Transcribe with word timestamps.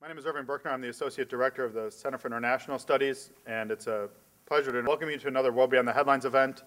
My 0.00 0.06
name 0.06 0.16
is 0.16 0.26
Irving 0.26 0.44
Berkner. 0.44 0.70
I'm 0.70 0.80
the 0.80 0.90
Associate 0.90 1.28
Director 1.28 1.64
of 1.64 1.72
the 1.72 1.90
Center 1.90 2.18
for 2.18 2.28
International 2.28 2.78
Studies, 2.78 3.30
and 3.48 3.72
it's 3.72 3.88
a 3.88 4.08
pleasure 4.46 4.70
to 4.70 4.86
welcome 4.86 5.10
you 5.10 5.18
to 5.18 5.26
another 5.26 5.50
World 5.50 5.70
Beyond 5.70 5.88
the 5.88 5.92
Headlines 5.92 6.24
event. 6.24 6.62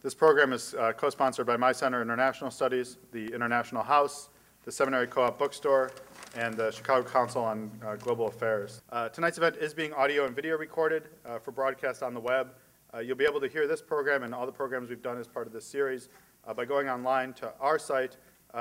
This 0.00 0.14
program 0.14 0.54
is 0.54 0.72
uh, 0.72 0.94
co-sponsored 0.94 1.46
by 1.46 1.58
my 1.58 1.72
Center 1.72 2.00
International 2.00 2.50
Studies, 2.50 2.96
the 3.12 3.26
International 3.26 3.82
House, 3.82 4.30
the 4.64 4.72
Seminary 4.72 5.06
Co-op 5.06 5.38
Bookstore, 5.38 5.92
and 6.34 6.54
the 6.54 6.70
Chicago 6.70 7.06
Council 7.06 7.44
on 7.44 7.70
uh, 7.84 7.96
Global 7.96 8.28
Affairs. 8.28 8.80
Uh, 8.88 9.10
tonight's 9.10 9.36
event 9.36 9.56
is 9.56 9.74
being 9.74 9.92
audio 9.92 10.24
and 10.24 10.34
video 10.34 10.56
recorded 10.56 11.10
uh, 11.26 11.38
for 11.38 11.50
broadcast 11.50 12.02
on 12.02 12.14
the 12.14 12.20
web. 12.20 12.54
Uh, 12.94 13.00
you'll 13.00 13.16
be 13.16 13.26
able 13.26 13.40
to 13.40 13.48
hear 13.48 13.66
this 13.66 13.82
program 13.82 14.22
and 14.22 14.34
all 14.34 14.46
the 14.46 14.52
programs 14.52 14.88
we've 14.88 15.02
done 15.02 15.18
as 15.18 15.28
part 15.28 15.46
of 15.46 15.52
this 15.52 15.66
series 15.66 16.08
uh, 16.46 16.54
by 16.54 16.64
going 16.64 16.88
online 16.88 17.34
to 17.34 17.52
our 17.60 17.78
site, 17.78 18.16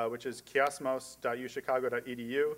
which 0.09 0.25
is 0.25 0.41
kiasmos.uchicago.edu, 0.41 2.55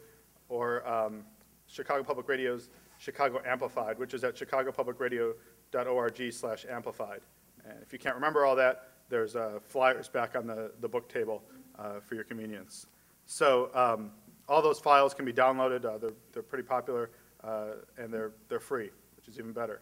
or 0.50 0.88
um, 0.88 1.23
Chicago 1.68 2.04
Public 2.04 2.27
Radio's 2.27 2.70
Chicago 2.97 3.42
Amplified, 3.46 4.00
which 4.00 4.14
is 4.14 4.24
at 4.24 4.36
chicagopublicradio.org 4.36 6.33
slash 6.33 6.65
amplified. 6.69 7.21
And 7.65 7.78
if 7.82 7.93
you 7.93 8.00
can't 8.00 8.15
remember 8.15 8.46
all 8.46 8.55
that, 8.55 8.89
there's 9.10 9.36
uh, 9.36 9.60
flyers 9.61 10.07
back 10.07 10.36
on 10.36 10.47
the, 10.47 10.71
the 10.82 10.88
book 10.88 11.10
table 11.10 11.43
uh, 11.78 12.00
for 12.00 12.15
your 12.15 12.24
convenience. 12.24 12.88
So 13.25 13.69
um, 13.74 14.11
all 14.47 14.61
those 14.61 14.79
files 14.79 15.14
can 15.14 15.25
be 15.25 15.33
downloaded. 15.33 15.86
Uh, 15.86 15.97
they're, 15.97 16.14
they're 16.33 16.43
pretty 16.43 16.64
popular, 16.64 17.11
uh, 17.43 17.74
and 17.97 18.14
they're, 18.14 18.32
they're 18.50 18.60
free, 18.60 18.89
which 19.16 19.27
is 19.27 19.38
even 19.38 19.52
better. 19.52 19.82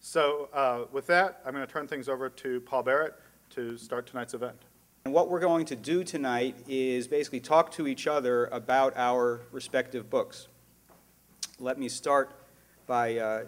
So 0.00 0.48
uh, 0.52 0.84
with 0.92 1.06
that, 1.08 1.40
I'm 1.44 1.52
going 1.52 1.66
to 1.66 1.72
turn 1.72 1.86
things 1.86 2.08
over 2.08 2.28
to 2.28 2.60
Paul 2.60 2.82
Barrett 2.82 3.14
to 3.50 3.76
start 3.76 4.06
tonight's 4.06 4.34
event. 4.34 4.56
And 5.08 5.14
what 5.14 5.30
we're 5.30 5.40
going 5.40 5.64
to 5.64 5.74
do 5.74 6.04
tonight 6.04 6.54
is 6.68 7.08
basically 7.08 7.40
talk 7.40 7.72
to 7.72 7.86
each 7.86 8.06
other 8.06 8.44
about 8.52 8.92
our 8.94 9.40
respective 9.52 10.10
books. 10.10 10.48
Let 11.58 11.78
me 11.78 11.88
start 11.88 12.30
by 12.86 13.16
uh, 13.16 13.44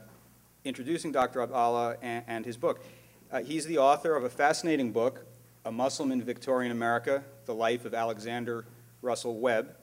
introducing 0.65 1.13
Dr. 1.13 1.43
Abdallah 1.43 1.99
and, 2.01 2.25
and 2.27 2.47
his 2.47 2.57
book. 2.57 2.83
Uh, 3.31 3.43
he's 3.43 3.67
the 3.67 3.77
author 3.77 4.17
of 4.17 4.25
a 4.25 4.31
fascinating 4.31 4.91
book, 4.91 5.27
A 5.67 5.71
Muslim 5.71 6.13
in 6.13 6.23
Victorian 6.23 6.73
America, 6.73 7.23
The 7.45 7.55
Life 7.55 7.85
of 7.85 7.93
Alexander 7.93 8.65
Russell 9.03 9.39
Webb. 9.39 9.77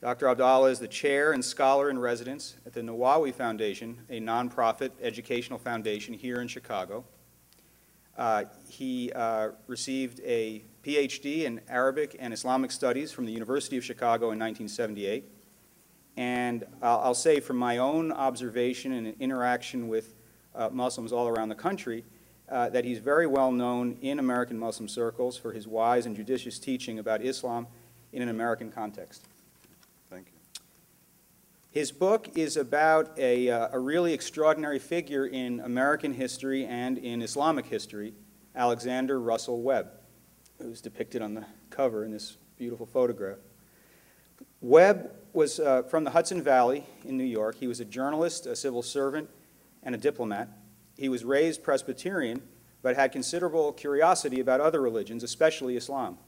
Dr. 0.00 0.26
Abdallah 0.26 0.70
is 0.70 0.80
the 0.80 0.88
chair 0.88 1.30
and 1.30 1.44
scholar 1.44 1.88
in 1.88 2.00
residence 2.00 2.56
at 2.66 2.72
the 2.72 2.80
Nawawi 2.80 3.32
Foundation, 3.32 4.00
a 4.10 4.18
nonprofit 4.18 4.90
educational 5.00 5.60
foundation 5.60 6.14
here 6.14 6.40
in 6.40 6.48
Chicago. 6.48 7.04
Uh, 8.16 8.44
he 8.68 9.12
uh, 9.12 9.50
received 9.66 10.20
a 10.24 10.64
PhD 10.84 11.44
in 11.44 11.60
Arabic 11.68 12.16
and 12.18 12.32
Islamic 12.32 12.70
Studies 12.70 13.10
from 13.10 13.26
the 13.26 13.32
University 13.32 13.76
of 13.76 13.84
Chicago 13.84 14.26
in 14.26 14.38
1978. 14.38 15.24
And 16.16 16.64
I'll, 16.80 17.14
say 17.14 17.40
from 17.40 17.56
my 17.56 17.78
own 17.78 18.12
observation 18.12 18.92
and 18.92 19.16
interaction 19.18 19.88
with 19.88 20.14
uh, 20.54 20.68
Muslims 20.70 21.12
all 21.12 21.26
around 21.26 21.48
the 21.48 21.56
country, 21.56 22.04
uh, 22.48 22.68
that 22.68 22.84
he's 22.84 22.98
very 22.98 23.26
well 23.26 23.50
known 23.50 23.96
in 24.00 24.20
American 24.20 24.58
Muslim 24.58 24.86
circles 24.88 25.36
for 25.36 25.52
his 25.52 25.66
wise 25.66 26.06
and 26.06 26.14
judicious 26.14 26.58
teaching 26.58 27.00
about 27.00 27.22
Islam 27.22 27.66
in 28.12 28.22
an 28.22 28.28
American 28.28 28.70
context. 28.70 29.26
His 31.74 31.90
book 31.90 32.28
is 32.36 32.56
about 32.56 33.18
a, 33.18 33.50
uh, 33.50 33.70
a 33.72 33.80
really 33.80 34.12
extraordinary 34.12 34.78
figure 34.78 35.26
in 35.26 35.58
American 35.58 36.14
history 36.14 36.64
and 36.64 36.96
in 36.98 37.20
Islamic 37.20 37.66
history, 37.66 38.14
Alexander 38.54 39.18
Russell 39.18 39.60
Webb, 39.60 39.88
who's 40.62 40.80
depicted 40.80 41.20
on 41.20 41.34
the 41.34 41.44
cover 41.70 42.04
in 42.04 42.12
this 42.12 42.36
beautiful 42.56 42.86
photograph. 42.86 43.38
Webb 44.60 45.10
was 45.32 45.58
uh, 45.58 45.82
from 45.82 46.04
the 46.04 46.10
Hudson 46.10 46.40
Valley 46.40 46.86
in 47.04 47.16
New 47.16 47.24
York. 47.24 47.56
He 47.58 47.66
was 47.66 47.80
a 47.80 47.84
journalist, 47.84 48.46
a 48.46 48.54
civil 48.54 48.80
servant, 48.80 49.28
and 49.82 49.96
a 49.96 49.98
diplomat. 49.98 50.48
He 50.96 51.08
was 51.08 51.24
raised 51.24 51.64
Presbyterian, 51.64 52.40
but 52.82 52.94
had 52.94 53.10
considerable 53.10 53.72
curiosity 53.72 54.38
about 54.38 54.60
other 54.60 54.80
religions, 54.80 55.24
especially 55.24 55.76
Islam. 55.76 56.18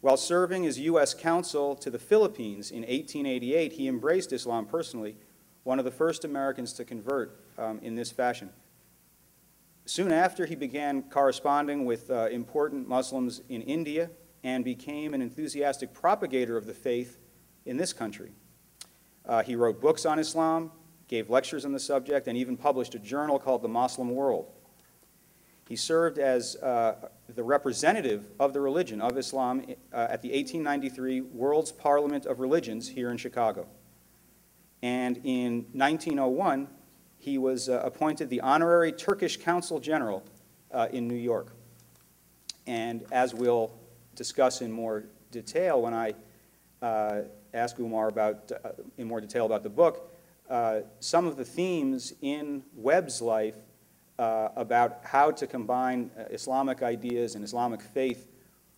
While 0.00 0.16
serving 0.16 0.64
as 0.64 0.78
U.S. 0.78 1.12
consul 1.12 1.74
to 1.76 1.90
the 1.90 1.98
Philippines 1.98 2.70
in 2.70 2.82
1888, 2.82 3.72
he 3.72 3.88
embraced 3.88 4.32
Islam 4.32 4.66
personally, 4.66 5.16
one 5.64 5.78
of 5.78 5.84
the 5.84 5.90
first 5.90 6.24
Americans 6.24 6.72
to 6.74 6.84
convert 6.84 7.40
um, 7.58 7.80
in 7.82 7.96
this 7.96 8.12
fashion. 8.12 8.50
Soon 9.86 10.12
after, 10.12 10.46
he 10.46 10.54
began 10.54 11.02
corresponding 11.02 11.84
with 11.84 12.10
uh, 12.10 12.28
important 12.28 12.86
Muslims 12.86 13.42
in 13.48 13.62
India 13.62 14.10
and 14.44 14.64
became 14.64 15.14
an 15.14 15.22
enthusiastic 15.22 15.92
propagator 15.92 16.56
of 16.56 16.66
the 16.66 16.74
faith 16.74 17.18
in 17.66 17.76
this 17.76 17.92
country. 17.92 18.32
Uh, 19.26 19.42
he 19.42 19.56
wrote 19.56 19.80
books 19.80 20.06
on 20.06 20.18
Islam, 20.18 20.70
gave 21.08 21.28
lectures 21.28 21.64
on 21.64 21.72
the 21.72 21.80
subject, 21.80 22.28
and 22.28 22.36
even 22.36 22.56
published 22.56 22.94
a 22.94 22.98
journal 22.98 23.38
called 23.38 23.62
The 23.62 23.68
Moslem 23.68 24.14
World. 24.14 24.52
He 25.68 25.76
served 25.76 26.18
as 26.18 26.56
uh, 26.56 27.10
the 27.28 27.42
representative 27.42 28.30
of 28.40 28.54
the 28.54 28.60
religion 28.60 29.02
of 29.02 29.18
Islam 29.18 29.60
uh, 29.92 30.06
at 30.08 30.22
the 30.22 30.30
1893 30.30 31.20
World's 31.20 31.72
Parliament 31.72 32.24
of 32.24 32.40
Religions 32.40 32.88
here 32.88 33.10
in 33.10 33.18
Chicago. 33.18 33.66
And 34.82 35.18
in 35.24 35.66
1901, 35.74 36.68
he 37.18 37.36
was 37.36 37.68
uh, 37.68 37.82
appointed 37.84 38.30
the 38.30 38.40
honorary 38.40 38.92
Turkish 38.92 39.36
Consul 39.36 39.78
General 39.78 40.24
uh, 40.72 40.88
in 40.90 41.06
New 41.06 41.14
York. 41.16 41.52
And 42.66 43.04
as 43.12 43.34
we'll 43.34 43.70
discuss 44.14 44.62
in 44.62 44.72
more 44.72 45.04
detail 45.30 45.82
when 45.82 45.92
I 45.92 46.14
uh, 46.80 47.22
ask 47.52 47.78
Umar 47.78 48.08
about, 48.08 48.50
uh, 48.52 48.70
in 48.96 49.06
more 49.06 49.20
detail 49.20 49.44
about 49.44 49.62
the 49.62 49.68
book, 49.68 50.14
some 51.00 51.26
of 51.26 51.36
the 51.36 51.44
themes 51.44 52.14
in 52.22 52.62
Webb's 52.74 53.20
life 53.20 53.56
uh, 54.18 54.48
about 54.56 55.00
how 55.04 55.30
to 55.30 55.46
combine 55.46 56.10
uh, 56.18 56.24
Islamic 56.30 56.82
ideas 56.82 57.34
and 57.34 57.44
Islamic 57.44 57.80
faith 57.80 58.28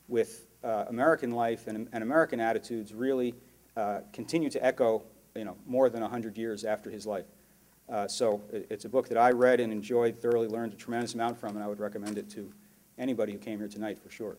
with 0.09 0.47
uh, 0.63 0.85
American 0.89 1.31
life 1.31 1.67
and, 1.67 1.89
and, 1.93 2.03
American 2.03 2.41
attitudes 2.41 2.93
really 2.93 3.35
uh, 3.77 4.01
continue 4.13 4.51
to 4.51 4.65
echo 4.65 5.03
you 5.35 5.45
know, 5.45 5.57
more 5.67 5.89
than 5.89 6.03
100 6.03 6.37
years 6.37 6.65
after 6.65 6.91
his 6.91 7.07
life. 7.07 7.25
so 8.09 8.43
it, 8.53 8.67
it's 8.69 8.85
a 8.85 8.89
book 8.89 9.09
that 9.09 9.17
I 9.17 9.31
read 9.31 9.61
and 9.61 9.73
enjoyed, 9.73 10.19
thoroughly 10.19 10.49
learned 10.49 10.75
a 10.75 10.77
tremendous 10.77 11.15
amount 11.15 11.39
from, 11.39 11.57
and 11.57 11.65
I 11.65 11.69
would 11.69 11.81
recommend 11.81 12.19
it 12.19 12.29
to 12.31 12.53
anybody 12.99 13.33
who 13.33 13.39
came 13.39 13.59
here 13.59 13.69
tonight 13.69 13.99
for 13.99 14.11
sure. 14.11 14.37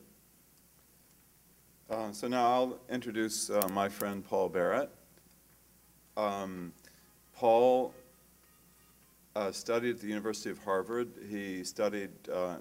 Uh, 1.91 2.09
so 2.13 2.25
now 2.25 2.45
I'll 2.45 2.79
introduce 2.89 3.49
uh, 3.49 3.67
my 3.73 3.89
friend 3.89 4.23
Paul 4.23 4.47
Barrett. 4.47 4.89
Um, 6.15 6.71
Paul 7.35 7.93
uh, 9.35 9.51
studied 9.51 9.95
at 9.95 10.01
the 10.01 10.07
University 10.07 10.49
of 10.49 10.63
Harvard. 10.63 11.09
He 11.29 11.63
studied 11.63 12.11
uh, 12.31 12.57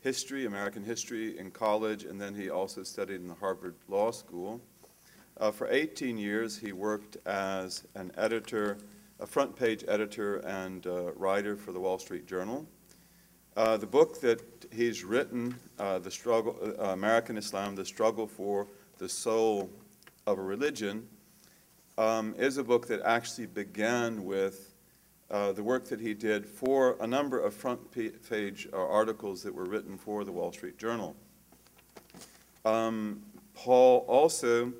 history, 0.00 0.46
American 0.46 0.84
history 0.84 1.38
in 1.38 1.50
college, 1.50 2.04
and 2.04 2.20
then 2.20 2.34
he 2.34 2.50
also 2.50 2.82
studied 2.82 3.20
in 3.20 3.28
the 3.28 3.34
Harvard 3.34 3.74
Law 3.88 4.10
School. 4.10 4.60
Uh, 5.38 5.50
for 5.50 5.68
18 5.70 6.18
years, 6.18 6.58
he 6.58 6.72
worked 6.72 7.16
as 7.26 7.86
an 7.94 8.12
editor, 8.16 8.78
a 9.18 9.26
front 9.26 9.56
page 9.56 9.84
editor 9.88 10.36
and 10.38 10.86
uh, 10.86 11.12
writer 11.12 11.56
for 11.56 11.72
the 11.72 11.80
Wall 11.80 11.98
Street 11.98 12.26
Journal. 12.26 12.66
Uh, 13.56 13.76
the 13.76 13.86
book 13.86 14.20
that 14.20 14.40
he's 14.72 15.04
written, 15.04 15.58
uh, 15.78 15.98
the 15.98 16.10
struggle, 16.10 16.56
American 16.80 17.36
Islam, 17.36 17.74
the 17.74 17.84
struggle 17.84 18.26
for 18.26 18.66
the 18.98 19.08
soul 19.08 19.70
of 20.26 20.38
a 20.38 20.42
religion, 20.42 21.08
um, 21.96 22.34
is 22.36 22.58
a 22.58 22.64
book 22.64 22.88
that 22.88 23.00
actually 23.02 23.46
began 23.46 24.24
with 24.24 24.73
uh, 25.34 25.52
the 25.52 25.62
work 25.62 25.84
that 25.88 26.00
he 26.00 26.14
did 26.14 26.46
for 26.46 26.96
a 27.00 27.06
number 27.06 27.40
of 27.40 27.52
front 27.52 27.80
page 27.90 28.68
uh, 28.72 28.76
articles 28.76 29.42
that 29.42 29.52
were 29.52 29.64
written 29.64 29.98
for 29.98 30.22
the 30.22 30.30
Wall 30.30 30.52
Street 30.52 30.78
Journal. 30.78 31.16
Um, 32.64 33.20
Paul 33.52 34.04
also 34.06 34.72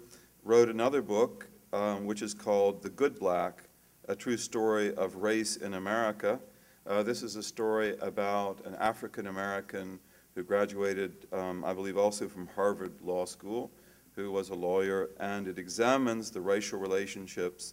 wrote 0.44 0.68
another 0.68 1.02
book, 1.02 1.48
um, 1.72 2.04
which 2.06 2.22
is 2.22 2.34
called 2.34 2.82
The 2.82 2.90
Good 2.90 3.18
Black, 3.18 3.64
A 4.08 4.14
True 4.14 4.36
Story 4.36 4.94
of 4.94 5.16
Race 5.16 5.56
in 5.56 5.74
America, 5.74 6.38
uh, 6.86 7.02
this 7.02 7.22
is 7.22 7.36
a 7.36 7.42
story 7.42 7.96
about 8.02 8.60
an 8.66 8.74
African 8.74 9.28
American 9.28 9.98
who 10.34 10.42
graduated, 10.42 11.26
um, 11.32 11.64
I 11.64 11.72
believe, 11.72 11.96
also 11.96 12.28
from 12.28 12.46
Harvard 12.48 12.92
Law 13.02 13.24
School, 13.24 13.70
who 14.14 14.30
was 14.30 14.50
a 14.50 14.54
lawyer, 14.54 15.08
and 15.18 15.48
it 15.48 15.58
examines 15.58 16.30
the 16.30 16.42
racial 16.42 16.78
relationships 16.78 17.72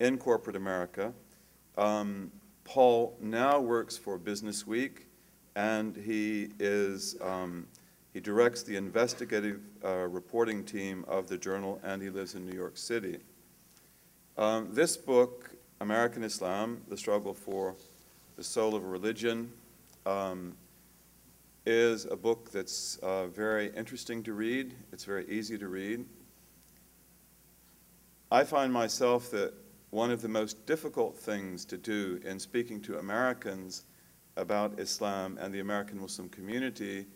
in 0.00 0.18
corporate 0.18 0.56
America. 0.56 1.12
Um, 1.80 2.30
Paul 2.64 3.16
now 3.22 3.58
works 3.58 3.96
for 3.96 4.18
Business 4.18 4.66
Week, 4.66 5.06
and 5.56 5.96
he 5.96 6.50
is 6.58 7.16
um, 7.22 7.66
he 8.12 8.20
directs 8.20 8.62
the 8.62 8.76
investigative 8.76 9.62
uh, 9.82 10.06
reporting 10.08 10.62
team 10.62 11.06
of 11.08 11.26
the 11.26 11.38
journal, 11.38 11.80
and 11.82 12.02
he 12.02 12.10
lives 12.10 12.34
in 12.34 12.44
New 12.44 12.54
York 12.54 12.76
City. 12.76 13.16
Um, 14.36 14.68
this 14.72 14.98
book, 14.98 15.52
American 15.80 16.22
Islam: 16.22 16.82
The 16.88 16.98
Struggle 16.98 17.32
for 17.32 17.74
the 18.36 18.44
Soul 18.44 18.74
of 18.74 18.84
a 18.84 18.86
Religion 18.86 19.50
um, 20.04 20.54
is 21.64 22.04
a 22.04 22.16
book 22.16 22.50
that's 22.52 22.98
uh, 22.98 23.28
very 23.28 23.70
interesting 23.74 24.22
to 24.24 24.34
read. 24.34 24.74
It's 24.92 25.04
very 25.04 25.26
easy 25.30 25.56
to 25.56 25.68
read. 25.68 26.04
I 28.30 28.44
find 28.44 28.70
myself 28.70 29.30
that 29.30 29.54
one 29.90 30.10
of 30.10 30.22
the 30.22 30.28
most 30.28 30.66
difficult 30.66 31.18
things 31.18 31.64
to 31.64 31.76
do 31.76 32.20
in 32.24 32.38
speaking 32.38 32.80
to 32.80 32.98
Americans 32.98 33.84
about 34.36 34.78
Islam 34.78 35.36
and 35.40 35.52
the 35.52 35.60
American 35.60 36.00
Muslim 36.00 36.28
community 36.28 37.06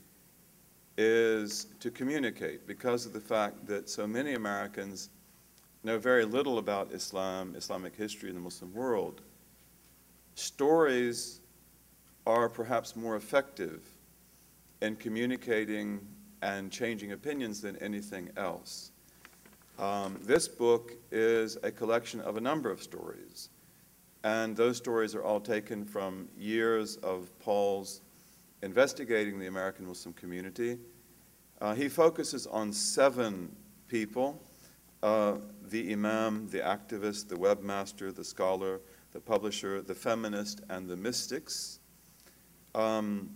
is 0.96 1.66
to 1.80 1.90
communicate 1.90 2.66
because 2.66 3.06
of 3.06 3.12
the 3.12 3.20
fact 3.20 3.66
that 3.66 3.88
so 3.88 4.06
many 4.06 4.34
Americans 4.34 5.10
know 5.82 5.98
very 5.98 6.24
little 6.24 6.58
about 6.58 6.92
Islam, 6.92 7.54
Islamic 7.56 7.94
history 7.94 8.28
in 8.28 8.34
the 8.34 8.40
Muslim 8.40 8.72
world. 8.72 9.22
Stories 10.34 11.40
are 12.26 12.48
perhaps 12.48 12.96
more 12.96 13.16
effective 13.16 13.82
in 14.82 14.96
communicating 14.96 16.00
and 16.42 16.72
changing 16.72 17.12
opinions 17.12 17.60
than 17.60 17.76
anything 17.76 18.30
else. 18.36 18.90
Um, 19.78 20.20
this 20.22 20.46
book 20.46 20.92
is 21.10 21.58
a 21.64 21.70
collection 21.70 22.20
of 22.20 22.36
a 22.36 22.40
number 22.40 22.70
of 22.70 22.80
stories, 22.80 23.48
and 24.22 24.56
those 24.56 24.76
stories 24.76 25.16
are 25.16 25.24
all 25.24 25.40
taken 25.40 25.84
from 25.84 26.28
years 26.38 26.96
of 26.98 27.36
Paul's 27.40 28.00
investigating 28.62 29.38
the 29.38 29.48
American 29.48 29.86
Muslim 29.86 30.14
community. 30.14 30.78
Uh, 31.60 31.74
he 31.74 31.88
focuses 31.88 32.46
on 32.46 32.72
seven 32.72 33.54
people 33.88 34.40
uh, 35.02 35.34
the 35.70 35.92
imam, 35.92 36.48
the 36.50 36.60
activist, 36.60 37.28
the 37.28 37.36
webmaster, 37.36 38.14
the 38.14 38.24
scholar, 38.24 38.80
the 39.12 39.20
publisher, 39.20 39.82
the 39.82 39.94
feminist, 39.94 40.60
and 40.70 40.88
the 40.88 40.96
mystics. 40.96 41.80
Um, 42.76 43.30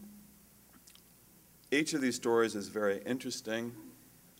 each 1.70 1.94
of 1.94 2.00
these 2.00 2.16
stories 2.16 2.54
is 2.54 2.68
very 2.68 3.02
interesting. 3.04 3.72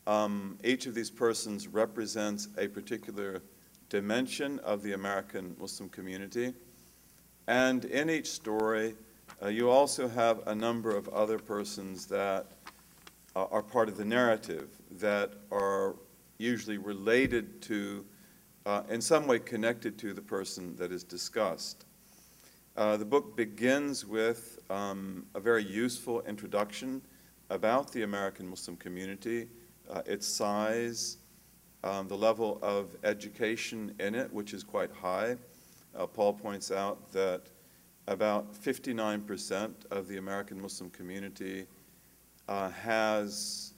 Um, 0.09 0.57
each 0.65 0.87
of 0.87 0.95
these 0.95 1.11
persons 1.11 1.69
represents 1.69 2.49
a 2.57 2.67
particular 2.67 3.43
dimension 3.91 4.59
of 4.61 4.83
the 4.83 4.95
American 4.95 5.55
Muslim 5.61 5.91
community. 5.91 6.55
And 7.47 7.85
in 7.85 8.09
each 8.09 8.31
story, 8.31 8.95
uh, 9.43 9.49
you 9.49 9.69
also 9.69 10.09
have 10.09 10.41
a 10.47 10.55
number 10.55 10.97
of 10.97 11.09
other 11.11 11.39
persons 11.39 12.07
that 12.07 12.47
uh, 13.37 13.45
are 13.51 13.63
part 13.63 13.91
of 13.91 13.99
the 13.99 14.05
narrative, 14.05 14.71
that 14.93 15.35
are 15.53 15.95
usually 16.39 16.79
related 16.79 17.61
to, 17.63 18.07
uh, 18.65 18.85
in 18.89 19.03
some 19.03 19.27
way 19.27 19.39
connected 19.39 19.99
to 19.99 20.15
the 20.15 20.23
person 20.23 20.75
that 20.77 20.91
is 20.91 21.05
discussed. 21.05 21.85
Uh, 22.79 22.97
the 22.97 23.05
book 23.05 23.37
begins 23.37 24.07
with 24.07 24.59
um, 24.71 25.27
a 25.35 25.41
very 25.41 25.65
useful 25.65 26.23
introduction 26.23 27.03
about 27.51 27.93
the 27.93 28.05
American 28.05 28.49
Muslim 28.49 28.75
community, 28.79 29.49
uh, 29.91 30.03
its 30.07 30.27
size, 30.27 31.19
um, 31.85 32.09
the 32.09 32.17
level 32.17 32.59
of 32.63 32.97
education 33.05 33.95
in 34.01 34.15
it, 34.15 34.33
which 34.33 34.53
is 34.53 34.63
quite 34.63 34.91
high. 34.91 35.37
Uh, 35.97 36.07
Paul 36.07 36.33
points 36.33 36.71
out 36.71 37.11
that 37.13 37.43
about 38.07 38.55
59% 38.55 39.73
of 39.91 40.09
the 40.09 40.17
American 40.17 40.61
Muslim 40.61 40.91
community 40.91 41.67
uh, 42.49 42.71
has 42.71 43.75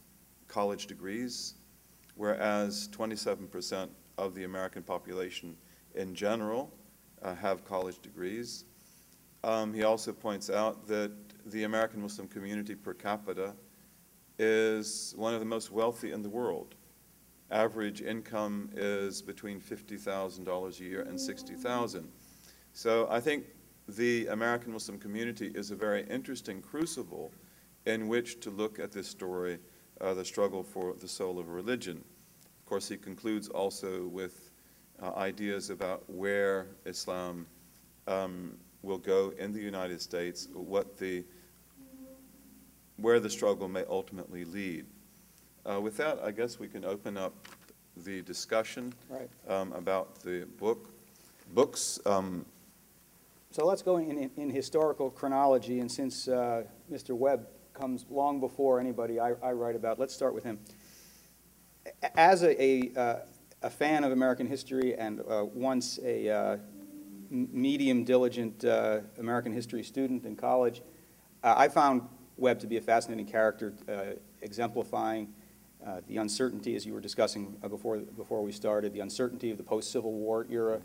college 0.49 0.87
degrees, 0.87 1.55
whereas 2.17 2.89
27% 2.89 3.89
of 4.19 4.35
the 4.35 4.45
American 4.45 4.83
population 4.83 5.57
in 5.95 6.15
general 6.15 6.73
uh, 7.23 7.35
have 7.35 7.65
college 7.65 8.01
degrees. 8.01 8.65
Um, 9.43 9.73
he 9.73 9.83
also 9.83 10.13
points 10.13 10.51
out 10.51 10.87
that 10.87 11.13
the 11.47 11.65
American 11.65 12.03
Muslim 12.03 12.29
community 12.29 12.75
per 12.75 12.93
capita 12.93 13.55
is 14.41 15.13
one 15.19 15.35
of 15.35 15.41
the 15.41 15.47
most 15.47 15.71
wealthy 15.71 16.13
in 16.13 16.23
the 16.23 16.29
world. 16.31 16.75
Average 17.51 18.01
income 18.01 18.71
is 18.75 19.21
between 19.21 19.61
$50,000 19.61 20.81
a 20.81 20.83
year 20.83 21.03
and 21.03 21.21
60,000. 21.21 22.09
So 22.73 23.07
I 23.11 23.21
think 23.21 23.45
the 23.87 24.29
American 24.29 24.73
Muslim 24.73 24.99
community 24.99 25.53
is 25.55 25.71
a 25.71 25.77
very 25.77 26.07
interesting 26.09 26.63
crucible 26.63 27.33
in 27.85 28.09
which 28.09 28.41
to 28.41 28.51
look 28.51 28.79
at 28.79 28.93
this 28.93 29.07
story, 29.07 29.59
uh, 30.01 30.15
the 30.15 30.25
struggle 30.25 30.63
for 30.63 30.95
the 30.95 31.09
soul 31.09 31.39
of 31.39 31.51
religion. 31.51 32.03
Of 32.61 32.65
course, 32.65 32.89
he 32.89 32.97
concludes 32.97 33.49
also 33.49 34.07
with 34.07 34.53
uh, 35.03 35.13
ideas 35.17 35.69
about 35.69 36.09
where 36.09 36.69
Islam 36.87 37.47
um, 38.07 38.57
will 38.81 38.99
go 38.99 39.35
in 39.39 39.53
the 39.53 39.61
United 39.61 40.01
States, 40.01 40.49
what 40.55 40.97
the, 40.97 41.25
where 43.01 43.21
the 43.21 43.31
struggle 43.31 43.69
may 43.69 43.85
ultimately 43.89 44.45
lead. 44.45 44.87
Uh, 45.69 45.81
with 45.81 45.97
that, 45.97 46.19
I 46.23 46.31
guess 46.31 46.59
we 46.59 46.69
can 46.69 46.85
open 46.85 47.17
up 47.17 47.35
the 47.97 48.23
discussion 48.23 48.93
Right. 49.09 49.29
um, 49.49 49.73
about 49.73 50.21
the 50.23 50.47
book. 50.59 50.91
Books, 51.53 51.99
um, 52.07 52.47
So 53.51 53.67
let's 53.67 53.83
go 53.83 53.97
in, 53.97 54.11
in, 54.17 54.31
in 54.37 54.51
historical 54.51 55.11
chronology, 55.11 55.81
and 55.81 55.91
since 55.91 56.29
uh, 56.29 56.63
Mr. 56.91 57.17
Webb 57.17 57.47
comes 57.75 58.07
long 58.09 58.39
before 58.41 58.79
anybody 58.79 59.19
I, 59.19 59.33
I 59.43 59.53
write 59.53 59.75
about, 59.75 59.99
let's 59.99 60.15
start 60.15 60.35
with 60.35 60.45
him. 60.45 60.59
As 62.15 62.43
a, 62.43 62.63
a, 62.63 62.93
uh, 62.97 63.17
a 63.63 63.71
fan 63.71 64.05
of 64.05 64.13
American 64.13 64.47
history 64.47 64.95
and 64.95 65.21
uh, 65.21 65.45
once 65.53 65.99
a 66.05 66.29
uh, 66.29 66.57
medium 67.31 68.05
diligent 68.05 68.65
uh, 68.65 69.01
American 69.19 69.53
history 69.53 69.83
student 69.83 70.25
in 70.25 70.37
college, 70.37 70.83
uh, 71.43 71.55
I 71.57 71.69
found 71.69 72.03
Webb 72.41 72.59
to 72.61 72.67
be 72.67 72.79
a 72.79 72.81
fascinating 72.81 73.27
character, 73.27 73.75
uh, 73.89 74.17
exemplifying 74.41 75.29
uh, 75.87 76.01
the 76.09 76.17
uncertainty, 76.17 76.75
as 76.75 76.85
you 76.85 76.93
were 76.93 77.01
discussing 77.01 77.57
uh, 77.63 77.69
before, 77.69 77.99
before 77.99 78.43
we 78.43 78.53
started, 78.53 78.93
the 78.93 79.01
uncertainty 79.01 79.51
of 79.51 79.57
the 79.57 79.63
post-Civil 79.63 80.13
War 80.13 80.47
era, 80.51 80.81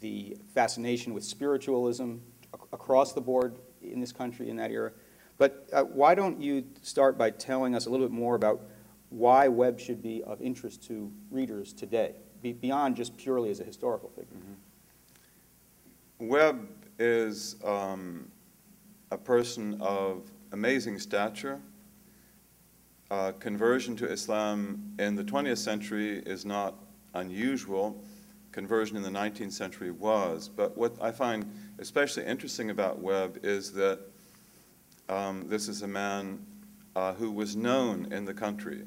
the 0.00 0.36
fascination 0.54 1.12
with 1.12 1.24
spiritualism 1.24 2.16
ac- 2.54 2.62
across 2.72 3.12
the 3.12 3.20
board 3.20 3.58
in 3.82 4.00
this 4.00 4.12
country 4.12 4.48
in 4.48 4.56
that 4.56 4.70
era. 4.70 4.92
But 5.38 5.68
uh, 5.72 5.84
why 5.84 6.14
don't 6.14 6.40
you 6.40 6.64
start 6.82 7.16
by 7.16 7.30
telling 7.30 7.74
us 7.74 7.86
a 7.86 7.90
little 7.90 8.06
bit 8.06 8.14
more 8.14 8.34
about 8.34 8.62
why 9.08 9.48
Webb 9.48 9.80
should 9.80 10.02
be 10.02 10.22
of 10.22 10.40
interest 10.40 10.82
to 10.88 11.10
readers 11.30 11.72
today, 11.72 12.14
be- 12.42 12.52
beyond 12.52 12.96
just 12.96 13.16
purely 13.16 13.50
as 13.50 13.60
a 13.60 13.64
historical 13.64 14.10
figure? 14.10 14.36
Webb 16.18 16.68
is 16.98 17.56
um, 17.64 18.30
a 19.10 19.18
person 19.18 19.78
of 19.80 20.30
amazing 20.52 20.98
stature. 20.98 21.60
Uh, 23.10 23.32
conversion 23.32 23.96
to 23.96 24.06
Islam 24.10 24.94
in 24.98 25.16
the 25.16 25.24
20th 25.24 25.58
century 25.58 26.18
is 26.26 26.44
not 26.44 26.74
unusual. 27.14 28.02
Conversion 28.52 28.96
in 28.96 29.02
the 29.02 29.10
19th 29.10 29.52
century 29.52 29.90
was. 29.90 30.48
But 30.48 30.76
what 30.76 30.96
I 31.00 31.10
find 31.10 31.50
especially 31.78 32.24
interesting 32.24 32.70
about 32.70 33.00
Webb 33.00 33.40
is 33.42 33.72
that 33.72 34.00
um, 35.08 35.48
this 35.48 35.68
is 35.68 35.82
a 35.82 35.88
man 35.88 36.44
uh, 36.94 37.14
who 37.14 37.30
was 37.30 37.56
known 37.56 38.12
in 38.12 38.24
the 38.24 38.34
country. 38.34 38.82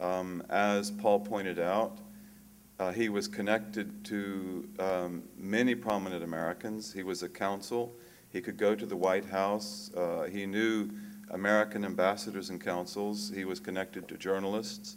Um, 0.00 0.42
as 0.48 0.90
Paul 0.90 1.20
pointed 1.20 1.58
out, 1.58 1.98
uh, 2.78 2.92
he 2.92 3.08
was 3.08 3.26
connected 3.26 4.04
to 4.04 4.68
um, 4.78 5.22
many 5.36 5.74
prominent 5.74 6.22
Americans. 6.22 6.92
He 6.92 7.02
was 7.02 7.24
a 7.24 7.28
consul. 7.28 7.96
He 8.38 8.42
could 8.42 8.56
go 8.56 8.76
to 8.76 8.86
the 8.86 8.94
White 8.94 9.24
House. 9.24 9.90
Uh, 9.96 10.28
he 10.30 10.46
knew 10.46 10.90
American 11.32 11.84
ambassadors 11.84 12.50
and 12.50 12.60
consuls. 12.60 13.32
He 13.34 13.44
was 13.44 13.58
connected 13.58 14.06
to 14.06 14.16
journalists. 14.16 14.94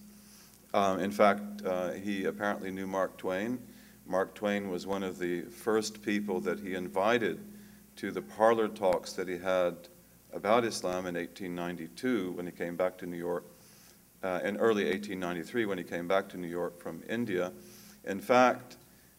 Um, 0.75 0.99
in 0.99 1.09
fact, 1.09 1.65
uh, 1.65 1.93
he 1.93 2.25
apparently 2.25 2.69
knew 2.69 2.85
Mark 2.85 3.17
Twain. 3.17 3.57
Mark 4.05 4.35
Twain 4.35 4.69
was 4.69 4.85
one 4.85 5.01
of 5.01 5.17
the 5.17 5.41
first 5.41 6.03
people 6.03 6.39
that 6.41 6.59
he 6.59 6.75
invited 6.75 7.39
to 7.95 8.11
the 8.11 8.21
parlor 8.21 8.67
talks 8.67 9.13
that 9.13 9.27
he 9.27 9.39
had 9.39 9.75
about 10.31 10.63
Islam 10.63 11.07
in 11.07 11.15
1892 11.15 12.33
when 12.33 12.45
he 12.45 12.51
came 12.51 12.75
back 12.75 12.95
to 12.99 13.07
New 13.07 13.17
York, 13.17 13.45
uh, 14.21 14.39
in 14.43 14.55
early 14.57 14.83
1893 14.83 15.65
when 15.65 15.79
he 15.79 15.83
came 15.83 16.07
back 16.07 16.29
to 16.29 16.37
New 16.37 16.47
York 16.47 16.79
from 16.79 17.01
India. 17.09 17.51
In 18.03 18.19
fact, 18.19 18.77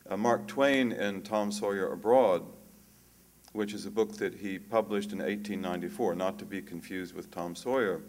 uh, 0.08 0.16
Mark 0.16 0.46
Twain 0.46 0.92
in 0.92 1.22
Tom 1.22 1.50
Sawyer 1.50 1.92
Abroad, 1.92 2.44
which 3.52 3.74
is 3.74 3.86
a 3.86 3.90
book 3.90 4.16
that 4.16 4.34
he 4.34 4.58
published 4.58 5.12
in 5.12 5.18
1894, 5.18 6.14
not 6.14 6.38
to 6.38 6.44
be 6.44 6.62
confused 6.62 7.14
with 7.14 7.30
Tom 7.30 7.54
Sawyer, 7.54 8.02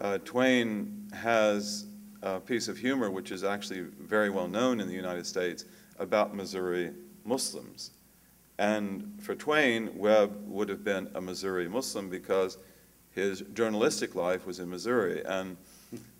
uh, 0.00 0.18
Twain 0.18 1.08
has 1.12 1.86
a 2.22 2.40
piece 2.40 2.68
of 2.68 2.76
humor 2.76 3.10
which 3.10 3.30
is 3.30 3.44
actually 3.44 3.80
very 3.80 4.30
well 4.30 4.48
known 4.48 4.80
in 4.80 4.88
the 4.88 4.94
United 4.94 5.26
States 5.26 5.64
about 5.98 6.34
Missouri 6.34 6.92
Muslims. 7.24 7.92
And 8.58 9.18
for 9.20 9.34
Twain, 9.34 9.90
Webb 9.96 10.36
would 10.46 10.68
have 10.68 10.84
been 10.84 11.08
a 11.14 11.20
Missouri 11.20 11.68
Muslim 11.68 12.08
because 12.08 12.58
his 13.12 13.42
journalistic 13.54 14.14
life 14.14 14.46
was 14.46 14.60
in 14.60 14.68
Missouri. 14.68 15.22
And 15.24 15.56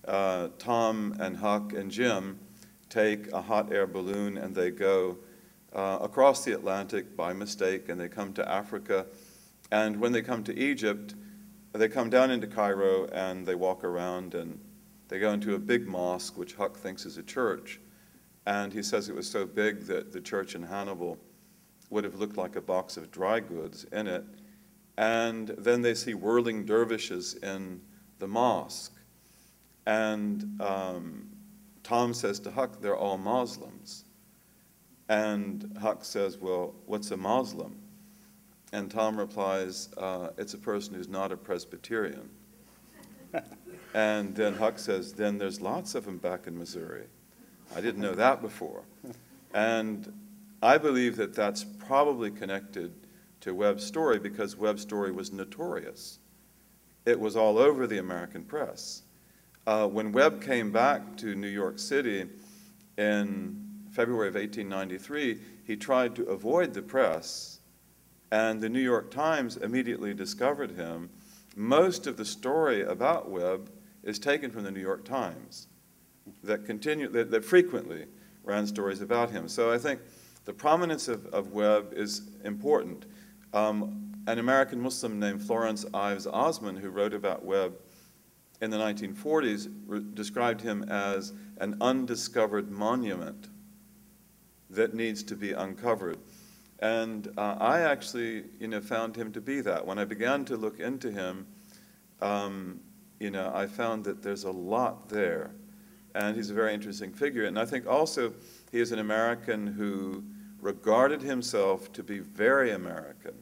uh, 0.06 0.48
Tom 0.58 1.16
and 1.20 1.36
Huck 1.36 1.72
and 1.72 1.90
Jim 1.90 2.38
take 2.88 3.32
a 3.32 3.40
hot 3.40 3.72
air 3.72 3.86
balloon 3.86 4.38
and 4.38 4.54
they 4.54 4.70
go 4.70 5.18
uh, 5.74 5.98
across 6.00 6.44
the 6.44 6.52
Atlantic 6.52 7.16
by 7.16 7.32
mistake 7.32 7.88
and 7.88 8.00
they 8.00 8.08
come 8.08 8.32
to 8.34 8.48
Africa. 8.48 9.06
And 9.70 9.98
when 9.98 10.12
they 10.12 10.22
come 10.22 10.44
to 10.44 10.58
Egypt, 10.58 11.14
they 11.72 11.88
come 11.88 12.10
down 12.10 12.30
into 12.30 12.46
Cairo 12.46 13.06
and 13.06 13.46
they 13.46 13.54
walk 13.54 13.84
around 13.84 14.34
and 14.34 14.58
they 15.08 15.18
go 15.18 15.32
into 15.32 15.54
a 15.54 15.58
big 15.58 15.86
mosque, 15.86 16.36
which 16.36 16.54
Huck 16.54 16.76
thinks 16.76 17.06
is 17.06 17.18
a 17.18 17.22
church. 17.22 17.80
And 18.46 18.72
he 18.72 18.82
says 18.82 19.08
it 19.08 19.14
was 19.14 19.28
so 19.28 19.46
big 19.46 19.82
that 19.86 20.12
the 20.12 20.20
church 20.20 20.54
in 20.54 20.62
Hannibal 20.62 21.18
would 21.90 22.04
have 22.04 22.16
looked 22.16 22.36
like 22.36 22.56
a 22.56 22.60
box 22.60 22.96
of 22.96 23.10
dry 23.10 23.40
goods 23.40 23.84
in 23.92 24.06
it. 24.06 24.24
And 24.98 25.48
then 25.58 25.82
they 25.82 25.94
see 25.94 26.14
whirling 26.14 26.66
dervishes 26.66 27.34
in 27.34 27.80
the 28.18 28.26
mosque. 28.26 28.94
And 29.86 30.60
um, 30.60 31.28
Tom 31.82 32.14
says 32.14 32.40
to 32.40 32.50
Huck, 32.50 32.80
they're 32.80 32.96
all 32.96 33.18
Muslims. 33.18 34.04
And 35.08 35.76
Huck 35.80 36.04
says, 36.04 36.38
Well, 36.38 36.74
what's 36.86 37.10
a 37.10 37.16
Muslim? 37.16 37.76
And 38.72 38.90
Tom 38.90 39.18
replies, 39.18 39.88
uh, 39.96 40.28
It's 40.38 40.54
a 40.54 40.58
person 40.58 40.94
who's 40.94 41.08
not 41.08 41.32
a 41.32 41.36
Presbyterian. 41.36 42.28
and 43.94 44.34
then 44.34 44.54
Huck 44.54 44.78
says, 44.78 45.12
Then 45.12 45.38
there's 45.38 45.60
lots 45.60 45.94
of 45.94 46.04
them 46.04 46.18
back 46.18 46.46
in 46.46 46.58
Missouri. 46.58 47.06
I 47.74 47.80
didn't 47.80 48.00
know 48.00 48.14
that 48.14 48.42
before. 48.42 48.82
And 49.54 50.12
I 50.62 50.78
believe 50.78 51.16
that 51.16 51.34
that's 51.34 51.64
probably 51.64 52.30
connected 52.30 52.92
to 53.40 53.54
Webb's 53.54 53.84
story 53.84 54.18
because 54.18 54.56
Webb's 54.56 54.82
story 54.82 55.10
was 55.10 55.32
notorious. 55.32 56.18
It 57.04 57.18
was 57.18 57.36
all 57.36 57.58
over 57.58 57.86
the 57.86 57.98
American 57.98 58.44
press. 58.44 59.02
Uh, 59.66 59.86
when 59.88 60.12
Webb 60.12 60.42
came 60.42 60.70
back 60.70 61.16
to 61.18 61.34
New 61.34 61.48
York 61.48 61.78
City 61.78 62.28
in 62.96 63.61
February 63.92 64.28
of 64.28 64.34
1893, 64.34 65.38
he 65.64 65.76
tried 65.76 66.16
to 66.16 66.24
avoid 66.24 66.72
the 66.72 66.82
press, 66.82 67.60
and 68.30 68.60
the 68.60 68.68
New 68.68 68.80
York 68.80 69.10
Times 69.10 69.58
immediately 69.58 70.14
discovered 70.14 70.72
him. 70.72 71.10
Most 71.54 72.06
of 72.06 72.16
the 72.16 72.24
story 72.24 72.82
about 72.82 73.30
Webb 73.30 73.70
is 74.02 74.18
taken 74.18 74.50
from 74.50 74.64
the 74.64 74.70
New 74.70 74.80
York 74.80 75.04
Times 75.04 75.68
that, 76.42 76.64
continue, 76.64 77.08
that, 77.08 77.30
that 77.30 77.44
frequently 77.44 78.06
ran 78.44 78.66
stories 78.66 79.02
about 79.02 79.30
him. 79.30 79.46
So 79.46 79.70
I 79.70 79.76
think 79.76 80.00
the 80.46 80.54
prominence 80.54 81.08
of, 81.08 81.26
of 81.26 81.52
Webb 81.52 81.92
is 81.94 82.22
important. 82.44 83.04
Um, 83.52 84.14
an 84.26 84.38
American 84.38 84.80
Muslim 84.80 85.20
named 85.20 85.42
Florence 85.42 85.84
Ives 85.92 86.26
Osman, 86.26 86.76
who 86.76 86.88
wrote 86.88 87.12
about 87.12 87.44
Webb 87.44 87.74
in 88.62 88.70
the 88.70 88.78
1940s, 88.78 89.70
re- 89.86 90.02
described 90.14 90.62
him 90.62 90.84
as 90.84 91.34
an 91.58 91.76
undiscovered 91.80 92.70
monument 92.70 93.48
that 94.72 94.94
needs 94.94 95.22
to 95.24 95.36
be 95.36 95.52
uncovered. 95.52 96.18
And 96.80 97.32
uh, 97.38 97.56
I 97.60 97.80
actually, 97.80 98.44
you 98.58 98.66
know, 98.66 98.80
found 98.80 99.14
him 99.14 99.32
to 99.32 99.40
be 99.40 99.60
that. 99.60 99.86
When 99.86 99.98
I 99.98 100.04
began 100.04 100.44
to 100.46 100.56
look 100.56 100.80
into 100.80 101.12
him, 101.12 101.46
um, 102.20 102.80
you 103.20 103.30
know, 103.30 103.52
I 103.54 103.66
found 103.66 104.04
that 104.04 104.22
there's 104.22 104.44
a 104.44 104.50
lot 104.50 105.08
there, 105.08 105.52
and 106.14 106.34
he's 106.34 106.50
a 106.50 106.54
very 106.54 106.74
interesting 106.74 107.12
figure. 107.12 107.44
And 107.44 107.56
I 107.58 107.64
think 107.64 107.86
also 107.86 108.32
he 108.72 108.80
is 108.80 108.90
an 108.90 108.98
American 108.98 109.66
who 109.66 110.24
regarded 110.60 111.22
himself 111.22 111.92
to 111.92 112.02
be 112.02 112.18
very 112.18 112.72
American, 112.72 113.34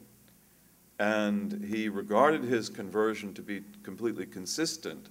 and 0.99 1.65
he 1.65 1.89
regarded 1.89 2.43
his 2.43 2.69
conversion 2.69 3.33
to 3.33 3.41
be 3.41 3.63
completely 3.81 4.25
consistent 4.25 5.09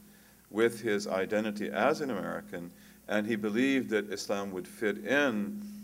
with 0.51 0.83
his 0.83 1.09
identity 1.09 1.69
as 1.69 2.01
an 2.01 2.11
American, 2.11 2.71
and 3.09 3.27
he 3.27 3.35
believed 3.35 3.91
that 3.91 4.13
Islam 4.13 4.53
would 4.53 4.69
fit 4.69 4.99
in 5.05 5.80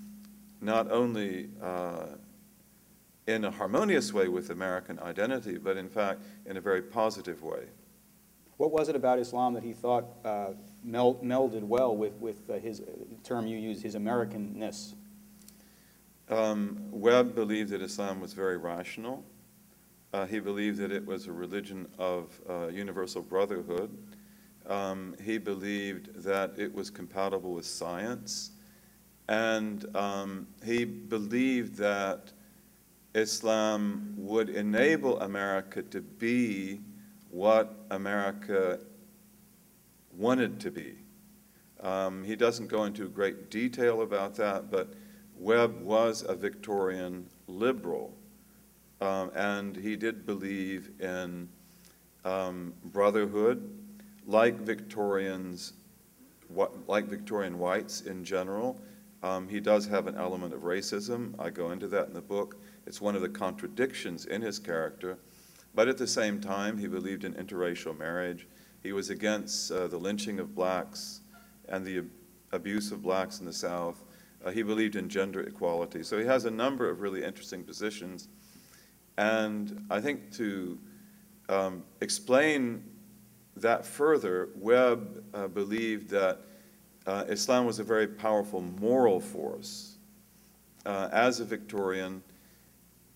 not 0.60 0.90
only 0.90 1.50
uh, 1.62 2.06
in 3.26 3.44
a 3.44 3.50
harmonious 3.50 4.12
way 4.12 4.28
with 4.28 4.50
American 4.50 4.98
identity, 5.00 5.58
but 5.58 5.76
in 5.76 5.88
fact 5.88 6.22
in 6.46 6.56
a 6.56 6.60
very 6.60 6.82
positive 6.82 7.42
way. 7.42 7.64
What 8.56 8.72
was 8.72 8.88
it 8.88 8.96
about 8.96 9.18
Islam 9.18 9.52
that 9.54 9.62
he 9.62 9.72
thought 9.74 10.04
uh, 10.24 10.52
mel- 10.82 11.20
melded 11.22 11.62
well 11.62 11.94
with, 11.94 12.14
with 12.14 12.48
uh, 12.48 12.54
his 12.54 12.80
uh, 12.80 12.84
term 13.22 13.46
you 13.46 13.58
used, 13.58 13.82
his 13.82 13.94
Americanness? 13.94 14.94
Um, 16.28 16.78
Webb 16.90 17.34
believed 17.34 17.70
that 17.70 17.82
Islam 17.82 18.20
was 18.20 18.32
very 18.32 18.56
rational. 18.56 19.24
Uh, 20.12 20.24
he 20.24 20.40
believed 20.40 20.78
that 20.78 20.90
it 20.90 21.04
was 21.04 21.26
a 21.26 21.32
religion 21.32 21.86
of 21.98 22.40
uh, 22.48 22.68
universal 22.68 23.20
brotherhood. 23.20 23.96
Um, 24.66 25.14
he 25.22 25.36
believed 25.38 26.22
that 26.22 26.58
it 26.58 26.74
was 26.74 26.90
compatible 26.90 27.52
with 27.52 27.66
science. 27.66 28.52
And 29.28 29.84
um, 29.96 30.46
he 30.64 30.84
believed 30.84 31.76
that 31.76 32.32
Islam 33.14 34.14
would 34.16 34.50
enable 34.50 35.20
America 35.20 35.82
to 35.82 36.00
be 36.00 36.80
what 37.30 37.74
America 37.90 38.78
wanted 40.16 40.60
to 40.60 40.70
be. 40.70 40.94
Um, 41.80 42.24
he 42.24 42.36
doesn't 42.36 42.68
go 42.68 42.84
into 42.84 43.08
great 43.08 43.50
detail 43.50 44.02
about 44.02 44.34
that, 44.36 44.70
but 44.70 44.94
Webb 45.38 45.80
was 45.82 46.24
a 46.26 46.34
Victorian 46.34 47.26
liberal, 47.46 48.14
um, 49.00 49.30
and 49.34 49.76
he 49.76 49.96
did 49.96 50.24
believe 50.24 50.90
in 51.00 51.48
um, 52.24 52.72
brotherhood, 52.86 53.70
like 54.26 54.58
Victorians, 54.60 55.74
like 56.86 57.06
Victorian 57.06 57.58
whites 57.58 58.02
in 58.02 58.24
general. 58.24 58.80
Um, 59.26 59.48
he 59.48 59.58
does 59.58 59.86
have 59.88 60.06
an 60.06 60.14
element 60.16 60.54
of 60.54 60.60
racism. 60.60 61.34
I 61.40 61.50
go 61.50 61.72
into 61.72 61.88
that 61.88 62.06
in 62.06 62.14
the 62.14 62.20
book. 62.20 62.62
It's 62.86 63.00
one 63.00 63.16
of 63.16 63.22
the 63.22 63.28
contradictions 63.28 64.26
in 64.26 64.40
his 64.40 64.60
character. 64.60 65.18
But 65.74 65.88
at 65.88 65.98
the 65.98 66.06
same 66.06 66.40
time, 66.40 66.78
he 66.78 66.86
believed 66.86 67.24
in 67.24 67.34
interracial 67.34 67.98
marriage. 67.98 68.46
He 68.84 68.92
was 68.92 69.10
against 69.10 69.72
uh, 69.72 69.88
the 69.88 69.96
lynching 69.96 70.38
of 70.38 70.54
blacks 70.54 71.22
and 71.68 71.84
the 71.84 71.98
ab- 71.98 72.10
abuse 72.52 72.92
of 72.92 73.02
blacks 73.02 73.40
in 73.40 73.46
the 73.46 73.52
South. 73.52 74.04
Uh, 74.44 74.52
he 74.52 74.62
believed 74.62 74.94
in 74.94 75.08
gender 75.08 75.40
equality. 75.40 76.04
So 76.04 76.20
he 76.20 76.24
has 76.26 76.44
a 76.44 76.50
number 76.50 76.88
of 76.88 77.00
really 77.00 77.24
interesting 77.24 77.64
positions. 77.64 78.28
And 79.18 79.84
I 79.90 80.00
think 80.00 80.30
to 80.36 80.78
um, 81.48 81.82
explain 82.00 82.84
that 83.56 83.84
further, 83.84 84.50
Webb 84.54 85.24
uh, 85.34 85.48
believed 85.48 86.10
that 86.10 86.42
uh, 87.06 87.24
Islam 87.28 87.66
was 87.66 87.78
a 87.78 87.84
very 87.84 88.06
powerful 88.06 88.60
moral 88.60 89.20
force. 89.20 89.96
Uh, 90.84 91.08
as 91.12 91.40
a 91.40 91.44
Victorian, 91.44 92.22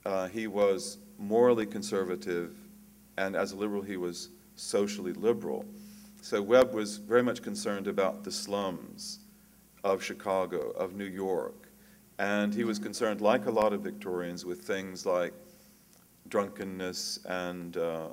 uh, 0.04 0.28
he 0.28 0.46
was 0.46 0.98
morally 1.18 1.66
conservative, 1.66 2.56
and 3.18 3.36
as 3.36 3.52
a 3.52 3.56
liberal, 3.56 3.82
he 3.82 3.96
was 3.96 4.30
socially 4.56 5.12
liberal. 5.12 5.64
So 6.22 6.40
Webb 6.42 6.74
was 6.74 6.98
very 6.98 7.22
much 7.22 7.42
concerned 7.42 7.86
about 7.86 8.24
the 8.24 8.32
slums 8.32 9.20
of 9.84 10.02
Chicago, 10.02 10.70
of 10.70 10.94
New 10.94 11.04
York, 11.04 11.68
and 12.18 12.54
he 12.54 12.64
was 12.64 12.78
concerned, 12.78 13.20
like 13.20 13.46
a 13.46 13.50
lot 13.50 13.72
of 13.72 13.80
Victorians, 13.80 14.44
with 14.44 14.60
things 14.60 15.06
like 15.06 15.32
drunkenness 16.28 17.20
and 17.24 17.76
uh, 17.76 18.08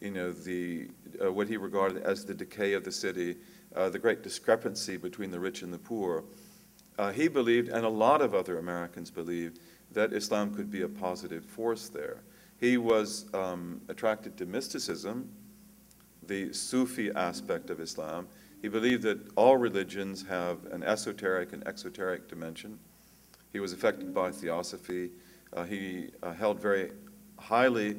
you 0.00 0.10
know 0.10 0.32
the 0.32 0.88
uh, 1.22 1.32
what 1.32 1.48
he 1.48 1.56
regarded 1.56 2.02
as 2.02 2.24
the 2.24 2.34
decay 2.34 2.74
of 2.74 2.84
the 2.84 2.92
city, 2.92 3.36
uh, 3.74 3.88
the 3.88 3.98
great 3.98 4.22
discrepancy 4.22 4.96
between 4.96 5.30
the 5.30 5.40
rich 5.40 5.62
and 5.62 5.72
the 5.72 5.78
poor. 5.78 6.24
Uh, 6.98 7.12
he 7.12 7.28
believed, 7.28 7.68
and 7.68 7.84
a 7.84 7.88
lot 7.88 8.20
of 8.20 8.34
other 8.34 8.58
Americans 8.58 9.10
believed, 9.10 9.60
that 9.92 10.12
Islam 10.12 10.54
could 10.54 10.70
be 10.70 10.82
a 10.82 10.88
positive 10.88 11.44
force 11.44 11.88
there. 11.88 12.20
He 12.60 12.76
was 12.76 13.26
um, 13.34 13.80
attracted 13.88 14.36
to 14.38 14.46
mysticism, 14.46 15.30
the 16.26 16.52
Sufi 16.52 17.10
aspect 17.12 17.70
of 17.70 17.80
Islam. 17.80 18.26
He 18.60 18.68
believed 18.68 19.04
that 19.04 19.18
all 19.36 19.56
religions 19.56 20.26
have 20.28 20.66
an 20.72 20.82
esoteric 20.82 21.52
and 21.52 21.66
exoteric 21.66 22.28
dimension. 22.28 22.78
He 23.52 23.60
was 23.60 23.72
affected 23.72 24.12
by 24.12 24.32
theosophy. 24.32 25.10
Uh, 25.52 25.64
he 25.64 26.10
uh, 26.22 26.32
held 26.32 26.60
very 26.60 26.90
highly 27.38 27.96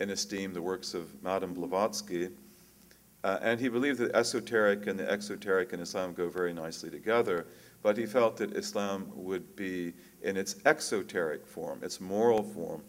in 0.00 0.10
esteem 0.10 0.52
the 0.52 0.62
works 0.62 0.94
of 0.94 1.22
Madame 1.22 1.52
Blavatsky. 1.52 2.30
Uh, 3.26 3.40
and 3.42 3.58
he 3.58 3.68
believed 3.68 3.98
that 3.98 4.14
esoteric 4.14 4.86
and 4.86 4.96
the 4.96 5.10
exoteric 5.10 5.72
in 5.72 5.80
Islam 5.80 6.14
go 6.14 6.28
very 6.28 6.52
nicely 6.52 6.88
together, 6.88 7.44
but 7.82 7.98
he 7.98 8.06
felt 8.06 8.36
that 8.36 8.52
Islam 8.52 9.10
would 9.16 9.56
be, 9.56 9.92
in 10.22 10.36
its 10.36 10.54
exoteric 10.64 11.44
form, 11.44 11.80
its 11.82 12.00
moral 12.00 12.40
form, 12.40 12.84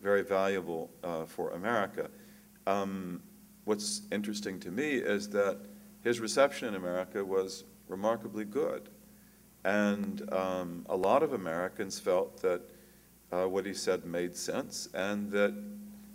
very 0.00 0.22
valuable 0.22 0.90
uh, 1.04 1.26
for 1.26 1.50
America. 1.50 2.08
Um, 2.66 3.20
what's 3.66 4.00
interesting 4.10 4.58
to 4.60 4.70
me 4.70 4.92
is 4.94 5.28
that 5.28 5.58
his 6.00 6.20
reception 6.20 6.68
in 6.68 6.74
America 6.74 7.22
was 7.22 7.64
remarkably 7.86 8.46
good. 8.46 8.88
And 9.66 10.26
um, 10.32 10.86
a 10.88 10.96
lot 10.96 11.22
of 11.22 11.34
Americans 11.34 12.00
felt 12.00 12.40
that 12.40 12.62
uh, 13.30 13.44
what 13.44 13.66
he 13.66 13.74
said 13.74 14.06
made 14.06 14.38
sense 14.38 14.88
and 14.94 15.30
that 15.32 15.54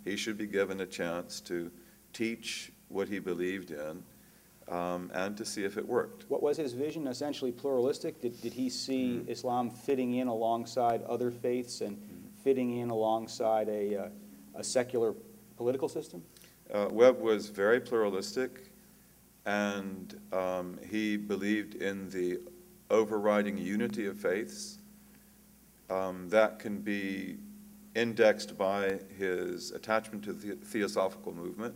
he 0.04 0.16
should 0.16 0.36
be 0.36 0.48
given 0.48 0.80
a 0.80 0.86
chance 0.86 1.38
to 1.42 1.70
teach 2.12 2.72
what 2.88 3.08
he 3.08 3.18
believed 3.18 3.70
in 3.70 4.02
um, 4.70 5.10
and 5.14 5.36
to 5.36 5.44
see 5.44 5.64
if 5.64 5.76
it 5.76 5.86
worked. 5.86 6.24
What 6.28 6.42
was 6.42 6.56
his 6.56 6.72
vision? 6.72 7.06
Essentially 7.06 7.52
pluralistic? 7.52 8.20
Did, 8.20 8.40
did 8.40 8.52
he 8.52 8.68
see 8.68 9.18
Mm-hmm. 9.18 9.30
Islam 9.30 9.70
fitting 9.70 10.14
in 10.14 10.28
alongside 10.28 11.02
other 11.04 11.30
faiths 11.30 11.80
and 11.80 11.98
fitting 12.42 12.78
in 12.78 12.90
alongside 12.90 13.68
a, 13.68 13.96
uh, 13.96 14.08
a 14.56 14.64
secular 14.64 15.14
political 15.56 15.88
system? 15.88 16.22
Uh, 16.72 16.88
Webb 16.90 17.20
was 17.20 17.48
very 17.48 17.80
pluralistic, 17.80 18.72
and 19.46 20.20
um, 20.32 20.78
he 20.90 21.16
believed 21.16 21.76
in 21.76 22.10
the 22.10 22.38
overriding 22.90 23.56
unity 23.56 24.06
of 24.06 24.18
faiths. 24.18 24.78
Um, 25.88 26.28
that 26.28 26.58
can 26.58 26.80
be 26.80 27.38
indexed 27.94 28.58
by 28.58 28.98
his 29.16 29.72
attachment 29.72 30.22
to 30.24 30.34
the 30.34 30.56
theosophical 30.56 31.34
movement. 31.34 31.74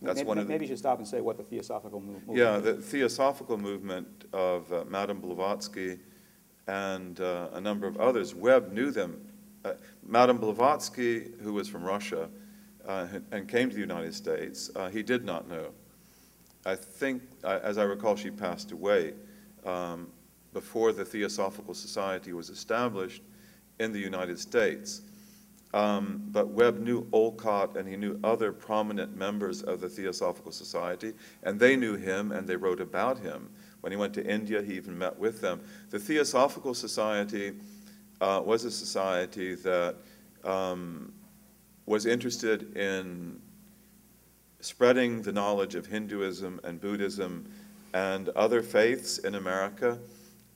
That's 0.00 0.18
Maybe- 0.18 0.28
one 0.28 0.38
of 0.38 0.46
the, 0.46 0.52
Maybe 0.52 0.64
you 0.64 0.68
should 0.70 0.78
stop 0.78 0.98
and 0.98 1.06
say 1.08 1.20
what 1.20 1.36
the 1.36 1.42
theosophical 1.42 2.00
mov- 2.00 2.06
movement. 2.26 2.38
yeah, 2.38 2.58
the 2.58 2.74
theosophical 2.74 3.56
movement 3.58 4.26
of 4.32 4.72
uh, 4.72 4.84
Madame 4.88 5.20
Blavatsky 5.20 5.98
and 6.68 7.20
uh, 7.20 7.48
a 7.52 7.60
number 7.60 7.86
of 7.86 7.96
others. 7.96 8.34
Webb 8.34 8.72
knew 8.72 8.90
them. 8.90 9.20
Uh, 9.64 9.72
Madame 10.06 10.38
Blavatsky, 10.38 11.32
who 11.42 11.52
was 11.54 11.68
from 11.68 11.82
Russia 11.82 12.28
uh, 12.86 13.08
and 13.32 13.48
came 13.48 13.68
to 13.70 13.74
the 13.74 13.80
United 13.80 14.14
States, 14.14 14.70
uh, 14.76 14.88
he 14.88 15.02
did 15.02 15.24
not 15.24 15.48
know. 15.48 15.70
I 16.64 16.76
think, 16.76 17.22
uh, 17.42 17.58
as 17.62 17.76
I 17.78 17.82
recall, 17.82 18.14
she 18.14 18.30
passed 18.30 18.70
away 18.72 19.14
um, 19.64 20.08
before 20.52 20.92
the 20.92 21.04
Theosophical 21.04 21.74
Society 21.74 22.32
was 22.32 22.50
established 22.50 23.22
in 23.80 23.92
the 23.92 23.98
United 23.98 24.38
States. 24.38 25.02
Um, 25.74 26.22
but 26.28 26.48
Webb 26.48 26.78
knew 26.78 27.06
Olcott 27.12 27.76
and 27.76 27.86
he 27.86 27.96
knew 27.96 28.18
other 28.24 28.52
prominent 28.52 29.16
members 29.16 29.62
of 29.62 29.80
the 29.80 29.88
Theosophical 29.88 30.52
Society, 30.52 31.12
and 31.42 31.60
they 31.60 31.76
knew 31.76 31.96
him 31.96 32.32
and 32.32 32.46
they 32.46 32.56
wrote 32.56 32.80
about 32.80 33.18
him. 33.18 33.50
When 33.80 33.92
he 33.92 33.96
went 33.96 34.14
to 34.14 34.24
India, 34.24 34.62
he 34.62 34.74
even 34.74 34.96
met 34.96 35.18
with 35.18 35.40
them. 35.40 35.60
The 35.90 35.98
Theosophical 35.98 36.74
Society 36.74 37.52
uh, 38.20 38.42
was 38.44 38.64
a 38.64 38.70
society 38.70 39.54
that 39.56 39.96
um, 40.44 41.12
was 41.86 42.06
interested 42.06 42.76
in 42.76 43.40
spreading 44.60 45.22
the 45.22 45.32
knowledge 45.32 45.74
of 45.74 45.86
Hinduism 45.86 46.60
and 46.64 46.80
Buddhism 46.80 47.48
and 47.94 48.28
other 48.30 48.62
faiths 48.62 49.18
in 49.18 49.34
America, 49.36 49.98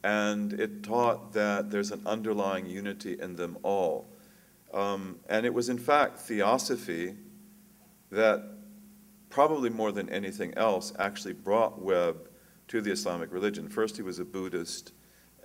and 0.02 0.52
it 0.54 0.83
taught 0.83 1.33
that 1.33 1.71
there's 1.71 1.92
an 1.92 2.02
underlying 2.07 2.66
unity 2.66 3.16
in 3.21 3.37
them 3.37 3.57
all. 3.62 4.07
Um, 4.73 5.19
and 5.29 5.45
it 5.45 5.52
was, 5.52 5.69
in 5.69 5.79
fact, 5.79 6.19
theosophy 6.19 7.14
that, 8.11 8.43
probably 9.31 9.71
more 9.71 9.93
than 9.93 10.09
anything 10.09 10.55
else, 10.55 10.93
actually 10.99 11.35
brought 11.35 11.81
Webb 11.81 12.29
to 12.69 12.81
the 12.81 12.91
Islamic 12.91 13.33
religion. 13.33 13.69
First, 13.69 13.97
he 13.97 14.02
was 14.02 14.19
a 14.19 14.25
Buddhist, 14.25 14.93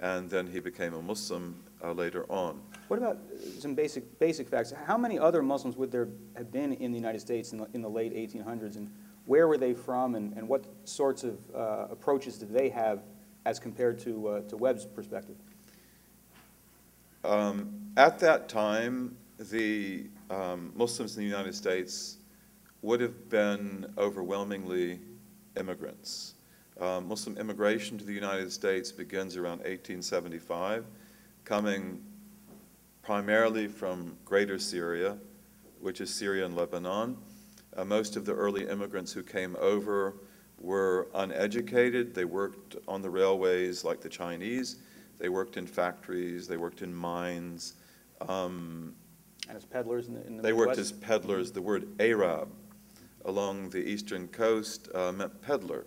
and 0.02 0.30
then 0.30 0.48
he 0.48 0.60
became 0.60 0.94
a 0.94 1.02
Muslim 1.02 1.64
uh, 1.84 1.92
later 1.92 2.26
on. 2.30 2.62
What 2.88 3.00
about 3.00 3.18
uh, 3.18 3.60
some 3.60 3.76
basic, 3.76 4.18
basic 4.20 4.48
facts? 4.48 4.72
How 4.86 4.98
many 4.98 5.20
other 5.20 5.42
Muslims 5.42 5.76
would 5.76 5.92
there 5.92 6.08
have 6.36 6.52
been 6.52 6.74
in 6.74 6.92
the 6.92 6.98
United 6.98 7.20
States 7.20 7.52
in 7.52 7.58
the, 7.60 7.68
in 7.74 7.82
the 7.82 7.90
late 7.90 8.14
1800s? 8.14 8.78
And 8.78 8.90
where 9.26 9.48
were 9.48 9.58
they 9.58 9.74
from, 9.74 10.16
and, 10.16 10.34
and 10.38 10.48
what 10.48 10.66
sorts 10.86 11.24
of 11.24 11.38
uh, 11.54 11.88
approaches 11.90 12.38
did 12.38 12.54
they 12.54 12.70
have 12.70 13.04
as 13.46 13.60
compared 13.60 14.00
to, 14.00 14.28
uh, 14.28 14.42
to 14.44 14.56
Webb's 14.56 14.86
perspective? 14.86 15.36
Um, 17.26 17.87
at 17.98 18.20
that 18.20 18.48
time, 18.48 19.18
the 19.39 20.06
um, 20.30 20.72
Muslims 20.75 21.18
in 21.18 21.24
the 21.24 21.27
United 21.27 21.56
States 21.56 22.18
would 22.84 23.01
have 23.01 23.27
been 23.27 23.92
overwhelmingly 23.98 25.00
immigrants. 25.60 26.36
Uh, 26.80 27.01
Muslim 27.01 27.36
immigration 27.38 27.98
to 27.98 28.06
the 28.06 28.13
United 28.13 28.51
States 28.51 28.92
begins 28.92 29.36
around 29.36 29.58
1875, 29.60 30.86
coming 31.44 32.00
primarily 33.01 33.68
from 33.68 34.16
Greater 34.25 34.60
Syria, 34.60 35.18
which 35.82 36.00
is 36.00 36.13
Syria 36.13 36.46
and 36.46 36.56
Lebanon. 36.56 37.18
Uh, 37.75 37.84
most 37.84 38.16
of 38.16 38.25
the 38.25 38.34
early 38.34 38.68
immigrants 38.68 39.12
who 39.12 39.24
came 39.24 39.58
over 39.60 40.13
were 40.60 41.08
uneducated. 41.16 42.13
They 42.13 42.25
worked 42.25 42.75
on 42.88 43.01
the 43.01 43.10
railways 43.10 43.84
like 43.84 44.01
the 44.01 44.10
Chinese. 44.10 44.75
They 45.18 45.30
worked 45.30 45.58
in 45.58 45.66
factories. 45.66 46.48
They 46.48 46.58
worked 46.58 46.84
in 46.84 46.94
mines. 46.94 47.74
Um, 48.22 48.96
as 49.50 49.66
peddlers 49.66 50.08
in 50.08 50.16
the, 50.16 50.28
in 50.28 50.38
the 50.38 50.44
they 50.44 50.54
worked 50.54 50.78
as 50.78 50.92
peddlers. 50.92 51.52
The 51.52 51.62
word 51.62 51.88
Arab 52.00 52.50
along 53.26 53.70
the 53.70 53.80
eastern 53.80 54.28
coast 54.28 54.89
uh, 54.96 55.12
meant 55.12 55.41
peddler. 55.41 55.86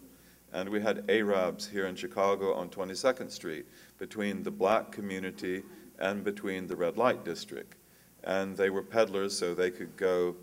And 0.52 0.68
we 0.68 0.80
had 0.80 1.04
Arabs 1.08 1.66
here 1.68 1.86
in 1.86 1.94
Chicago 1.94 2.54
on 2.54 2.68
22nd 2.68 3.30
Street 3.30 3.66
between 3.98 4.42
the 4.42 4.50
black 4.50 4.90
community 4.90 5.62
and 5.98 6.24
between 6.24 6.66
the 6.66 6.74
red 6.76 6.96
light 6.96 7.24
district. 7.24 7.76
And 8.24 8.56
they 8.56 8.68
were 8.68 8.82
peddlers, 8.82 9.38
so 9.38 9.54
they 9.54 9.70
could 9.70 9.96
go, 9.96 10.36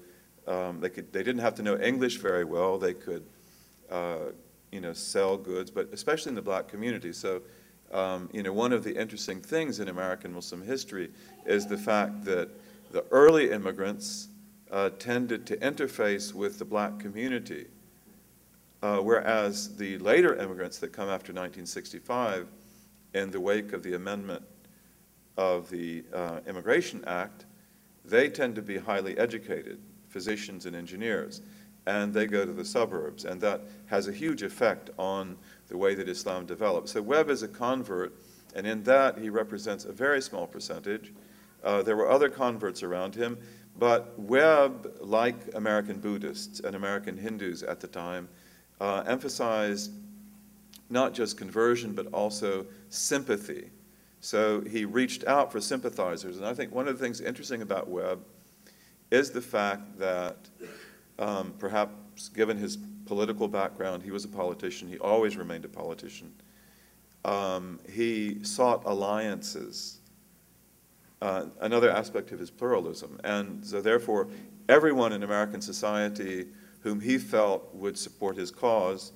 um, 0.47 0.79
they, 0.79 0.89
could, 0.89 1.11
they 1.11 1.23
didn't 1.23 1.41
have 1.41 1.55
to 1.55 1.61
know 1.61 1.77
English 1.77 2.17
very 2.17 2.45
well. 2.45 2.77
They 2.77 2.93
could, 2.93 3.25
uh, 3.91 4.31
you 4.71 4.79
know, 4.79 4.93
sell 4.93 5.37
goods, 5.37 5.69
but 5.69 5.89
especially 5.91 6.29
in 6.29 6.35
the 6.35 6.41
black 6.41 6.67
community. 6.67 7.11
So, 7.11 7.41
um, 7.91 8.29
you 8.33 8.43
know, 8.43 8.53
one 8.53 8.73
of 8.73 8.83
the 8.83 8.99
interesting 8.99 9.41
things 9.41 9.79
in 9.79 9.89
American 9.89 10.33
Muslim 10.33 10.61
history 10.61 11.09
is 11.47 11.65
the 11.65 11.77
fact 11.77 12.25
that 12.25 12.49
the 12.91 13.03
early 13.11 13.51
immigrants 13.51 14.27
uh, 14.71 14.89
tended 14.99 15.45
to 15.47 15.57
interface 15.57 16.33
with 16.33 16.59
the 16.59 16.65
black 16.65 16.99
community, 16.99 17.67
uh, 18.81 18.97
whereas 18.97 19.75
the 19.77 19.97
later 19.97 20.35
immigrants 20.35 20.77
that 20.79 20.93
come 20.93 21.09
after 21.09 21.31
1965, 21.31 22.47
in 23.13 23.31
the 23.31 23.39
wake 23.39 23.73
of 23.73 23.83
the 23.83 23.95
amendment 23.95 24.43
of 25.37 25.69
the 25.69 26.03
uh, 26.13 26.39
Immigration 26.47 27.03
Act, 27.07 27.45
they 28.03 28.29
tend 28.29 28.55
to 28.55 28.61
be 28.61 28.77
highly 28.77 29.17
educated, 29.17 29.79
physicians 30.09 30.65
and 30.65 30.75
engineers, 30.75 31.41
and 31.85 32.13
they 32.13 32.25
go 32.25 32.45
to 32.45 32.51
the 32.51 32.65
suburbs, 32.65 33.25
and 33.25 33.39
that 33.41 33.61
has 33.85 34.07
a 34.07 34.11
huge 34.11 34.43
effect 34.43 34.89
on 34.97 35.37
the 35.69 35.77
way 35.77 35.95
that 35.95 36.09
Islam 36.09 36.45
develops. 36.45 36.91
So 36.91 37.01
Webb 37.01 37.29
is 37.29 37.43
a 37.43 37.47
convert, 37.47 38.13
and 38.55 38.67
in 38.67 38.83
that 38.83 39.17
he 39.17 39.29
represents 39.29 39.85
a 39.85 39.91
very 39.91 40.21
small 40.21 40.47
percentage. 40.47 41.13
Uh, 41.67 41.83
there 41.83 41.97
were 41.97 42.09
other 42.09 42.29
converts 42.29 42.81
around 42.81 43.13
him, 43.13 43.37
but 43.77 44.17
Webb, 44.17 44.89
like 45.01 45.35
American 45.53 45.99
Buddhists 45.99 46.61
and 46.61 46.77
American 46.77 47.17
Hindus 47.17 47.61
at 47.61 47.81
the 47.81 47.87
time, 47.87 48.29
uh, 48.79 49.03
emphasized 49.05 49.91
not 50.89 51.13
just 51.13 51.37
conversion, 51.37 51.91
but 51.91 52.07
also 52.13 52.65
sympathy. 52.87 53.69
So 54.21 54.61
he 54.61 54.85
reached 54.85 55.25
out 55.25 55.51
for 55.51 55.59
sympathizers. 55.59 56.37
And 56.37 56.45
I 56.45 56.53
think 56.53 56.73
one 56.73 56.87
of 56.87 56.97
the 56.97 57.03
things 57.03 57.19
interesting 57.19 57.61
about 57.61 57.89
Webb 57.89 58.23
is 59.11 59.31
the 59.31 59.41
fact 59.41 59.99
that 59.99 60.37
um, 61.19 61.53
perhaps 61.59 62.29
given 62.29 62.57
his 62.57 62.77
political 63.05 63.49
background, 63.49 64.03
he 64.03 64.11
was 64.11 64.23
a 64.23 64.29
politician, 64.29 64.87
he 64.87 64.99
always 64.99 65.35
remained 65.35 65.65
a 65.65 65.69
politician. 65.69 66.31
Um, 67.25 67.81
he 67.91 68.41
sought 68.45 68.83
alliances, 68.85 69.99
uh, 71.21 71.45
another 71.61 71.89
aspect 71.89 72.31
of 72.31 72.39
his 72.39 72.49
pluralism. 72.51 73.19
And 73.23 73.65
so, 73.65 73.81
therefore, 73.81 74.27
everyone 74.69 75.13
in 75.13 75.23
American 75.23 75.61
society 75.61 76.47
whom 76.81 76.99
he 76.99 77.17
felt 77.17 77.73
would 77.73 77.97
support 77.97 78.37
his 78.37 78.51
cause, 78.51 79.11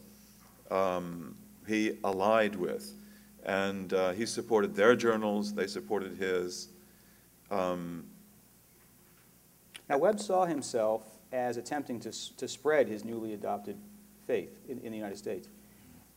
um, 0.69 1.35
he 1.67 1.97
allied 2.03 2.55
with. 2.55 2.93
And 3.45 3.93
uh, 3.93 4.11
he 4.11 4.25
supported 4.25 4.75
their 4.75 4.95
journals, 4.95 5.53
they 5.53 5.67
supported 5.67 6.17
his. 6.17 6.69
Um, 7.49 8.05
Now, 9.89 9.97
Webb 9.97 10.19
saw 10.19 10.45
himself 10.45 11.03
as 11.31 11.57
attempting 11.57 11.99
to, 12.01 12.11
to 12.37 12.47
spread 12.47 12.87
his 12.87 13.03
newly 13.03 13.33
adopted 13.33 13.77
faith 14.27 14.59
in, 14.69 14.79
in 14.79 14.91
the 14.91 14.97
United 14.97 15.17
States. 15.17 15.47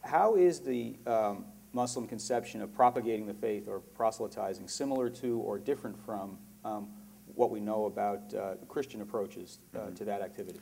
How 0.02 0.36
is 0.36 0.60
the 0.60 0.96
um, 1.06 1.46
Muslim 1.74 2.06
conception 2.06 2.62
of 2.62 2.72
propagating 2.72 3.26
the 3.26 3.34
faith 3.34 3.68
or 3.68 3.80
proselytizing 3.80 4.68
similar 4.68 5.10
to 5.10 5.38
or 5.40 5.58
different 5.58 5.98
from 6.04 6.38
um, 6.64 6.88
what 7.34 7.50
we 7.50 7.60
know 7.60 7.86
about 7.86 8.32
uh, 8.34 8.54
Christian 8.68 9.00
approaches 9.00 9.58
uh, 9.76 9.90
to 9.90 10.04
that 10.04 10.22
activity? 10.22 10.60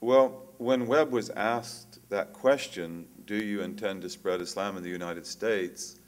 Well, 0.00 0.42
when 0.58 0.86
Webb 0.86 1.10
was 1.10 1.30
asked 1.30 1.98
that 2.10 2.32
question, 2.32 3.06
do 3.26 3.36
you 3.36 3.62
intend 3.62 4.02
to 4.02 4.08
spread 4.08 4.40
Islam 4.40 4.76
in 4.76 4.82
the 4.82 4.88
United 4.88 5.26
States, 5.26 5.98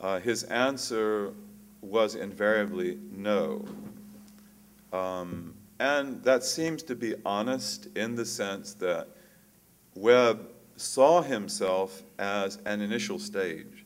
uh, 0.00 0.20
his 0.20 0.44
answer 0.44 1.32
was 1.80 2.14
invariably 2.14 2.98
no. 3.10 3.64
Um, 4.92 5.54
and 5.78 6.22
that 6.22 6.44
seems 6.44 6.82
to 6.84 6.94
be 6.94 7.14
honest 7.24 7.88
in 7.96 8.14
the 8.14 8.24
sense 8.24 8.74
that 8.74 9.08
Webb 9.94 10.48
saw 10.76 11.22
himself 11.22 12.02
as 12.18 12.58
an 12.66 12.80
initial 12.80 13.18
stage, 13.18 13.84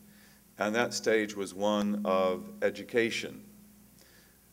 and 0.58 0.74
that 0.74 0.92
stage 0.94 1.36
was 1.36 1.54
one 1.54 2.02
of 2.04 2.50
education. 2.62 3.42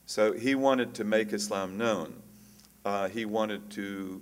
So 0.06 0.32
he 0.32 0.56
wanted 0.56 0.94
to 0.96 1.04
make 1.04 1.34
Islam 1.34 1.78
known. 1.78 2.22
Uh, 2.86 3.10
he 3.10 3.26
wanted 3.26 3.70
to 3.72 4.22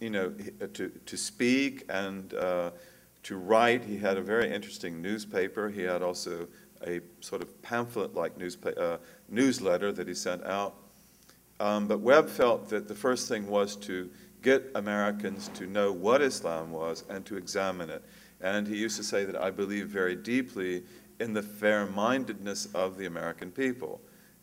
you 0.00 0.10
know, 0.10 0.32
uh, 0.60 0.66
to, 0.74 0.88
to 1.06 1.16
speak 1.16 1.84
and 1.88 2.34
uh, 2.34 2.70
to 3.22 3.36
write. 3.36 3.84
He 3.84 3.98
had 3.98 4.16
a 4.16 4.22
very 4.22 4.52
interesting 4.52 5.00
newspaper. 5.00 5.68
He 5.68 5.82
had 5.82 6.02
also 6.02 6.48
a 6.86 7.00
sort 7.20 7.42
of 7.42 7.62
pamphlet-like 7.62 8.32
uh, 8.76 8.96
newsletter 9.28 9.92
that 9.92 10.08
he 10.08 10.14
sent 10.14 10.44
out. 10.44 10.74
Um, 11.60 11.86
but 11.86 12.00
Webb 12.00 12.28
felt 12.28 12.70
that 12.70 12.88
the 12.88 12.94
first 12.94 13.28
thing 13.28 13.46
was 13.46 13.76
to 13.76 14.08
get 14.42 14.70
Americans 14.74 15.48
to 15.54 15.66
know 15.66 15.92
what 15.92 16.22
Islam 16.22 16.70
was 16.70 17.04
and 17.08 17.24
to 17.26 17.36
examine 17.36 17.90
it. 17.90 18.02
And 18.40 18.66
he 18.66 18.76
used 18.76 18.96
to 18.96 19.04
say 19.04 19.24
that 19.24 19.36
I 19.36 19.50
believe 19.50 19.88
very 19.88 20.16
deeply 20.16 20.82
in 21.18 21.34
the 21.34 21.42
fair-mindedness 21.42 22.68
of 22.74 22.96
the 22.96 23.06
American 23.06 23.50
people. 23.50 24.00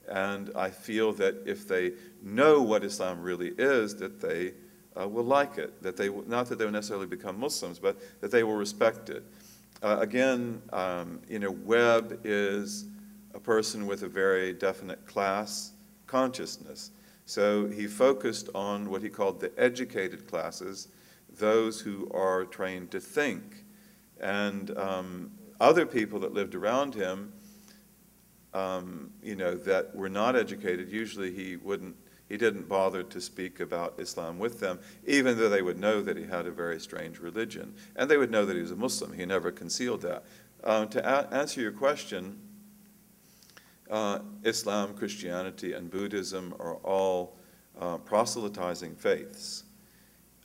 And 0.07 0.51
I 0.55 0.69
feel 0.69 1.11
that 1.13 1.35
if 1.45 1.67
they 1.67 1.93
know 2.21 2.61
what 2.61 2.83
Islam 2.83 3.21
really 3.21 3.53
is, 3.57 3.95
that 3.95 4.21
they 4.21 4.53
uh, 4.99 5.07
will 5.07 5.23
like 5.23 5.57
it. 5.57 5.81
That 5.81 5.97
they, 5.97 6.09
not 6.09 6.47
that 6.47 6.57
they 6.57 6.65
will 6.65 6.71
necessarily 6.71 7.07
become 7.07 7.39
Muslims, 7.39 7.79
but 7.79 7.97
that 8.21 8.31
they 8.31 8.43
will 8.43 8.55
respect 8.55 9.09
it. 9.09 9.23
Uh, 9.83 9.97
again, 9.99 10.61
um, 10.71 11.19
you 11.27 11.39
know, 11.39 11.51
Webb 11.51 12.21
is 12.23 12.85
a 13.33 13.39
person 13.39 13.85
with 13.85 14.03
a 14.03 14.07
very 14.07 14.53
definite 14.53 15.05
class 15.05 15.71
consciousness. 16.07 16.91
So 17.27 17.67
he 17.67 17.87
focused 17.87 18.47
on 18.55 18.89
what 18.89 19.03
he 19.03 19.09
called 19.09 19.41
the 19.41 19.51
educated 19.57 20.29
classes, 20.29 20.87
those 21.37 21.81
who 21.81 22.09
are 22.13 22.45
trained 22.45 22.89
to 22.91 23.01
think. 23.01 23.65
And 24.21 24.75
um, 24.77 25.31
other 25.59 25.85
people 25.85 26.21
that 26.21 26.33
lived 26.33 26.55
around 26.55 26.95
him, 26.95 27.33
um, 28.53 29.11
you 29.21 29.35
know, 29.35 29.55
that 29.55 29.93
were 29.93 30.07
not 30.07 30.37
educated, 30.37 30.89
usually 30.89 31.33
he 31.33 31.57
wouldn't, 31.57 31.97
he 32.29 32.37
didn't 32.37 32.69
bother 32.69 33.03
to 33.03 33.19
speak 33.19 33.59
about 33.59 33.95
Islam 33.97 34.39
with 34.39 34.61
them, 34.61 34.79
even 35.05 35.37
though 35.37 35.49
they 35.49 35.61
would 35.61 35.77
know 35.77 36.01
that 36.01 36.15
he 36.15 36.23
had 36.23 36.47
a 36.47 36.51
very 36.51 36.79
strange 36.79 37.19
religion. 37.19 37.75
And 37.97 38.09
they 38.09 38.15
would 38.15 38.31
know 38.31 38.45
that 38.45 38.55
he 38.55 38.61
was 38.61 38.71
a 38.71 38.77
Muslim. 38.77 39.11
He 39.11 39.25
never 39.25 39.51
concealed 39.51 40.01
that. 40.03 40.23
Uh, 40.63 40.85
to 40.85 41.05
answer 41.33 41.59
your 41.59 41.73
question, 41.73 42.39
uh, 43.89 44.19
Islam, 44.43 44.93
Christianity, 44.93 45.73
and 45.73 45.89
Buddhism 45.89 46.53
are 46.59 46.75
all 46.75 47.37
uh, 47.79 47.97
proselytizing 47.97 48.95
faiths. 48.95 49.63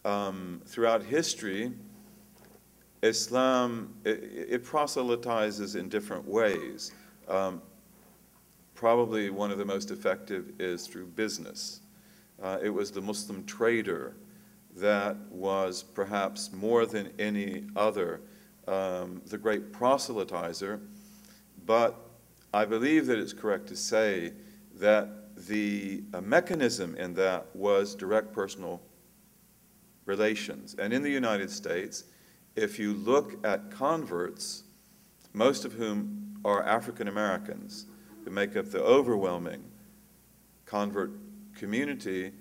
Um, 0.04 0.60
throughout 0.66 1.02
history, 1.02 1.72
Islam, 3.02 3.94
it, 4.04 4.22
it 4.48 4.64
proselytizes 4.64 5.74
in 5.76 5.88
different 5.88 6.26
ways. 6.26 6.92
Um, 7.28 7.62
probably 8.74 9.30
one 9.30 9.50
of 9.50 9.58
the 9.58 9.64
most 9.64 9.90
effective 9.90 10.52
is 10.58 10.86
through 10.86 11.06
business. 11.06 11.80
Uh, 12.42 12.58
it 12.62 12.70
was 12.70 12.90
the 12.90 13.00
Muslim 13.00 13.44
trader 13.44 14.14
that 14.76 15.16
was 15.30 15.82
perhaps 15.82 16.52
more 16.52 16.86
than 16.86 17.12
any 17.18 17.64
other 17.76 18.20
um, 18.66 19.20
the 19.26 19.38
great 19.38 19.72
proselytizer, 19.72 20.80
but 21.66 22.11
I 22.54 22.64
believe 22.66 23.06
that 23.06 23.18
it's 23.18 23.32
correct 23.32 23.66
to 23.68 23.76
say 23.76 24.32
that 24.74 25.08
the 25.46 26.02
uh, 26.12 26.20
mechanism 26.20 26.94
in 26.96 27.14
that 27.14 27.46
was 27.54 27.94
direct 27.94 28.32
personal 28.32 28.82
relations. 30.04 30.76
And 30.78 30.92
in 30.92 31.02
the 31.02 31.10
United 31.10 31.50
States, 31.50 32.04
if 32.54 32.78
you 32.78 32.92
look 32.92 33.44
at 33.46 33.70
converts, 33.70 34.64
most 35.32 35.64
of 35.64 35.72
whom 35.72 36.38
are 36.44 36.62
African 36.64 37.08
Americans, 37.08 37.86
who 38.24 38.30
make 38.30 38.56
up 38.56 38.66
the 38.66 38.82
overwhelming 38.82 39.62
convert 40.66 41.12
community, 41.54 42.32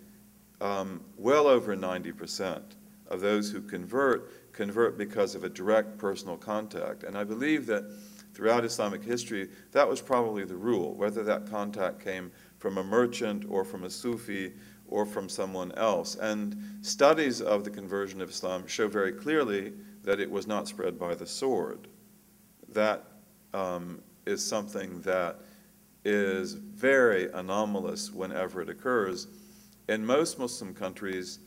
um, 0.59 1.03
well 1.17 1.47
over 1.47 1.75
90% 1.75 2.61
of 3.07 3.21
those 3.21 3.51
who 3.51 3.61
convert 3.61 4.53
convert 4.53 4.97
because 4.97 5.33
of 5.33 5.43
a 5.43 5.49
direct 5.49 5.97
personal 5.97 6.37
contact. 6.37 7.03
And 7.03 7.17
I 7.17 7.23
believe 7.23 7.65
that 7.67 7.85
throughout 8.33 8.65
Islamic 8.65 9.03
history, 9.03 9.49
that 9.71 9.87
was 9.87 10.01
probably 10.01 10.43
the 10.45 10.55
rule, 10.55 10.93
whether 10.95 11.23
that 11.23 11.49
contact 11.49 12.03
came 12.03 12.31
from 12.59 12.77
a 12.77 12.83
merchant 12.83 13.45
or 13.49 13.63
from 13.63 13.83
a 13.83 13.89
Sufi 13.89 14.53
or 14.87 15.05
from 15.05 15.29
someone 15.29 15.71
else. 15.73 16.15
And 16.15 16.55
studies 16.81 17.41
of 17.41 17.63
the 17.63 17.69
conversion 17.69 18.21
of 18.21 18.29
Islam 18.29 18.67
show 18.67 18.87
very 18.87 19.13
clearly 19.13 19.73
that 20.03 20.19
it 20.19 20.29
was 20.29 20.47
not 20.47 20.67
spread 20.67 20.99
by 20.99 21.15
the 21.15 21.27
sword. 21.27 21.87
That 22.69 23.03
um, 23.53 24.01
is 24.25 24.45
something 24.45 25.01
that 25.01 25.39
is 26.03 26.53
very 26.53 27.31
anomalous 27.31 28.11
whenever 28.11 28.61
it 28.61 28.69
occurs. 28.69 29.27
In 29.87 30.05
most 30.05 30.39
Muslim 30.39 30.73
countries, 30.73 31.39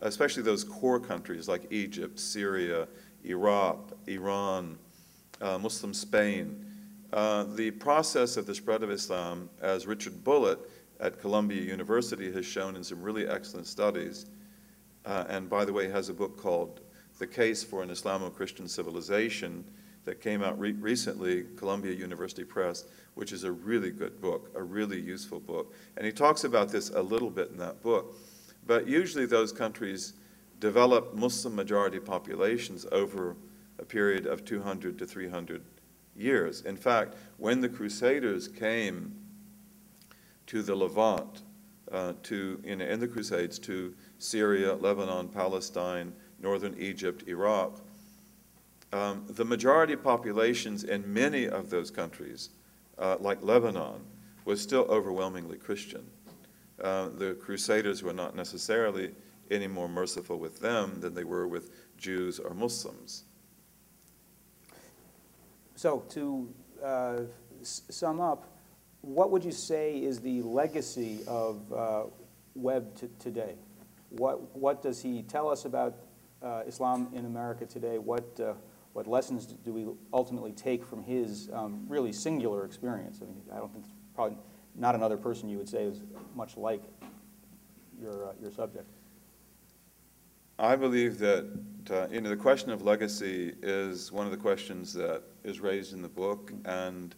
especially 0.00 0.42
those 0.42 0.64
core 0.64 1.00
countries 1.00 1.48
like 1.48 1.66
Egypt, 1.70 2.18
Syria, 2.18 2.88
Iraq, 3.24 3.92
Iran, 4.06 4.78
uh, 5.40 5.58
Muslim 5.58 5.94
Spain, 5.94 6.64
uh, 7.12 7.44
the 7.54 7.70
process 7.70 8.36
of 8.36 8.46
the 8.46 8.54
spread 8.54 8.82
of 8.82 8.90
Islam, 8.90 9.48
as 9.60 9.86
Richard 9.86 10.24
Bulliet 10.24 10.58
at 11.00 11.20
Columbia 11.20 11.60
University 11.60 12.32
has 12.32 12.44
shown 12.44 12.76
in 12.76 12.82
some 12.82 13.02
really 13.02 13.26
excellent 13.28 13.66
studies, 13.66 14.26
uh, 15.04 15.24
and 15.28 15.48
by 15.48 15.64
the 15.64 15.72
way, 15.72 15.88
has 15.88 16.08
a 16.08 16.14
book 16.14 16.40
called 16.40 16.80
The 17.18 17.26
Case 17.26 17.62
for 17.62 17.82
an 17.82 17.90
Islamo-Christian 17.90 18.68
Civilization 18.68 19.64
that 20.04 20.20
came 20.20 20.42
out 20.42 20.58
re- 20.58 20.72
recently, 20.72 21.44
Columbia 21.56 21.92
University 21.92 22.44
Press, 22.44 22.84
which 23.14 23.32
is 23.32 23.44
a 23.44 23.52
really 23.52 23.90
good 23.90 24.20
book, 24.20 24.50
a 24.54 24.62
really 24.62 25.00
useful 25.00 25.40
book. 25.40 25.74
And 25.96 26.06
he 26.06 26.12
talks 26.12 26.44
about 26.44 26.70
this 26.70 26.90
a 26.90 27.02
little 27.02 27.30
bit 27.30 27.50
in 27.50 27.56
that 27.58 27.82
book. 27.82 28.16
But 28.66 28.88
usually 28.88 29.26
those 29.26 29.52
countries 29.52 30.14
develop 30.60 31.14
Muslim 31.14 31.54
majority 31.54 31.98
populations 31.98 32.86
over 32.92 33.36
a 33.78 33.84
period 33.84 34.26
of 34.26 34.44
200 34.44 34.98
to 34.98 35.06
300 35.06 35.62
years. 36.16 36.62
In 36.62 36.76
fact, 36.76 37.14
when 37.36 37.60
the 37.60 37.68
Crusaders 37.68 38.48
came 38.48 39.14
to 40.46 40.62
the 40.62 40.74
Levant, 40.74 41.42
uh, 41.92 42.14
to, 42.24 42.60
in, 42.64 42.80
in 42.80 43.00
the 43.00 43.08
Crusades, 43.08 43.58
to 43.60 43.94
Syria, 44.18 44.74
Lebanon, 44.74 45.28
Palestine, 45.28 46.12
northern 46.40 46.74
Egypt, 46.78 47.24
Iraq, 47.28 47.80
um, 48.92 49.24
the 49.28 49.44
majority 49.44 49.96
populations 49.96 50.84
in 50.84 51.12
many 51.12 51.48
of 51.48 51.70
those 51.70 51.90
countries, 51.90 52.50
uh, 52.98 53.16
like 53.20 53.42
Lebanon, 53.42 54.00
was 54.44 54.60
still 54.60 54.86
overwhelmingly 54.88 55.58
Christian. 55.58 56.06
Uh, 56.80 57.08
the 57.08 57.34
Crusaders 57.34 58.02
were 58.02 58.12
not 58.12 58.36
necessarily 58.36 59.12
any 59.50 59.66
more 59.66 59.88
merciful 59.88 60.38
with 60.38 60.60
them 60.60 61.00
than 61.00 61.14
they 61.14 61.24
were 61.24 61.46
with 61.46 61.70
Jews 61.96 62.38
or 62.38 62.54
Muslims. 62.54 63.24
So 65.76 66.04
to 66.08 66.48
uh, 66.82 67.18
sum 67.62 68.18
up, 68.18 68.48
what 69.02 69.30
would 69.30 69.44
you 69.44 69.52
say 69.52 69.98
is 69.98 70.20
the 70.20 70.40
legacy 70.40 71.20
of 71.28 71.70
uh, 71.70 72.04
Webb 72.54 72.98
today? 73.18 73.54
What, 74.08 74.56
what 74.56 74.82
does 74.82 75.02
he 75.02 75.22
tell 75.22 75.50
us 75.50 75.66
about 75.66 75.94
uh, 76.42 76.62
Islam 76.66 77.08
in 77.12 77.26
America 77.26 77.66
today? 77.66 77.98
What, 77.98 78.40
uh, 78.40 78.54
what 78.94 79.06
lessons 79.06 79.44
do 79.44 79.72
we 79.74 79.86
ultimately 80.14 80.52
take 80.52 80.82
from 80.82 81.02
his 81.02 81.50
um, 81.52 81.84
really 81.88 82.12
singular 82.12 82.64
experience? 82.64 83.20
I 83.20 83.26
mean, 83.26 83.42
I 83.52 83.58
don't 83.58 83.70
think, 83.70 83.84
probably 84.14 84.38
not 84.74 84.94
another 84.94 85.18
person 85.18 85.46
you 85.46 85.58
would 85.58 85.68
say 85.68 85.84
is 85.84 86.00
much 86.34 86.56
like 86.56 86.82
your, 88.00 88.30
uh, 88.30 88.32
your 88.40 88.50
subject. 88.50 88.88
I 90.58 90.74
believe 90.74 91.18
that 91.18 91.46
uh, 91.90 92.06
you 92.10 92.20
know 92.20 92.30
the 92.30 92.36
question 92.36 92.70
of 92.70 92.82
legacy 92.82 93.54
is 93.62 94.12
one 94.12 94.26
of 94.26 94.32
the 94.32 94.38
questions 94.38 94.92
that 94.94 95.22
is 95.44 95.60
raised 95.60 95.92
in 95.92 96.02
the 96.02 96.08
book, 96.08 96.52
and 96.64 97.14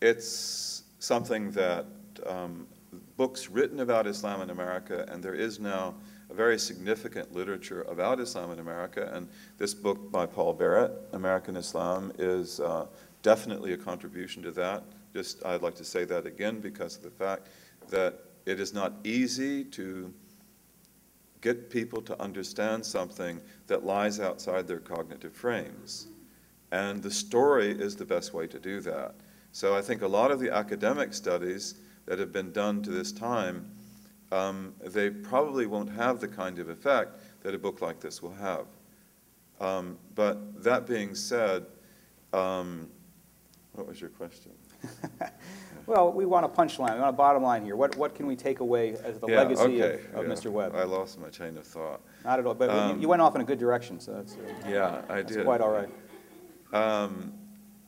it's 0.00 0.82
something 0.98 1.50
that 1.52 1.86
um, 2.26 2.66
books 3.16 3.48
written 3.48 3.80
about 3.80 4.06
Islam 4.06 4.40
in 4.42 4.50
America, 4.50 5.06
and 5.08 5.22
there 5.22 5.34
is 5.34 5.60
now 5.60 5.94
a 6.30 6.34
very 6.34 6.58
significant 6.58 7.32
literature 7.34 7.82
about 7.82 8.20
Islam 8.20 8.50
in 8.50 8.58
America, 8.58 9.10
and 9.14 9.28
this 9.58 9.74
book 9.74 10.10
by 10.10 10.26
Paul 10.26 10.52
Barrett, 10.52 10.92
American 11.12 11.56
Islam, 11.56 12.12
is 12.18 12.60
uh, 12.60 12.86
definitely 13.22 13.72
a 13.72 13.76
contribution 13.76 14.42
to 14.42 14.50
that. 14.52 14.84
Just 15.12 15.44
I'd 15.44 15.62
like 15.62 15.74
to 15.76 15.84
say 15.84 16.04
that 16.04 16.26
again 16.26 16.60
because 16.60 16.96
of 16.96 17.02
the 17.02 17.10
fact 17.10 17.48
that 17.88 18.20
it 18.46 18.60
is 18.60 18.74
not 18.74 18.92
easy 19.04 19.64
to 19.64 20.12
get 21.44 21.68
people 21.68 22.00
to 22.00 22.20
understand 22.22 22.84
something 22.84 23.38
that 23.66 23.84
lies 23.84 24.18
outside 24.18 24.66
their 24.66 24.78
cognitive 24.80 25.34
frames. 25.34 26.06
And 26.72 27.02
the 27.02 27.10
story 27.10 27.70
is 27.70 27.94
the 27.94 28.04
best 28.06 28.32
way 28.32 28.46
to 28.46 28.58
do 28.58 28.80
that. 28.80 29.14
So 29.52 29.76
I 29.76 29.82
think 29.82 30.00
a 30.00 30.08
lot 30.08 30.30
of 30.30 30.40
the 30.40 30.50
academic 30.50 31.12
studies 31.12 31.74
that 32.06 32.18
have 32.18 32.32
been 32.32 32.50
done 32.50 32.82
to 32.84 32.90
this 32.90 33.12
time, 33.12 33.70
um, 34.32 34.74
they 34.82 35.10
probably 35.10 35.66
won't 35.66 35.90
have 35.90 36.18
the 36.18 36.28
kind 36.28 36.58
of 36.58 36.70
effect 36.70 37.20
that 37.42 37.54
a 37.54 37.58
book 37.58 37.82
like 37.82 38.00
this 38.00 38.22
will 38.22 38.34
have. 38.34 38.64
Um, 39.60 39.98
but 40.14 40.64
that 40.64 40.86
being 40.86 41.14
said, 41.14 41.66
um, 42.32 42.88
what 43.74 43.86
was 43.86 44.00
your 44.00 44.10
question? 44.10 44.52
Well, 45.86 46.12
we 46.12 46.24
want 46.24 46.46
a 46.46 46.48
punchline, 46.48 46.94
we 46.94 47.00
want 47.00 47.10
a 47.10 47.16
bottom 47.16 47.42
line 47.42 47.64
here. 47.64 47.76
What, 47.76 47.96
what 47.96 48.14
can 48.14 48.26
we 48.26 48.36
take 48.36 48.60
away 48.60 48.96
as 49.04 49.18
the 49.18 49.26
Yeah, 49.28 49.42
legacy 49.42 49.80
of, 49.80 49.90
okay, 49.90 50.00
of 50.14 50.26
yeah. 50.26 50.32
Mr. 50.32 50.50
Webb? 50.50 50.74
I 50.74 50.84
lost 50.84 51.18
my 51.20 51.28
chain 51.28 51.56
of 51.58 51.66
thought. 51.66 52.00
Not 52.24 52.38
at 52.38 52.46
all, 52.46 52.54
but 52.54 52.70
you- 52.70 52.76
Um, 52.76 53.00
you 53.02 53.08
went 53.08 53.20
off 53.20 53.34
in 53.34 53.42
a 53.42 53.44
good 53.44 53.58
direction, 53.58 54.00
so 54.00 54.12
that's, 54.14 54.34
uh, 54.34 54.38
Yeah, 54.68 55.02
I 55.08 55.16
that's 55.16 55.34
did. 55.36 55.44
quite 55.44 55.60
all 55.60 55.70
right. 55.70 55.90
Um, 56.72 57.34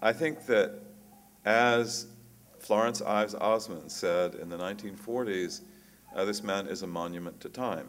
I 0.02 0.12
think 0.12 0.44
that 0.46 0.72
as 1.46 2.06
Florence 2.58 3.00
Ives 3.00 3.34
Osmond 3.34 3.90
said 3.90 4.34
in 4.34 4.48
the 4.50 4.58
1940s, 4.58 5.62
uh, 6.14 6.24
this 6.24 6.42
man 6.42 6.66
is 6.66 6.82
a 6.82 6.86
monument 6.86 7.40
to 7.40 7.48
time. 7.48 7.88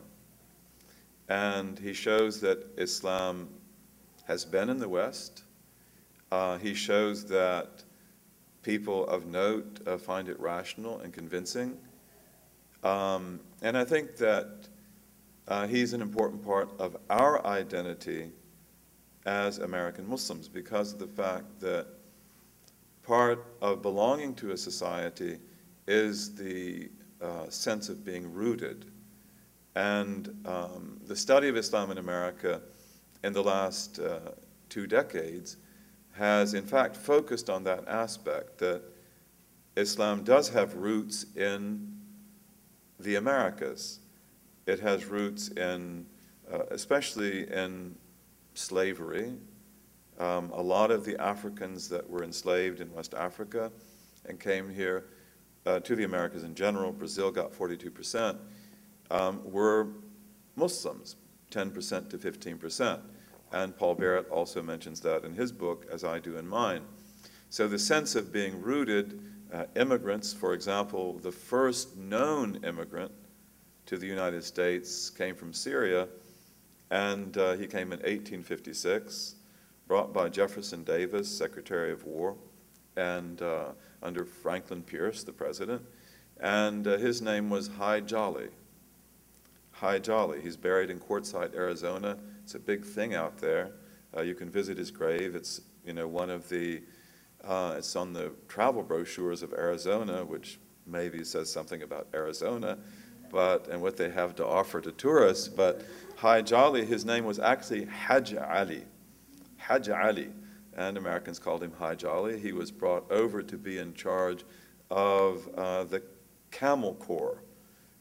And 1.27 1.77
he 1.77 1.91
shows 1.93 2.39
that 2.41 2.65
Islam 2.77 3.49
has 4.25 4.45
been 4.45 4.69
in 4.69 4.77
the 4.79 4.87
West. 4.87 5.43
Uh, 6.31 6.57
he 6.57 6.73
shows 6.73 7.25
that 7.25 7.83
people 8.67 9.07
of 9.07 9.25
note 9.27 9.79
uh, 9.87 9.97
find 9.97 10.27
it 10.27 10.37
rational 10.41 10.99
and 10.99 11.13
convincing. 11.13 11.77
Um, 12.83 13.39
and 13.61 13.77
I 13.77 13.85
think 13.85 14.17
that 14.17 14.67
uh, 15.47 15.67
he's 15.67 15.93
an 15.93 16.01
important 16.01 16.43
part 16.43 16.69
of 16.77 16.97
our 17.09 17.47
identity 17.47 18.29
as 19.25 19.59
American 19.59 20.05
Muslims 20.05 20.49
because 20.49 20.91
of 20.91 20.99
the 20.99 21.07
fact 21.07 21.61
that 21.61 21.87
part 23.03 23.45
of 23.61 23.81
belonging 23.81 24.35
to 24.35 24.51
a 24.51 24.57
society 24.57 25.39
is 25.87 26.35
the 26.35 26.89
uh, 27.21 27.49
sense 27.49 27.87
of 27.87 28.03
being 28.03 28.33
rooted. 28.33 28.83
And 29.75 30.27
um, 30.45 30.99
the 31.07 31.15
study 31.15 31.47
of 31.47 31.55
Islam 31.55 31.89
in 31.89 31.99
America 31.99 32.59
in 33.23 33.31
the 33.31 33.43
last 33.43 33.99
uh, 33.99 34.19
two 34.67 34.87
decades 34.87 35.55
has, 36.17 36.53
in 36.53 36.65
fact, 36.65 36.95
focused 36.95 37.49
on 37.49 37.63
that 37.63 37.87
aspect 37.87 38.57
that 38.59 38.81
Islam 39.75 40.23
does 40.23 40.49
have 40.49 40.75
roots 40.75 41.25
in 41.35 41.95
the 42.99 43.15
Americas. 43.15 43.99
It 44.65 44.79
has 44.79 45.05
roots 45.05 45.49
in, 45.49 46.05
uh, 46.51 46.63
especially 46.71 47.49
in 47.51 47.95
slavery. 48.55 49.33
Um, 50.19 50.51
a 50.51 50.61
lot 50.61 50.89
of 50.89 51.05
the 51.05 51.21
Africans 51.21 51.87
that 51.89 52.09
were 52.09 52.23
enslaved 52.23 52.81
in 52.81 52.91
West 52.91 53.13
Africa 53.13 53.71
and 54.25 54.39
came 54.39 54.69
here 54.69 55.05
uh, 55.67 55.79
to 55.81 55.95
the 55.95 56.05
Americas 56.05 56.43
in 56.43 56.55
general, 56.55 56.91
Brazil 56.91 57.29
got 57.29 57.51
42%, 57.51 58.37
um, 59.11 59.41
were 59.43 59.89
Muslims, 60.55 61.17
10% 61.51 62.09
to 62.09 62.17
15%. 62.17 62.99
And 63.51 63.75
Paul 63.75 63.95
Barrett 63.95 64.29
also 64.29 64.61
mentions 64.61 64.99
that 65.01 65.23
in 65.23 65.33
his 65.33 65.51
book, 65.51 65.85
as 65.91 66.03
I 66.03 66.19
do 66.19 66.37
in 66.37 66.47
mine. 66.47 66.81
So 67.49 67.67
the 67.67 67.79
sense 67.79 68.15
of 68.15 68.33
being 68.33 68.61
rooted, 68.61 69.21
uh, 69.53 69.65
immigrants, 69.75 70.33
for 70.33 70.53
example, 70.53 71.13
the 71.19 71.31
first 71.31 71.95
known 71.95 72.59
immigrant 72.65 73.11
to 73.85 73.97
the 73.97 74.05
United 74.05 74.43
States 74.43 75.09
came 75.09 75.33
from 75.33 75.53
Syria, 75.53 76.09
and 76.91 77.37
uh, 77.37 77.53
he 77.53 77.67
came 77.67 77.93
in 77.93 77.99
1856, 77.99 79.35
brought 79.87 80.13
by 80.13 80.27
Jefferson 80.27 80.83
Davis, 80.83 81.29
Secretary 81.29 81.91
of 81.91 82.03
War, 82.03 82.35
and 82.97 83.41
uh, 83.41 83.69
under 84.03 84.25
Franklin 84.25 84.81
Pierce, 84.81 85.23
the 85.23 85.31
president, 85.31 85.81
and 86.39 86.85
uh, 86.85 86.97
his 86.97 87.21
name 87.21 87.49
was 87.49 87.69
Hi 87.77 88.01
Jolly. 88.01 88.49
Hi 89.71 89.99
Jolly. 89.99 90.41
He's 90.41 90.57
buried 90.57 90.89
in 90.89 90.99
Quartzsite, 90.99 91.55
Arizona. 91.55 92.17
It's 92.47 92.55
a 92.55 92.59
big 92.59 92.85
thing 92.85 93.13
out 93.13 93.39
there. 93.39 93.71
Uh, 94.15 94.21
you 94.21 94.33
can 94.33 94.49
visit 94.49 94.77
his 94.77 94.89
grave. 94.89 95.35
It's 95.35 95.59
you 95.85 95.91
know 95.91 96.07
one 96.07 96.29
of 96.29 96.47
the 96.47 96.81
uh, 97.43 97.75
it's 97.77 97.93
on 97.97 98.13
the 98.13 98.31
travel 98.47 98.83
brochures 98.83 99.43
of 99.43 99.51
Arizona, 99.51 100.23
which 100.23 100.57
maybe 100.85 101.25
says 101.25 101.51
something 101.51 101.81
about 101.83 102.07
Arizona, 102.13 102.77
but 103.29 103.67
and 103.67 103.81
what 103.81 103.97
they 103.97 104.09
have 104.11 104.33
to 104.35 104.45
offer 104.45 104.79
to 104.79 104.93
tourists. 104.93 105.49
But 105.49 105.81
Hi 106.15 106.41
Jolly, 106.41 106.85
his 106.85 107.03
name 107.03 107.25
was 107.25 107.37
actually 107.37 107.83
Hajj 107.83 108.35
Ali. 108.35 108.85
Hajj 109.57 109.89
Ali, 109.89 110.29
and 110.77 110.97
Americans 110.97 111.39
called 111.39 111.61
him 111.61 111.73
Hi 111.79 111.95
Jolly. 111.95 112.39
He 112.39 112.53
was 112.53 112.71
brought 112.71 113.11
over 113.11 113.43
to 113.43 113.57
be 113.57 113.77
in 113.77 113.93
charge 113.93 114.45
of 114.89 115.49
uh, 115.57 115.83
the 115.83 116.01
Camel 116.51 116.93
Corps 116.93 117.41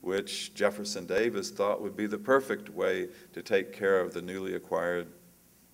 which 0.01 0.55
Jefferson 0.55 1.07
Davis 1.07 1.51
thought 1.51 1.81
would 1.83 1.97
be 1.97 2.07
the 2.07 2.19
perfect 2.19 2.71
way 2.71 3.09
to 3.33 3.43
take 3.43 3.73
care 3.73 4.01
of 4.01 4.15
the 4.15 4.23
newly 4.23 4.55
acquired 4.55 5.09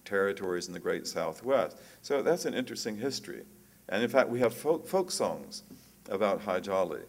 territories 0.05 0.67
in 0.69 0.73
the 0.73 0.81
great 0.81 1.07
Southwest. 1.07 1.79
So 2.01 2.23
that's 2.23 2.45
an 2.45 2.55
interesting 2.55 2.97
history. 2.97 3.45
And 3.89 4.03
in 4.03 4.09
fact, 4.09 4.29
we 4.29 4.41
have 4.41 4.55
folk, 4.55 4.87
folk 4.87 5.11
songs 5.11 5.65
about 6.09 6.41
Hi 6.43 6.61
Jolly 6.61 7.03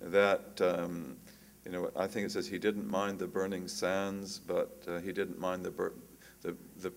that, 0.00 0.60
um, 0.60 1.16
you 1.64 1.72
know, 1.72 1.90
I 1.96 2.06
think 2.06 2.26
it 2.26 2.32
says 2.32 2.46
he 2.46 2.58
didn't 2.58 2.88
mind 2.88 3.18
the 3.18 3.26
burning 3.26 3.68
sands, 3.68 4.38
but 4.38 4.82
uh, 4.86 4.98
he 4.98 5.12
didn't 5.12 5.38
mind 5.38 5.64
the, 5.64 5.92
the, 6.42 6.56
the, 6.80 6.92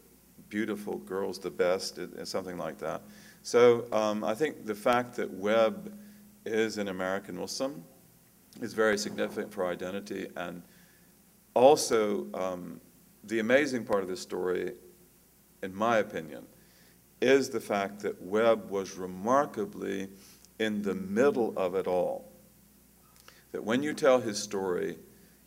beautiful 0.49 0.97
girls 0.97 1.39
the 1.39 1.49
best, 1.49 1.97
something 2.25 2.57
like 2.57 2.77
that. 2.77 3.01
So 3.41 3.85
um, 3.93 4.21
I 4.21 4.35
think 4.35 4.65
the 4.65 4.75
fact 4.75 5.15
that 5.15 5.31
Webb 5.31 5.97
is 6.45 6.77
an 6.77 6.89
American 6.89 7.37
Muslim 7.37 7.85
is 8.61 8.73
very 8.73 8.97
significant 8.97 9.51
for 9.51 9.65
identity. 9.67 10.27
And 10.35 10.61
also, 11.53 12.27
um, 12.33 12.79
the 13.23 13.39
amazing 13.39 13.83
part 13.85 14.03
of 14.03 14.09
this 14.09 14.21
story, 14.21 14.73
in 15.63 15.75
my 15.75 15.97
opinion, 15.97 16.45
is 17.21 17.49
the 17.49 17.59
fact 17.59 17.99
that 17.99 18.21
Webb 18.21 18.69
was 18.69 18.97
remarkably 18.97 20.09
in 20.59 20.81
the 20.81 20.95
middle 20.95 21.53
of 21.57 21.75
it 21.75 21.87
all. 21.87 22.31
That 23.51 23.63
when 23.63 23.83
you 23.83 23.93
tell 23.93 24.19
his 24.19 24.41
story, 24.41 24.97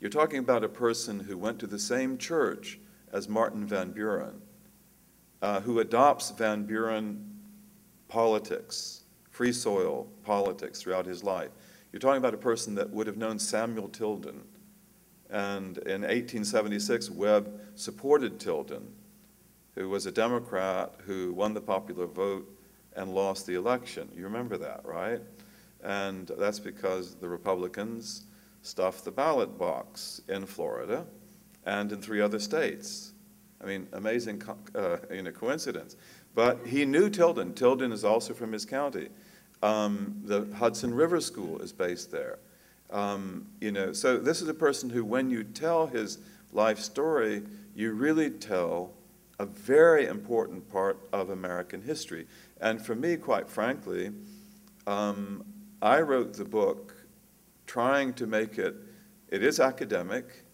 you're 0.01 0.11
talking 0.11 0.39
about 0.39 0.65
a 0.65 0.69
person 0.69 1.21
who 1.21 1.39
went 1.39 1.59
to 1.61 1.67
the 1.67 1.79
same 1.79 2.19
church 2.19 2.79
as 3.13 3.29
Martin 3.29 3.67
Van 3.67 3.93
Buren, 3.93 4.43
uh, 5.41 5.61
who 5.61 5.81
adopts 5.81 6.31
Van 6.31 6.65
Buren 6.65 7.31
politics, 8.09 9.05
free 9.31 9.53
soil 9.53 10.07
politics 10.23 10.83
throughout 10.83 11.07
his 11.07 11.25
life. 11.25 11.51
You're 11.95 12.01
talking 12.01 12.19
about 12.19 12.35
a 12.35 12.39
person 12.39 12.75
that 12.75 12.91
would 12.91 13.07
have 13.07 13.17
known 13.17 13.39
Samuel 13.39 13.87
Tilden. 13.87 14.43
And 15.31 15.79
in 15.79 16.01
1876, 16.01 17.09
Webb 17.09 17.61
supported 17.77 18.41
Tilden, 18.41 18.93
who 19.77 19.89
was 19.89 20.05
a 20.05 20.11
Democrat 20.11 20.93
who 21.07 21.33
won 21.33 21.55
the 21.55 21.61
popular 21.61 22.07
vote 22.07 22.53
and 22.97 23.15
lost 23.15 23.47
the 23.47 23.55
election. 23.55 24.09
You 24.13 24.25
remember 24.25 24.57
that, 24.57 24.81
right? 24.85 25.21
And 25.85 26.33
that's 26.37 26.59
because 26.59 27.15
the 27.15 27.29
Republicans 27.29 28.27
stuffed 28.63 29.05
the 29.05 29.13
ballot 29.13 29.57
box 29.57 30.21
in 30.29 30.47
Florida 30.47 31.07
and 31.65 31.93
in 31.93 32.03
three 32.03 32.21
other 32.21 32.41
states. 32.41 33.13
I 33.63 33.67
mean, 33.67 33.87
amazing 33.93 34.43
uh, 34.75 34.97
you 35.13 35.23
know, 35.23 35.31
coincidence. 35.31 35.95
But 36.35 36.67
he 36.67 36.87
knew 36.87 37.09
Tilden. 37.09 37.55
Tilden 37.55 37.93
is 37.93 38.05
also 38.05 38.35
from 38.35 38.51
his 38.51 38.67
county. 38.67 39.11
Um, 39.65 40.21
the 40.25 40.47
Hudson 40.57 40.93
River 40.93 41.23
School 41.23 41.59
is 41.61 41.73
based 41.73 42.13
there. 42.13 42.39
Um, 42.91 43.47
you 43.63 43.73
know, 43.73 43.95
so 43.95 44.19
this 44.19 44.43
is 44.43 44.49
a 44.49 44.55
person 44.55 44.91
who, 44.91 45.07
when 45.07 45.31
you 45.31 45.43
tell 45.43 45.87
his 45.87 46.19
life 46.53 46.79
story, 46.79 47.43
you 47.75 47.93
really 47.93 48.29
tell 48.29 48.93
a 49.39 49.47
very 49.47 50.07
important 50.07 50.71
part 50.71 50.99
of 51.15 51.31
American 51.31 51.81
history. 51.81 52.27
And 52.61 52.85
for 52.85 52.95
me, 52.95 53.17
quite 53.17 53.49
frankly, 53.49 54.13
um, 54.87 55.43
I 55.81 56.03
wrote 56.03 56.35
the 56.35 56.45
book 56.45 56.95
trying 57.67 58.13
to 58.15 58.27
make 58.27 58.59
it, 58.59 58.75
it 59.29 59.43
is 59.43 59.61
academic. 59.61 60.45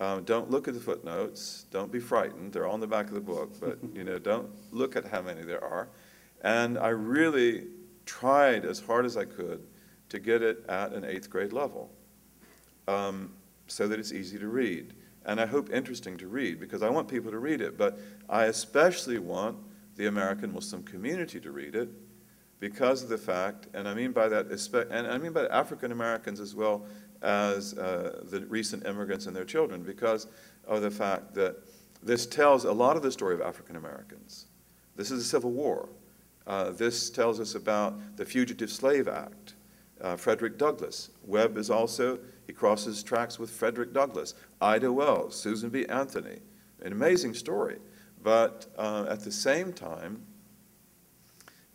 Um, 0.00 0.24
don't 0.24 0.50
look 0.50 0.66
at 0.66 0.74
the 0.74 0.80
footnotes. 0.80 1.66
Don't 1.70 1.92
be 1.92 2.00
frightened. 2.00 2.52
They're 2.52 2.66
on 2.66 2.80
the 2.80 2.88
back 2.88 3.06
of 3.06 3.14
the 3.14 3.20
book, 3.20 3.52
but 3.60 3.78
you 3.94 4.02
know, 4.02 4.18
don't 4.18 4.50
look 4.72 4.96
at 4.96 5.04
how 5.06 5.22
many 5.22 5.42
there 5.42 5.62
are. 5.62 5.88
And 6.42 6.76
I 6.76 6.88
really 6.88 7.68
tried 8.06 8.64
as 8.64 8.80
hard 8.80 9.04
as 9.04 9.16
I 9.16 9.24
could 9.24 9.66
to 10.08 10.18
get 10.18 10.42
it 10.42 10.64
at 10.68 10.92
an 10.92 11.04
eighth 11.04 11.30
grade 11.30 11.52
level 11.52 11.90
um, 12.88 13.32
so 13.66 13.88
that 13.88 13.98
it's 13.98 14.12
easy 14.12 14.38
to 14.38 14.48
read. 14.48 14.94
And 15.26 15.40
I 15.40 15.46
hope 15.46 15.70
interesting 15.72 16.16
to 16.18 16.28
read 16.28 16.60
because 16.60 16.82
I 16.82 16.90
want 16.90 17.08
people 17.08 17.30
to 17.30 17.38
read 17.38 17.60
it. 17.60 17.78
But 17.78 17.98
I 18.28 18.44
especially 18.44 19.18
want 19.18 19.56
the 19.96 20.06
American 20.06 20.52
Muslim 20.52 20.82
community 20.82 21.40
to 21.40 21.50
read 21.50 21.74
it 21.74 21.88
because 22.60 23.02
of 23.02 23.08
the 23.08 23.18
fact, 23.18 23.68
and 23.74 23.88
I 23.88 23.94
mean 23.94 24.12
by 24.12 24.28
that, 24.28 24.46
and 24.90 25.06
I 25.06 25.18
mean 25.18 25.32
by 25.32 25.46
African 25.46 25.92
Americans 25.92 26.40
as 26.40 26.54
well 26.54 26.86
as 27.22 27.74
uh, 27.74 28.22
the 28.30 28.40
recent 28.46 28.86
immigrants 28.86 29.26
and 29.26 29.34
their 29.34 29.44
children, 29.44 29.82
because 29.82 30.26
of 30.66 30.82
the 30.82 30.90
fact 30.90 31.34
that 31.34 31.56
this 32.02 32.26
tells 32.26 32.64
a 32.64 32.72
lot 32.72 32.96
of 32.96 33.02
the 33.02 33.10
story 33.10 33.34
of 33.34 33.40
African 33.40 33.76
Americans. 33.76 34.46
This 34.96 35.10
is 35.10 35.24
a 35.24 35.26
civil 35.26 35.50
war. 35.50 35.88
Uh, 36.46 36.70
this 36.70 37.10
tells 37.10 37.40
us 37.40 37.54
about 37.54 38.16
the 38.16 38.24
Fugitive 38.24 38.70
Slave 38.70 39.08
Act. 39.08 39.54
Uh, 40.00 40.16
Frederick 40.16 40.58
Douglass. 40.58 41.10
Webb 41.24 41.56
is 41.56 41.70
also, 41.70 42.18
he 42.46 42.52
crosses 42.52 43.02
tracks 43.02 43.38
with 43.38 43.48
Frederick 43.48 43.94
Douglass. 43.94 44.34
Ida 44.60 44.92
Wells, 44.92 45.34
Susan 45.34 45.70
B. 45.70 45.86
Anthony. 45.86 46.40
An 46.82 46.92
amazing 46.92 47.32
story. 47.32 47.78
But 48.22 48.66
uh, 48.76 49.06
at 49.08 49.20
the 49.20 49.32
same 49.32 49.72
time, 49.72 50.22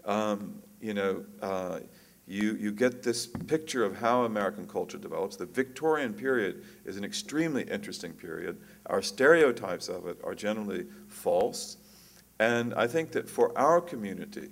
um, 0.06 0.62
you 0.82 0.94
know, 0.94 1.26
uh, 1.42 1.80
you, 2.28 2.56
you 2.60 2.72
get 2.72 3.02
this 3.02 3.26
picture 3.26 3.84
of 3.84 3.98
how 3.98 4.26
American 4.26 4.68
culture 4.68 5.00
develops. 5.00 5.36
The 5.36 5.48
Victorian 5.48 6.14
period 6.14 6.64
is 6.86 6.96
an 6.98 7.04
extremely 7.04 7.64
interesting 7.64 8.14
period. 8.14 8.62
Our 8.86 9.02
stereotypes 9.02 9.90
of 9.90 10.06
it 10.06 10.20
are 10.24 10.36
generally 10.36 10.86
false. 11.08 11.78
And 12.40 12.74
I 12.74 12.88
think 12.88 13.12
that 13.12 13.30
for 13.30 13.58
our 13.58 13.82
community, 13.82 14.50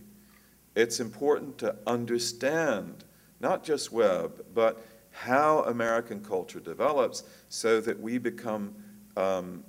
it's 0.75 0.99
important 0.99 1.57
to 1.59 1.75
understand 1.87 3.05
not 3.39 3.63
just 3.63 3.91
Webb, 3.91 4.45
but 4.53 4.85
how 5.11 5.63
American 5.63 6.23
culture 6.23 6.59
develops 6.59 7.23
so 7.49 7.79
that 7.81 7.99
we 7.99 8.17
become 8.17 8.75
um, 9.15 9.63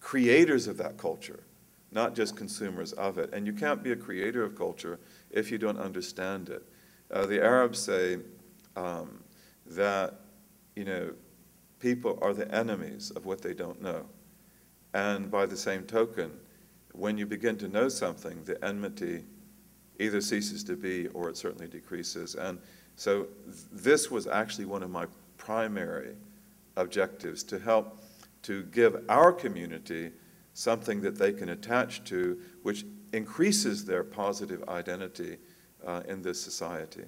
creators 0.00 0.66
of 0.66 0.76
that 0.78 0.98
culture, 0.98 1.42
not 1.90 2.14
just 2.14 2.36
consumers 2.36 2.92
of 2.92 3.18
it. 3.18 3.32
And 3.32 3.46
you 3.46 3.52
can't 3.52 3.82
be 3.82 3.92
a 3.92 3.96
creator 3.96 4.42
of 4.42 4.56
culture 4.56 4.98
if 5.30 5.50
you 5.50 5.58
don't 5.58 5.78
understand 5.78 6.48
it. 6.48 6.62
Uh, 7.10 7.26
the 7.26 7.42
Arabs 7.42 7.78
say 7.78 8.18
um, 8.76 9.22
that, 9.66 10.20
you 10.76 10.84
know, 10.84 11.12
people 11.78 12.18
are 12.22 12.34
the 12.34 12.52
enemies 12.54 13.10
of 13.12 13.26
what 13.26 13.42
they 13.42 13.54
don't 13.54 13.80
know. 13.80 14.06
And 14.94 15.30
by 15.30 15.46
the 15.46 15.56
same 15.56 15.84
token, 15.84 16.30
when 16.92 17.18
you 17.18 17.26
begin 17.26 17.56
to 17.58 17.68
know 17.68 17.88
something, 17.88 18.42
the 18.44 18.62
enmity 18.64 19.24
either 19.98 20.20
ceases 20.20 20.64
to 20.64 20.76
be 20.76 21.08
or 21.08 21.28
it 21.28 21.36
certainly 21.36 21.66
decreases. 21.66 22.34
And 22.34 22.58
so 22.96 23.24
th- 23.44 23.56
this 23.72 24.10
was 24.10 24.26
actually 24.26 24.66
one 24.66 24.82
of 24.82 24.90
my 24.90 25.06
primary 25.36 26.14
objectives 26.76 27.42
to 27.44 27.58
help 27.58 28.02
to 28.42 28.64
give 28.64 29.04
our 29.08 29.32
community 29.32 30.10
something 30.54 31.00
that 31.00 31.16
they 31.16 31.32
can 31.32 31.50
attach 31.50 32.04
to, 32.04 32.38
which 32.62 32.84
increases 33.12 33.84
their 33.84 34.04
positive 34.04 34.68
identity 34.68 35.38
uh, 35.86 36.02
in 36.08 36.22
this 36.22 36.40
society. 36.40 37.04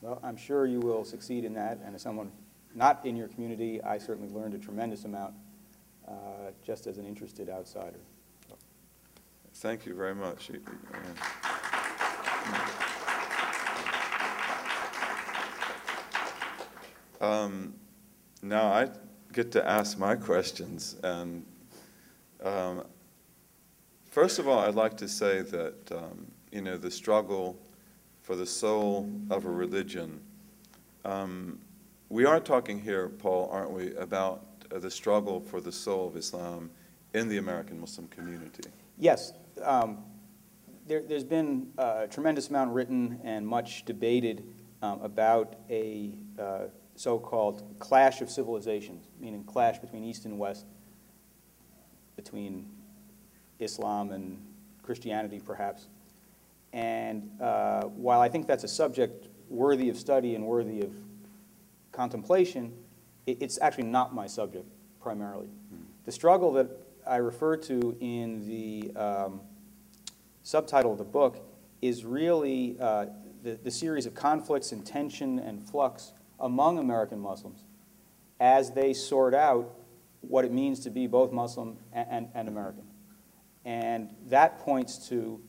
Well, 0.00 0.18
I'm 0.22 0.36
sure 0.36 0.66
you 0.66 0.80
will 0.80 1.04
succeed 1.04 1.44
in 1.44 1.52
that, 1.54 1.78
and 1.84 1.94
as 1.94 2.02
someone 2.02 2.32
not 2.74 3.04
in 3.04 3.16
your 3.16 3.28
community, 3.28 3.82
I 3.82 3.98
certainly 3.98 4.32
learned 4.32 4.54
a 4.54 4.58
tremendous 4.58 5.04
amount 5.04 5.34
uh, 6.08 6.12
just 6.64 6.86
as 6.86 6.98
an 6.98 7.06
interested 7.06 7.50
outsider. 7.50 8.00
Thank 9.60 9.84
you 9.84 9.94
very 9.94 10.14
much. 10.14 10.50
Um, 17.20 17.74
Now 18.42 18.72
I 18.72 18.88
get 19.34 19.52
to 19.52 19.68
ask 19.68 19.98
my 19.98 20.16
questions, 20.16 20.96
and 21.02 21.44
um, 22.42 22.84
first 24.10 24.38
of 24.38 24.48
all, 24.48 24.60
I'd 24.60 24.74
like 24.74 24.96
to 24.96 25.06
say 25.06 25.42
that, 25.42 25.92
um, 25.92 26.26
you 26.50 26.62
know, 26.62 26.78
the 26.78 26.90
struggle 26.90 27.58
for 28.22 28.36
the 28.36 28.46
soul 28.46 29.10
of 29.28 29.44
a 29.44 29.50
religion, 29.50 30.22
um, 31.04 31.58
we 32.08 32.24
are 32.24 32.40
talking 32.40 32.80
here, 32.80 33.10
Paul, 33.10 33.50
aren't 33.52 33.72
we, 33.72 33.94
about 33.96 34.42
uh, 34.74 34.78
the 34.78 34.90
struggle 34.90 35.38
for 35.38 35.60
the 35.60 35.70
soul 35.70 36.08
of 36.08 36.16
Islam 36.16 36.70
in 37.12 37.28
the 37.28 37.36
American 37.36 37.78
Muslim 37.78 38.08
community? 38.08 38.70
Yes, 38.98 39.34
um, 39.62 39.98
there, 40.86 41.02
there's 41.02 41.24
been 41.24 41.72
a 41.78 42.06
tremendous 42.08 42.48
amount 42.48 42.72
written 42.72 43.20
and 43.22 43.46
much 43.46 43.84
debated 43.84 44.44
um, 44.82 45.00
about 45.02 45.56
a 45.68 46.14
uh, 46.38 46.58
so-called 46.96 47.62
clash 47.78 48.20
of 48.20 48.30
civilizations, 48.30 49.06
meaning 49.20 49.44
clash 49.44 49.78
between 49.78 50.04
East 50.04 50.24
and 50.24 50.38
West, 50.38 50.66
between 52.16 52.68
Islam 53.58 54.10
and 54.12 54.40
Christianity, 54.82 55.40
perhaps. 55.40 55.88
And 56.72 57.30
uh, 57.40 57.84
while 57.84 58.20
I 58.20 58.28
think 58.28 58.46
that's 58.46 58.64
a 58.64 58.68
subject 58.68 59.28
worthy 59.48 59.88
of 59.88 59.96
study 59.96 60.34
and 60.34 60.46
worthy 60.46 60.82
of 60.82 60.92
contemplation, 61.92 62.72
it, 63.26 63.38
it's 63.40 63.58
actually 63.60 63.84
not 63.84 64.14
my 64.14 64.26
subject 64.26 64.66
primarily. 65.00 65.48
The 66.04 66.12
struggle 66.12 66.52
that 66.54 66.68
I 67.10 67.16
refer 67.16 67.56
to 67.56 67.96
in 67.98 68.46
the 68.46 68.92
um, 68.94 69.40
subtitle 70.44 70.92
of 70.92 70.98
the 70.98 71.04
book 71.04 71.44
is 71.82 72.04
really 72.04 72.76
uh, 72.80 73.06
the, 73.42 73.58
the 73.64 73.70
series 73.72 74.06
of 74.06 74.14
conflicts 74.14 74.70
and 74.70 74.86
tension 74.86 75.40
and 75.40 75.60
flux 75.60 76.12
among 76.38 76.78
American 76.78 77.18
Muslims 77.18 77.64
as 78.38 78.70
they 78.70 78.94
sort 78.94 79.34
out 79.34 79.74
what 80.20 80.44
it 80.44 80.52
means 80.52 80.78
to 80.80 80.90
be 80.90 81.08
both 81.08 81.32
Muslim 81.32 81.78
and, 81.92 82.06
and, 82.08 82.28
and 82.32 82.48
American. 82.48 82.84
And 83.64 84.14
that 84.28 84.60
points 84.60 85.08
to 85.08 85.40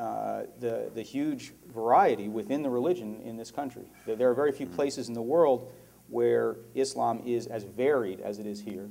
uh, 0.00 0.42
the, 0.58 0.90
the 0.96 1.02
huge 1.02 1.52
variety 1.72 2.28
within 2.28 2.60
the 2.60 2.70
religion 2.70 3.20
in 3.22 3.36
this 3.36 3.52
country. 3.52 3.84
There, 4.04 4.16
there 4.16 4.30
are 4.30 4.34
very 4.34 4.50
few 4.50 4.66
places 4.66 5.06
in 5.06 5.14
the 5.14 5.22
world 5.22 5.70
where 6.08 6.56
Islam 6.74 7.22
is 7.24 7.46
as 7.46 7.62
varied 7.62 8.18
as 8.18 8.40
it 8.40 8.46
is 8.46 8.60
here. 8.60 8.88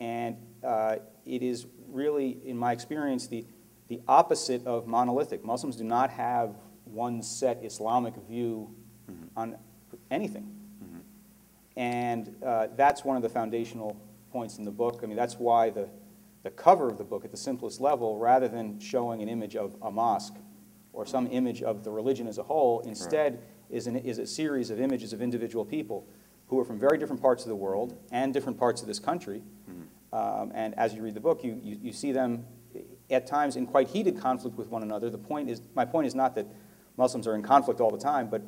And 0.00 0.36
uh, 0.64 0.96
it 1.26 1.42
is 1.42 1.66
really, 1.88 2.38
in 2.44 2.56
my 2.56 2.72
experience, 2.72 3.26
the, 3.26 3.44
the 3.88 4.00
opposite 4.08 4.66
of 4.66 4.86
monolithic. 4.86 5.44
Muslims 5.44 5.76
do 5.76 5.84
not 5.84 6.10
have 6.10 6.56
one 6.84 7.22
set 7.22 7.62
Islamic 7.62 8.14
view 8.28 8.74
on 9.36 9.56
anything. 10.10 10.54
And 11.76 12.34
uh, 12.44 12.68
that's 12.76 13.04
one 13.04 13.16
of 13.16 13.22
the 13.22 13.28
foundational 13.28 13.96
points 14.32 14.58
in 14.58 14.64
the 14.64 14.70
book. 14.70 15.00
I 15.02 15.06
mean, 15.06 15.16
that's 15.16 15.38
why 15.38 15.70
the, 15.70 15.88
the 16.42 16.50
cover 16.50 16.88
of 16.88 16.98
the 16.98 17.04
book, 17.04 17.24
at 17.24 17.30
the 17.30 17.36
simplest 17.36 17.80
level, 17.80 18.18
rather 18.18 18.48
than 18.48 18.80
showing 18.80 19.22
an 19.22 19.28
image 19.28 19.54
of 19.54 19.76
a 19.82 19.90
mosque 19.90 20.34
or 20.92 21.06
some 21.06 21.28
image 21.28 21.62
of 21.62 21.84
the 21.84 21.90
religion 21.90 22.26
as 22.26 22.38
a 22.38 22.42
whole, 22.42 22.80
instead 22.80 23.40
is, 23.70 23.86
an, 23.86 23.96
is 23.96 24.18
a 24.18 24.26
series 24.26 24.70
of 24.70 24.80
images 24.80 25.12
of 25.12 25.22
individual 25.22 25.64
people 25.64 26.06
who 26.48 26.58
are 26.58 26.64
from 26.64 26.78
very 26.78 26.98
different 26.98 27.22
parts 27.22 27.44
of 27.44 27.48
the 27.48 27.56
world 27.56 27.96
and 28.10 28.34
different 28.34 28.58
parts 28.58 28.80
of 28.80 28.88
this 28.88 28.98
country. 28.98 29.42
Um, 30.12 30.52
and 30.54 30.74
as 30.78 30.94
you 30.94 31.02
read 31.02 31.14
the 31.14 31.20
book, 31.20 31.44
you, 31.44 31.60
you, 31.62 31.78
you 31.82 31.92
see 31.92 32.12
them 32.12 32.46
at 33.10 33.26
times 33.26 33.56
in 33.56 33.66
quite 33.66 33.88
heated 33.88 34.18
conflict 34.18 34.56
with 34.56 34.68
one 34.68 34.82
another. 34.82 35.10
The 35.10 35.18
point 35.18 35.50
is, 35.50 35.60
my 35.74 35.84
point 35.84 36.06
is 36.06 36.14
not 36.14 36.34
that 36.34 36.46
Muslims 36.96 37.26
are 37.26 37.34
in 37.34 37.42
conflict 37.42 37.80
all 37.80 37.90
the 37.90 37.98
time, 37.98 38.28
but 38.28 38.42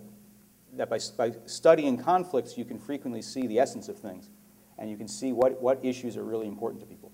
that 0.75 0.89
by, 0.89 0.99
by 1.17 1.33
studying 1.47 1.97
conflicts, 1.97 2.57
you 2.57 2.65
can 2.65 2.79
frequently 2.79 3.23
see 3.23 3.47
the 3.47 3.59
essence 3.59 3.89
of 3.89 3.99
things. 3.99 4.31
And 4.79 4.91
you 4.91 4.97
can 4.97 5.09
see 5.09 5.33
what, 5.33 5.61
what 5.61 5.85
issues 5.85 6.17
are 6.17 6.25
really 6.25 6.47
important 6.47 6.81
to 6.81 6.87
people. 6.87 7.13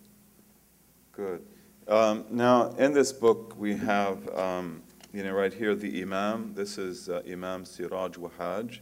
Good. 1.13 1.45
Um, 1.89 2.27
now, 2.31 2.71
in 2.79 2.93
this 2.93 3.13
book, 3.13 3.55
we 3.57 3.77
have, 3.77 4.29
um, 4.37 4.83
you 5.13 5.25
know, 5.25 5.33
right 5.33 5.53
here, 5.53 5.75
the 5.75 6.03
Imam. 6.03 6.53
This 6.55 6.79
is 6.79 7.09
uh, 7.09 7.23
Imam 7.29 7.65
Siraj 7.65 8.17
Wahhaj 8.17 8.81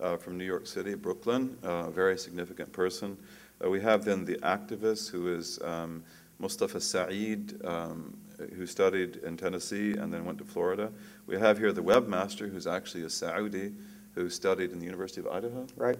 uh, 0.00 0.16
from 0.16 0.38
New 0.38 0.44
York 0.44 0.66
City, 0.66 0.94
Brooklyn, 0.94 1.56
uh, 1.64 1.86
a 1.86 1.90
very 1.90 2.16
significant 2.16 2.72
person. 2.72 3.16
Uh, 3.62 3.70
we 3.70 3.80
have 3.80 4.04
then 4.04 4.24
the 4.24 4.36
activist 4.36 5.10
who 5.10 5.34
is 5.34 5.58
um, 5.62 6.02
Mustafa 6.38 6.80
Saeed, 6.80 7.64
um, 7.64 8.16
who 8.56 8.66
studied 8.66 9.16
in 9.16 9.36
Tennessee 9.36 9.92
and 9.92 10.12
then 10.12 10.24
went 10.24 10.38
to 10.38 10.44
Florida. 10.44 10.90
We 11.26 11.38
have 11.38 11.58
here 11.58 11.72
the 11.72 11.82
webmaster, 11.82 12.50
who's 12.50 12.66
actually 12.66 13.04
a 13.04 13.10
Saudi, 13.10 13.72
who 14.14 14.28
studied 14.28 14.72
in 14.72 14.78
the 14.78 14.84
University 14.84 15.20
of 15.20 15.28
Idaho. 15.28 15.66
Right? 15.76 15.98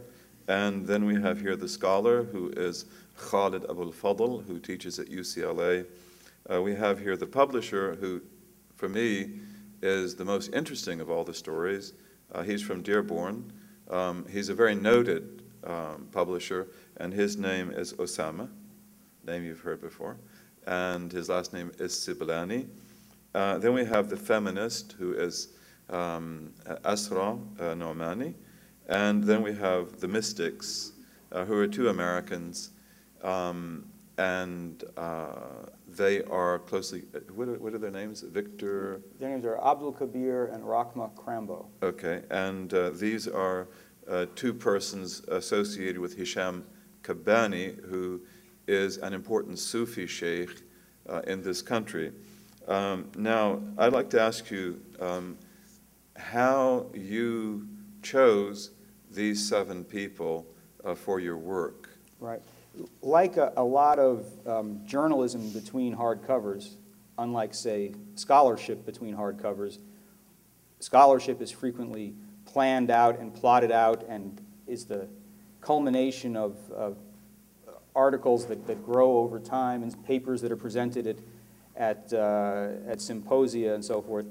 And 0.49 0.87
then 0.87 1.05
we 1.05 1.21
have 1.21 1.41
here 1.41 1.55
the 1.55 1.69
scholar 1.69 2.25
who 2.25 2.51
is 2.57 2.87
Khaled 3.17 3.65
Abou 3.69 3.83
El 3.85 3.93
Fadl, 3.93 4.45
who 4.47 4.59
teaches 4.59 4.99
at 4.99 5.07
UCLA. 5.07 5.87
Uh, 6.53 6.61
we 6.61 6.75
have 6.75 6.99
here 6.99 7.17
the 7.17 7.27
publisher, 7.27 7.95
who, 7.95 8.21
for 8.77 8.89
me, 8.89 9.31
is 9.83 10.17
the 10.17 10.25
most 10.25 10.53
interesting 10.53 11.01
of 11.01 11.11
all 11.11 11.23
the 11.23 11.35
stories. 11.35 11.93
Uh, 12.33 12.43
he's 12.43 12.63
from 12.63 12.83
Dearborn. 12.83 13.53
Um, 13.91 14.27
he's 14.29 14.49
a 14.49 14.55
very 14.55 14.75
noted 14.75 15.43
um, 15.65 16.09
publisher, 16.11 16.69
and 17.03 17.13
his 17.13 17.37
name 17.37 17.73
is 17.73 17.93
Osama, 17.95 18.49
name 19.27 19.43
you've 19.45 19.59
heard 19.59 19.81
before, 19.81 20.19
and 20.69 21.11
his 21.11 21.29
last 21.29 21.53
name 21.53 21.73
is 21.81 21.93
Siblani. 21.93 22.69
Uh, 23.35 23.59
then 23.59 23.75
we 23.75 23.85
have 23.85 24.09
the 24.09 24.17
feminist, 24.17 24.93
who 24.93 25.13
is 25.13 25.49
um, 25.91 26.53
Asra 26.85 27.33
uh, 27.33 27.75
Nomani. 27.75 28.35
And 28.89 29.25
then 29.25 29.43
we 29.43 29.53
have 29.55 29.99
the 29.99 30.07
mystics, 30.07 30.93
uh, 31.33 31.45
who 31.45 31.57
are 31.57 31.67
two 31.67 31.89
Americans, 31.89 32.71
um, 33.25 33.85
and 34.17 34.85
uh, 34.97 35.67
they 35.89 36.23
are 36.25 36.61
closely, 36.61 37.03
uh, 37.17 37.19
what 37.35 37.49
are, 37.49 37.59
what 37.59 37.75
are 37.75 37.79
their 37.79 37.91
names? 37.91 38.23
Victor, 38.23 39.01
Their 39.19 39.31
names 39.31 39.45
are 39.45 39.59
Abdul 39.59 39.93
Kabir 39.93 40.47
and 40.47 40.63
Rahmah 40.63 41.15
Krambo. 41.17 41.67
okay, 41.83 42.23
and 42.31 42.73
uh, 42.73 42.91
these 42.91 43.27
are 43.27 43.67
uh, 44.09 44.27
two 44.37 44.55
persons 44.55 45.23
associated 45.27 45.99
with 45.99 46.17
Hisham 46.17 46.65
Kabbani, 47.03 47.83
who 47.89 48.21
is 48.67 48.99
an 48.99 49.13
important 49.13 49.59
Sufi 49.59 50.07
sheikh 50.07 50.63
uh, 51.09 51.21
in 51.27 51.43
this 51.43 51.63
country. 51.63 52.13
Um, 52.69 53.11
now, 53.17 53.61
I'd 53.77 53.93
like 53.93 54.11
to 54.11 54.21
ask 54.21 54.51
you 54.51 54.81
um, 55.01 55.37
how 56.17 56.87
you 56.95 57.67
chose 58.03 58.71
these 59.11 59.47
seven 59.47 59.85
people 59.85 60.47
uh, 60.85 60.95
for 60.95 61.21
your 61.21 61.37
work. 61.37 61.91
Right. 62.21 62.41
Like 63.03 63.37
a, 63.37 63.53
a 63.57 63.65
lot 63.65 63.99
of 63.99 64.27
um, 64.47 64.81
journalism 64.87 65.51
between 65.51 65.95
hardcovers, 65.95 66.75
unlike, 67.19 67.53
say, 67.53 67.95
scholarship 68.15 68.87
between 68.87 69.17
hardcovers, 69.17 69.79
scholarship 70.79 71.43
is 71.43 71.51
frequently 71.51 72.15
planned 72.45 72.91
out 72.91 73.19
and 73.19 73.35
plotted 73.35 73.73
out 73.73 74.05
and 74.09 74.41
is 74.67 74.85
the 74.85 75.09
culmination 75.63 76.37
of, 76.37 76.57
of 76.71 76.99
articles 77.95 78.47
that, 78.47 78.67
that 78.67 78.85
grow 78.85 79.19
over 79.19 79.39
time 79.39 79.83
and 79.83 80.05
papers 80.05 80.43
that 80.43 80.53
are 80.53 80.57
presented 80.57 81.07
at, 81.07 81.17
at, 81.77 82.13
uh, 82.13 82.69
at 82.87 83.01
symposia 83.01 83.75
and 83.75 83.85
so 83.85 84.03
forth. 84.03 84.27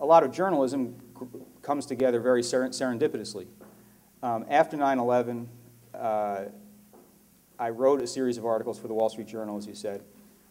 A, 0.00 0.06
lot 0.06 0.22
of 0.22 0.30
journalism 0.30 0.96
comes 1.62 1.86
together 1.86 2.20
very 2.20 2.42
ser- 2.42 2.68
serendipitously. 2.68 3.46
Um, 4.22 4.44
after 4.48 4.76
9 4.76 4.98
11, 4.98 5.48
uh, 5.94 6.44
I 7.58 7.70
wrote 7.70 8.02
a 8.02 8.06
series 8.06 8.36
of 8.38 8.44
articles 8.44 8.78
for 8.78 8.88
the 8.88 8.94
Wall 8.94 9.08
Street 9.08 9.26
Journal, 9.26 9.56
as 9.56 9.66
you 9.66 9.74
said, 9.74 10.02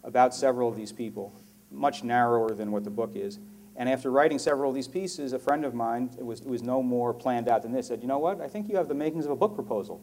about 0.03 0.34
several 0.34 0.70
of 0.70 0.76
these 0.76 0.91
people, 0.91 1.34
much 1.72 2.03
narrower 2.03 2.53
than 2.53 2.72
what 2.72 2.84
the 2.84 2.89
book 2.89 3.11
is. 3.15 3.39
And 3.78 3.88
after 3.88 4.10
writing 4.10 4.40
several 4.40 4.70
of 4.70 4.76
these 4.76 4.88
pieces, 4.88 5.34
a 5.34 5.40
friend 5.40 5.64
of 5.64 5.76
mine, 5.76 6.10
it 6.18 6.26
was, 6.26 6.42
it 6.42 6.48
was 6.48 6.64
no 6.64 6.82
more 6.82 7.14
planned 7.14 7.48
out 7.48 7.62
than 7.62 7.72
this, 7.72 7.88
said, 7.88 8.02
you 8.02 8.08
know 8.08 8.18
what, 8.18 8.42
I 8.42 8.48
think 8.48 8.68
you 8.70 8.76
have 8.76 8.88
the 8.88 8.96
makings 8.96 9.26
of 9.26 9.32
a 9.32 9.36
book 9.36 9.54
proposal. 9.54 10.02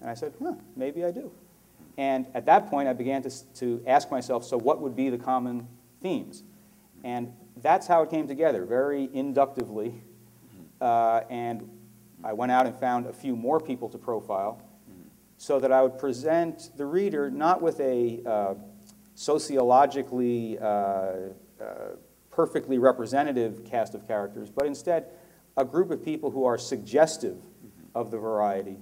And 0.00 0.08
I 0.08 0.14
said, 0.14 0.32
huh, 0.42 0.54
maybe 0.74 1.04
I 1.04 1.10
do. 1.10 1.30
And 1.98 2.26
at 2.32 2.46
that 2.46 2.70
point, 2.70 2.88
I 2.88 2.94
began 2.94 3.22
to, 3.22 3.54
to 3.56 3.82
ask 3.86 4.10
myself, 4.10 4.44
so 4.44 4.56
what 4.56 4.80
would 4.80 4.96
be 4.96 5.10
the 5.10 5.18
common 5.18 5.68
themes? 6.00 6.44
And 7.04 7.32
that's 7.60 7.86
how 7.86 8.02
it 8.02 8.10
came 8.10 8.26
together, 8.26 8.64
very 8.64 9.10
inductively. 9.12 10.02
Uh, 10.80 11.22
and 11.28 11.68
I 12.24 12.32
went 12.32 12.52
out 12.52 12.66
and 12.66 12.74
found 12.74 13.06
a 13.06 13.12
few 13.12 13.36
more 13.36 13.60
people 13.60 13.88
to 13.90 13.98
profile 13.98 14.62
so 15.36 15.60
that 15.60 15.70
I 15.70 15.82
would 15.82 15.98
present 15.98 16.70
the 16.76 16.86
reader 16.86 17.30
not 17.30 17.60
with 17.60 17.78
a 17.80 18.20
uh, 18.24 18.54
sociologically 19.14 20.58
uh, 20.58 20.64
uh, 20.64 21.16
perfectly 22.38 22.78
representative 22.78 23.64
cast 23.64 23.96
of 23.96 24.06
characters, 24.06 24.48
but 24.48 24.64
instead 24.64 25.06
a 25.56 25.64
group 25.64 25.90
of 25.90 26.04
people 26.04 26.30
who 26.30 26.44
are 26.44 26.56
suggestive 26.56 27.36
of 27.96 28.12
the 28.12 28.16
variety 28.16 28.76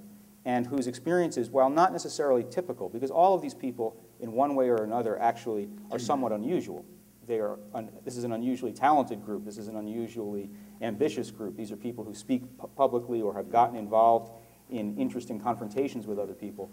and 0.45 0.67
whose 0.67 0.87
experiences, 0.87 1.49
while 1.49 1.71
not 1.71 1.91
necessarily 1.91 2.45
typical, 2.51 2.91
because 2.91 3.11
all 3.11 3.35
of 3.35 3.41
these 3.41 3.55
people, 3.55 3.97
in 4.21 4.33
one 4.33 4.55
way 4.55 4.69
or 4.69 4.85
another, 4.85 5.19
actually 5.19 5.71
are 5.91 5.99
somewhat 5.99 6.33
unusual. 6.33 6.85
They 7.27 7.39
are 7.39 7.59
un- 7.73 7.89
this 8.05 8.19
is 8.19 8.25
an 8.25 8.33
unusually 8.33 8.73
talented 8.73 9.25
group. 9.25 9.47
This 9.47 9.57
is 9.57 9.69
an 9.69 9.77
unusually 9.77 10.51
ambitious 10.83 11.31
group. 11.31 11.57
These 11.57 11.73
are 11.73 11.77
people 11.77 12.05
who 12.05 12.15
speak 12.15 12.43
pu- 12.59 12.69
publicly 12.77 13.23
or 13.23 13.33
have 13.33 13.51
gotten 13.51 13.77
involved 13.77 14.33
in 14.69 14.99
interesting 14.99 15.41
confrontations 15.41 16.07
with 16.07 16.19
other 16.19 16.35
people. 16.35 16.71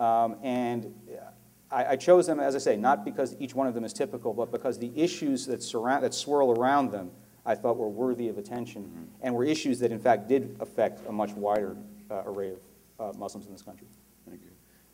Um, 0.00 0.34
and 0.42 0.92
I, 1.70 1.84
I 1.92 1.96
chose 1.96 2.26
them, 2.26 2.40
as 2.40 2.54
I 2.54 2.58
say, 2.58 2.76
not 2.76 3.04
because 3.04 3.34
each 3.40 3.54
one 3.54 3.66
of 3.66 3.74
them 3.74 3.84
is 3.84 3.92
typical, 3.92 4.32
but 4.32 4.52
because 4.52 4.78
the 4.78 4.92
issues 4.94 5.46
that 5.46 5.62
surround, 5.62 6.04
that 6.04 6.14
swirl 6.14 6.52
around 6.52 6.90
them, 6.92 7.10
I 7.46 7.54
thought 7.54 7.76
were 7.76 7.88
worthy 7.88 8.28
of 8.28 8.38
attention, 8.38 9.08
and 9.22 9.34
were 9.34 9.44
issues 9.44 9.78
that 9.80 9.90
in 9.92 9.98
fact 9.98 10.28
did 10.28 10.56
affect 10.60 11.06
a 11.08 11.12
much 11.12 11.32
wider 11.32 11.76
uh, 12.10 12.22
array 12.24 12.50
of 12.50 12.58
uh, 13.00 13.18
Muslims 13.18 13.46
in 13.46 13.52
this 13.52 13.62
country. 13.62 13.86
Thank 14.28 14.42
you. 14.42 14.50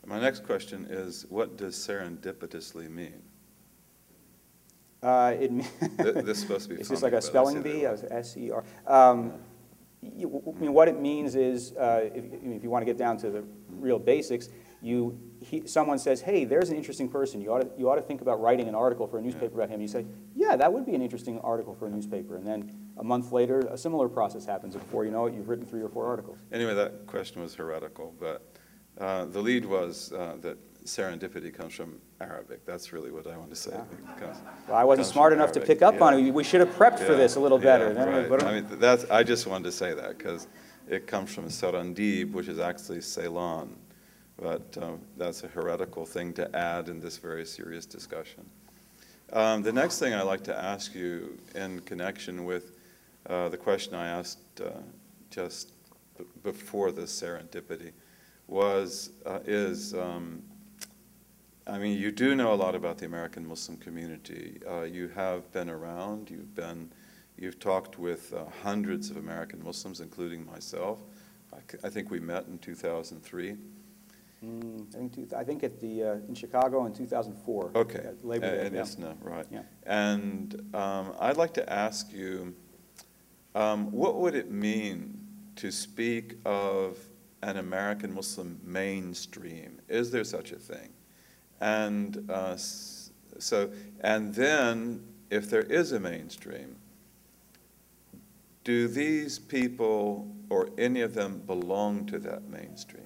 My 0.07 0.19
next 0.21 0.45
question 0.45 0.87
is, 0.91 1.27
what 1.29 1.57
does 1.57 1.77
serendipitously 1.77 2.89
mean? 2.91 3.23
Uh, 5.03 5.35
it, 5.39 5.49
Th- 5.99 6.15
This 6.25 6.37
is 6.37 6.41
supposed 6.41 6.69
to 6.69 6.75
be 6.75 6.81
Is 6.81 6.89
this 6.89 7.03
like 7.03 7.13
a 7.13 7.23
spelling 7.23 7.63
bee, 7.63 7.83
that. 7.85 8.09
S-E-R? 8.11 8.65
Um, 8.87 9.33
you- 10.03 10.43
I 10.57 10.61
mean, 10.61 10.73
what 10.73 10.89
it 10.89 10.99
means 11.01 11.35
is, 11.37 11.73
uh, 11.73 12.11
if 12.15 12.25
if 12.43 12.63
you 12.63 12.71
want 12.71 12.83
to 12.83 12.87
get 12.87 12.97
down 12.99 13.17
to 13.19 13.31
the 13.31 13.45
real 13.71 13.99
basics, 13.99 14.49
you, 14.83 15.19
he- 15.41 15.67
someone 15.67 15.99
says, 15.99 16.21
hey, 16.23 16.45
there's 16.45 16.71
an 16.71 16.77
interesting 16.77 17.09
person, 17.09 17.41
you 17.41 17.53
ought 17.53 17.61
to, 17.61 17.71
you 17.79 17.91
ought 17.91 17.97
to 17.97 18.03
think 18.03 18.21
about 18.21 18.41
writing 18.41 18.69
an 18.69 18.75
article 18.75 19.07
for 19.07 19.19
a 19.19 19.23
newspaper 19.23 19.55
about 19.61 19.69
him. 19.69 19.81
You 19.81 19.89
say, 19.89 20.07
yeah, 20.35 20.57
that 20.57 20.73
would 20.73 20.87
be 20.87 20.95
an 20.95 21.03
interesting 21.03 21.39
article 21.41 21.75
for 21.75 21.87
a 21.87 21.91
newspaper. 21.91 22.37
And 22.37 22.47
then 22.47 22.75
a 22.97 23.05
month 23.05 23.33
later, 23.33 23.61
a 23.71 23.77
similar 23.77 24.09
process 24.09 24.45
happens, 24.47 24.75
and 24.75 24.83
before 24.85 25.05
you 25.05 25.11
know 25.11 25.27
it, 25.27 25.35
you've 25.35 25.49
written 25.49 25.67
three 25.67 25.83
or 25.83 25.89
four 25.89 26.07
articles. 26.07 26.39
Anyway, 26.53 26.75
that 26.75 27.07
question 27.07 27.43
was 27.43 27.55
heretical, 27.55 28.15
but 28.19 28.47
uh, 28.99 29.27
the 29.27 29.41
lead 29.41 29.65
was 29.67 30.13
uh, 30.13 30.37
that 30.41 30.57
serendipity 30.85 31.53
comes 31.53 31.75
from 31.75 31.99
Arabic. 32.23 32.65
That's 32.65 32.93
really 32.93 33.11
what 33.11 33.27
I 33.27 33.37
want 33.37 33.51
to 33.51 33.57
say. 33.57 33.73
Yeah. 33.73 34.15
Comes- 34.19 34.39
Well, 34.67 34.77
I 34.79 34.85
wasn't 34.85 35.09
smart 35.09 35.33
enough 35.35 35.53
to 35.53 35.61
pick 35.61 35.83
up 35.83 36.01
on 36.01 36.15
it. 36.15 36.31
We 36.33 36.43
should 36.45 36.61
have 36.61 36.71
prepped 36.71 36.99
for 37.01 37.15
this 37.15 37.37
a 37.37 37.41
little 37.41 37.59
yeah, 37.59 37.65
better. 37.79 37.89
We 38.29 38.37
right. 38.37 38.43
I 38.45 38.61
mean, 38.61 38.67
that's, 38.81 39.05
I 39.11 39.23
just 39.23 39.47
wanted 39.47 39.65
to 39.65 39.73
say 39.73 39.93
that, 39.93 40.17
because 40.17 40.49
it 40.89 41.07
comes 41.07 41.35
from 41.35 41.47
Sarandib, 41.49 42.33
which 42.33 42.49
is 42.49 42.59
actually 42.59 43.03
Ceylon. 43.03 43.77
But 44.41 44.79
um, 44.81 45.01
that's 45.19 45.45
a 45.45 45.49
heretical 45.49 46.07
thing 46.07 46.33
to 46.35 46.57
add 46.57 46.89
in 46.89 46.99
this 46.99 47.19
very 47.19 47.45
serious 47.45 47.85
discussion. 47.85 48.45
Um, 49.33 49.63
The 49.63 49.73
next 49.73 49.99
thing 49.99 50.15
I'd 50.15 50.23
like 50.23 50.45
to 50.45 50.57
ask 50.57 50.95
you 50.95 51.39
in 51.55 51.81
connection 51.81 52.45
with 52.45 52.73
uh, 53.29 53.51
the 53.51 53.59
question 53.59 53.95
I 53.95 54.09
asked 54.09 54.61
uh, 54.61 54.71
just 55.31 55.73
before 56.43 56.91
this 56.91 57.21
serendipity 57.21 57.93
was, 58.49 59.11
uh, 59.27 59.41
is, 59.45 59.95
um, 59.95 60.43
I 61.67 61.79
mean, 61.79 61.99
you 61.99 62.11
do 62.11 62.35
know 62.35 62.53
a 62.53 62.57
lot 62.57 62.75
about 62.75 62.99
the 62.99 63.07
American 63.07 63.47
Muslim 63.47 63.77
community. 63.77 64.59
Uh, 64.69 64.83
you 64.83 65.09
have 65.09 65.53
been 65.53 65.69
around, 65.69 66.31
you've 66.31 66.55
been, 66.55 66.91
you've 67.37 67.61
talked 67.61 67.99
with 67.99 68.33
uh, 68.33 68.45
hundreds 68.63 69.11
of 69.11 69.19
American 69.19 69.63
Muslims, 69.63 70.01
including 70.01 70.47
myself. 70.47 70.99
I 71.85 71.89
think 71.89 72.11
we 72.11 72.21
met 72.21 72.47
in 72.47 72.59
2003. 72.59 73.57
Mm, 74.45 74.89
I 74.95 74.99
think, 74.99 75.13
two- 75.15 75.37
I 75.37 75.45
think 75.45 75.63
at 75.65 75.81
the, 75.81 76.03
uh, 76.03 76.13
in 76.29 76.35
Chicago 76.35 76.87
in 76.87 76.93
2004. 76.95 77.73
Okay. 77.75 77.99
at 77.99 78.25
Labor 78.25 78.51
Day, 78.57 78.67
And 78.67 78.75
yeah. 78.75 78.83
ISNA, 78.83 79.17
right. 79.21 79.47
Yeah. 79.51 79.63
And 79.85 80.55
um, 80.75 81.15
I'd 81.21 81.37
like 81.37 81.53
to 81.55 81.73
ask 81.73 82.13
you, 82.13 82.55
um, 83.55 83.91
what 83.93 84.17
would 84.17 84.35
it 84.35 84.51
mean 84.51 85.19
to 85.57 85.71
speak 85.71 86.37
of 86.47 86.99
an 87.43 87.59
American 87.59 88.15
Muslim 88.15 88.59
mainstream? 88.65 89.81
Is 89.89 90.11
there 90.11 90.25
such 90.25 90.53
a 90.53 90.57
thing? 90.57 90.89
And 91.61 92.31
uh, 92.31 92.57
so, 92.57 93.71
and 94.01 94.35
then, 94.35 95.05
if 95.31 95.51
there 95.51 95.63
is 95.63 95.93
a 95.93 96.01
mainstream, 96.01 96.77
do 98.65 98.89
these 98.89 99.39
people 99.39 100.29
or 100.49 100.71
any 100.79 101.03
of 101.03 101.13
them 101.15 101.43
belong 101.47 102.07
to 102.07 102.19
that 102.21 102.49
mainstream? 102.49 103.05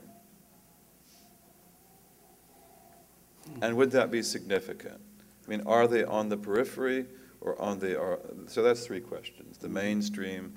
And 3.60 3.76
would 3.76 3.90
that 3.92 4.10
be 4.10 4.22
significant? 4.22 5.00
I 5.46 5.50
mean, 5.50 5.62
are 5.66 5.86
they 5.86 6.04
on 6.04 6.28
the 6.28 6.36
periphery 6.36 7.06
or 7.40 7.60
on 7.60 7.78
the, 7.78 7.96
or, 7.96 8.20
so 8.46 8.62
that's 8.62 8.86
three 8.86 9.00
questions. 9.00 9.58
The 9.58 9.68
mainstream, 9.68 10.54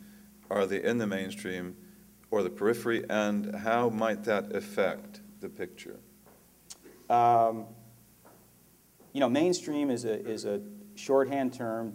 are 0.50 0.66
they 0.66 0.82
in 0.82 0.98
the 0.98 1.08
mainstream 1.08 1.76
or 2.32 2.44
the 2.44 2.50
periphery, 2.50 3.04
and 3.10 3.54
how 3.56 3.90
might 3.90 4.24
that 4.24 4.56
affect 4.56 5.22
the 5.42 5.50
picture? 5.50 6.00
Um, 7.10 7.66
You 9.14 9.20
know, 9.20 9.30
mainstream 9.30 9.90
is 9.90 10.06
a, 10.06 10.26
is 10.26 10.46
a 10.46 10.62
shorthand 10.96 11.54
term 11.54 11.94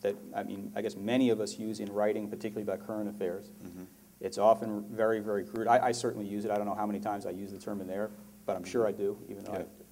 that, 0.00 0.16
I 0.34 0.42
mean, 0.42 0.72
I 0.74 0.82
guess 0.82 0.96
many 0.96 1.30
of 1.30 1.40
us 1.40 1.58
use 1.58 1.80
in 1.80 1.92
writing, 1.92 2.28
particularly 2.28 2.62
about 2.62 2.86
current 2.86 3.08
affairs. 3.08 3.50
Mhm. 3.64 3.86
It's 4.20 4.38
often 4.38 4.84
very, 4.90 5.20
very 5.20 5.44
crude. 5.44 5.68
I, 5.68 5.86
I 5.88 5.92
certainly 5.92 6.26
use 6.26 6.44
it. 6.44 6.50
I 6.50 6.56
don't 6.56 6.66
know 6.66 6.74
how 6.74 6.86
many 6.86 7.00
times 7.00 7.26
I 7.26 7.30
use 7.30 7.52
the 7.52 7.58
term 7.58 7.80
in 7.80 7.86
there, 7.86 8.10
but 8.46 8.56
I'm 8.56 8.64
sure 8.64 8.86
I 8.86 8.92
do, 8.92 9.18
even 9.28 9.44
though 9.44 9.52
I, 9.52 9.58
it's 9.58 9.83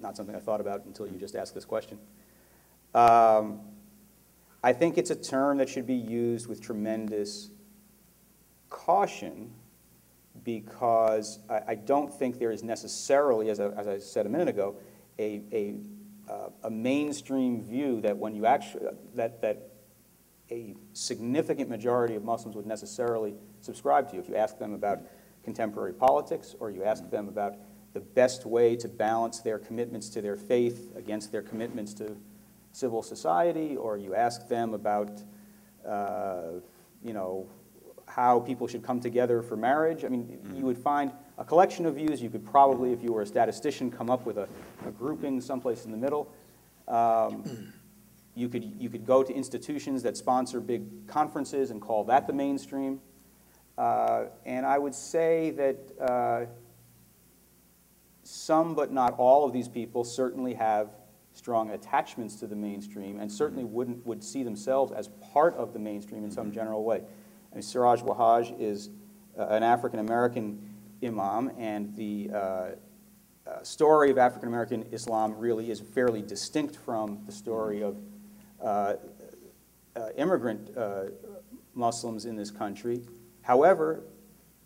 not 0.00 0.16
something 0.16 0.34
I 0.34 0.40
thought 0.40 0.60
about 0.60 0.84
until 0.84 1.06
you 1.06 1.18
just 1.18 1.36
asked 1.36 1.54
this 1.54 1.64
question. 1.64 1.98
Um, 2.94 3.60
I 4.62 4.72
think 4.72 4.98
it's 4.98 5.10
a 5.10 5.16
term 5.16 5.58
that 5.58 5.68
should 5.68 5.86
be 5.86 5.94
used 5.94 6.48
with 6.48 6.60
tremendous 6.60 7.50
caution 8.68 9.52
because 10.44 11.38
I, 11.48 11.60
I 11.68 11.74
don't 11.74 12.12
think 12.12 12.38
there 12.38 12.50
is 12.50 12.62
necessarily, 12.62 13.50
as 13.50 13.60
I, 13.60 13.68
as 13.68 13.86
I 13.86 13.98
said 13.98 14.26
a 14.26 14.28
minute 14.28 14.48
ago, 14.48 14.76
a, 15.18 15.42
a, 15.52 15.74
uh, 16.30 16.48
a 16.64 16.70
mainstream 16.70 17.62
view 17.62 18.00
that 18.02 18.16
when 18.16 18.34
you 18.34 18.46
actually, 18.46 18.86
that, 19.14 19.40
that 19.42 19.70
a 20.50 20.74
significant 20.92 21.68
majority 21.68 22.14
of 22.14 22.24
Muslims 22.24 22.56
would 22.56 22.66
necessarily 22.66 23.34
subscribe 23.60 24.10
to. 24.10 24.18
If 24.18 24.28
you 24.28 24.36
ask 24.36 24.58
them 24.58 24.74
about 24.74 25.00
contemporary 25.42 25.92
politics, 25.92 26.54
or 26.58 26.70
you 26.70 26.84
ask 26.84 27.08
them 27.10 27.28
about 27.28 27.56
the 27.96 28.00
best 28.00 28.44
way 28.44 28.76
to 28.76 28.88
balance 28.88 29.40
their 29.40 29.58
commitments 29.58 30.10
to 30.10 30.20
their 30.20 30.36
faith 30.36 30.92
against 30.96 31.32
their 31.32 31.40
commitments 31.40 31.94
to 31.94 32.14
civil 32.72 33.02
society, 33.02 33.74
or 33.74 33.96
you 33.96 34.14
ask 34.14 34.48
them 34.48 34.74
about, 34.74 35.22
uh, 35.88 36.60
you 37.02 37.14
know, 37.14 37.46
how 38.06 38.38
people 38.40 38.68
should 38.68 38.82
come 38.82 39.00
together 39.00 39.40
for 39.40 39.56
marriage. 39.56 40.04
I 40.04 40.08
mean, 40.08 40.38
you 40.54 40.66
would 40.66 40.76
find 40.76 41.10
a 41.38 41.44
collection 41.44 41.86
of 41.86 41.94
views. 41.94 42.20
You 42.20 42.28
could 42.28 42.44
probably, 42.44 42.92
if 42.92 43.02
you 43.02 43.14
were 43.14 43.22
a 43.22 43.26
statistician, 43.26 43.90
come 43.90 44.10
up 44.10 44.26
with 44.26 44.36
a, 44.36 44.46
a 44.86 44.90
grouping 44.90 45.40
someplace 45.40 45.86
in 45.86 45.90
the 45.90 45.96
middle. 45.96 46.30
Um, 46.88 47.72
you 48.34 48.50
could, 48.50 48.62
you 48.78 48.90
could 48.90 49.06
go 49.06 49.22
to 49.22 49.32
institutions 49.32 50.02
that 50.02 50.18
sponsor 50.18 50.60
big 50.60 51.06
conferences 51.06 51.70
and 51.70 51.80
call 51.80 52.04
that 52.04 52.26
the 52.26 52.34
mainstream. 52.34 53.00
Uh, 53.78 54.24
and 54.44 54.66
I 54.66 54.76
would 54.76 54.94
say 54.94 55.50
that 55.52 55.78
uh, 55.98 56.44
some, 58.26 58.74
but 58.74 58.92
not 58.92 59.14
all 59.18 59.44
of 59.44 59.52
these 59.52 59.68
people 59.68 60.04
certainly 60.04 60.54
have 60.54 60.90
strong 61.32 61.70
attachments 61.70 62.36
to 62.36 62.46
the 62.46 62.56
mainstream 62.56 63.20
and 63.20 63.30
certainly 63.30 63.64
wouldn't, 63.64 64.04
would 64.06 64.24
see 64.24 64.42
themselves 64.42 64.90
as 64.92 65.08
part 65.32 65.54
of 65.56 65.72
the 65.72 65.78
mainstream 65.78 66.24
in 66.24 66.30
some 66.30 66.50
general 66.50 66.82
way. 66.82 67.02
I 67.52 67.54
mean, 67.54 67.62
Siraj 67.62 68.02
Wahhaj 68.02 68.58
is 68.58 68.90
uh, 69.38 69.46
an 69.48 69.62
African-American 69.62 70.58
imam, 71.04 71.52
and 71.58 71.94
the 71.94 72.30
uh, 72.32 72.38
uh, 72.38 73.62
story 73.62 74.10
of 74.10 74.18
African-American 74.18 74.86
Islam 74.92 75.36
really 75.36 75.70
is 75.70 75.78
fairly 75.78 76.22
distinct 76.22 76.76
from 76.76 77.20
the 77.26 77.32
story 77.32 77.82
of 77.82 77.96
uh, 78.62 78.94
uh, 79.94 80.08
immigrant 80.16 80.76
uh, 80.76 81.04
Muslims 81.74 82.24
in 82.24 82.34
this 82.34 82.50
country. 82.50 83.02
However, 83.42 84.02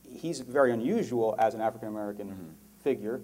he's 0.08 0.40
very 0.40 0.72
unusual 0.72 1.34
as 1.38 1.54
an 1.54 1.60
African-American 1.60 2.54
figure 2.82 3.20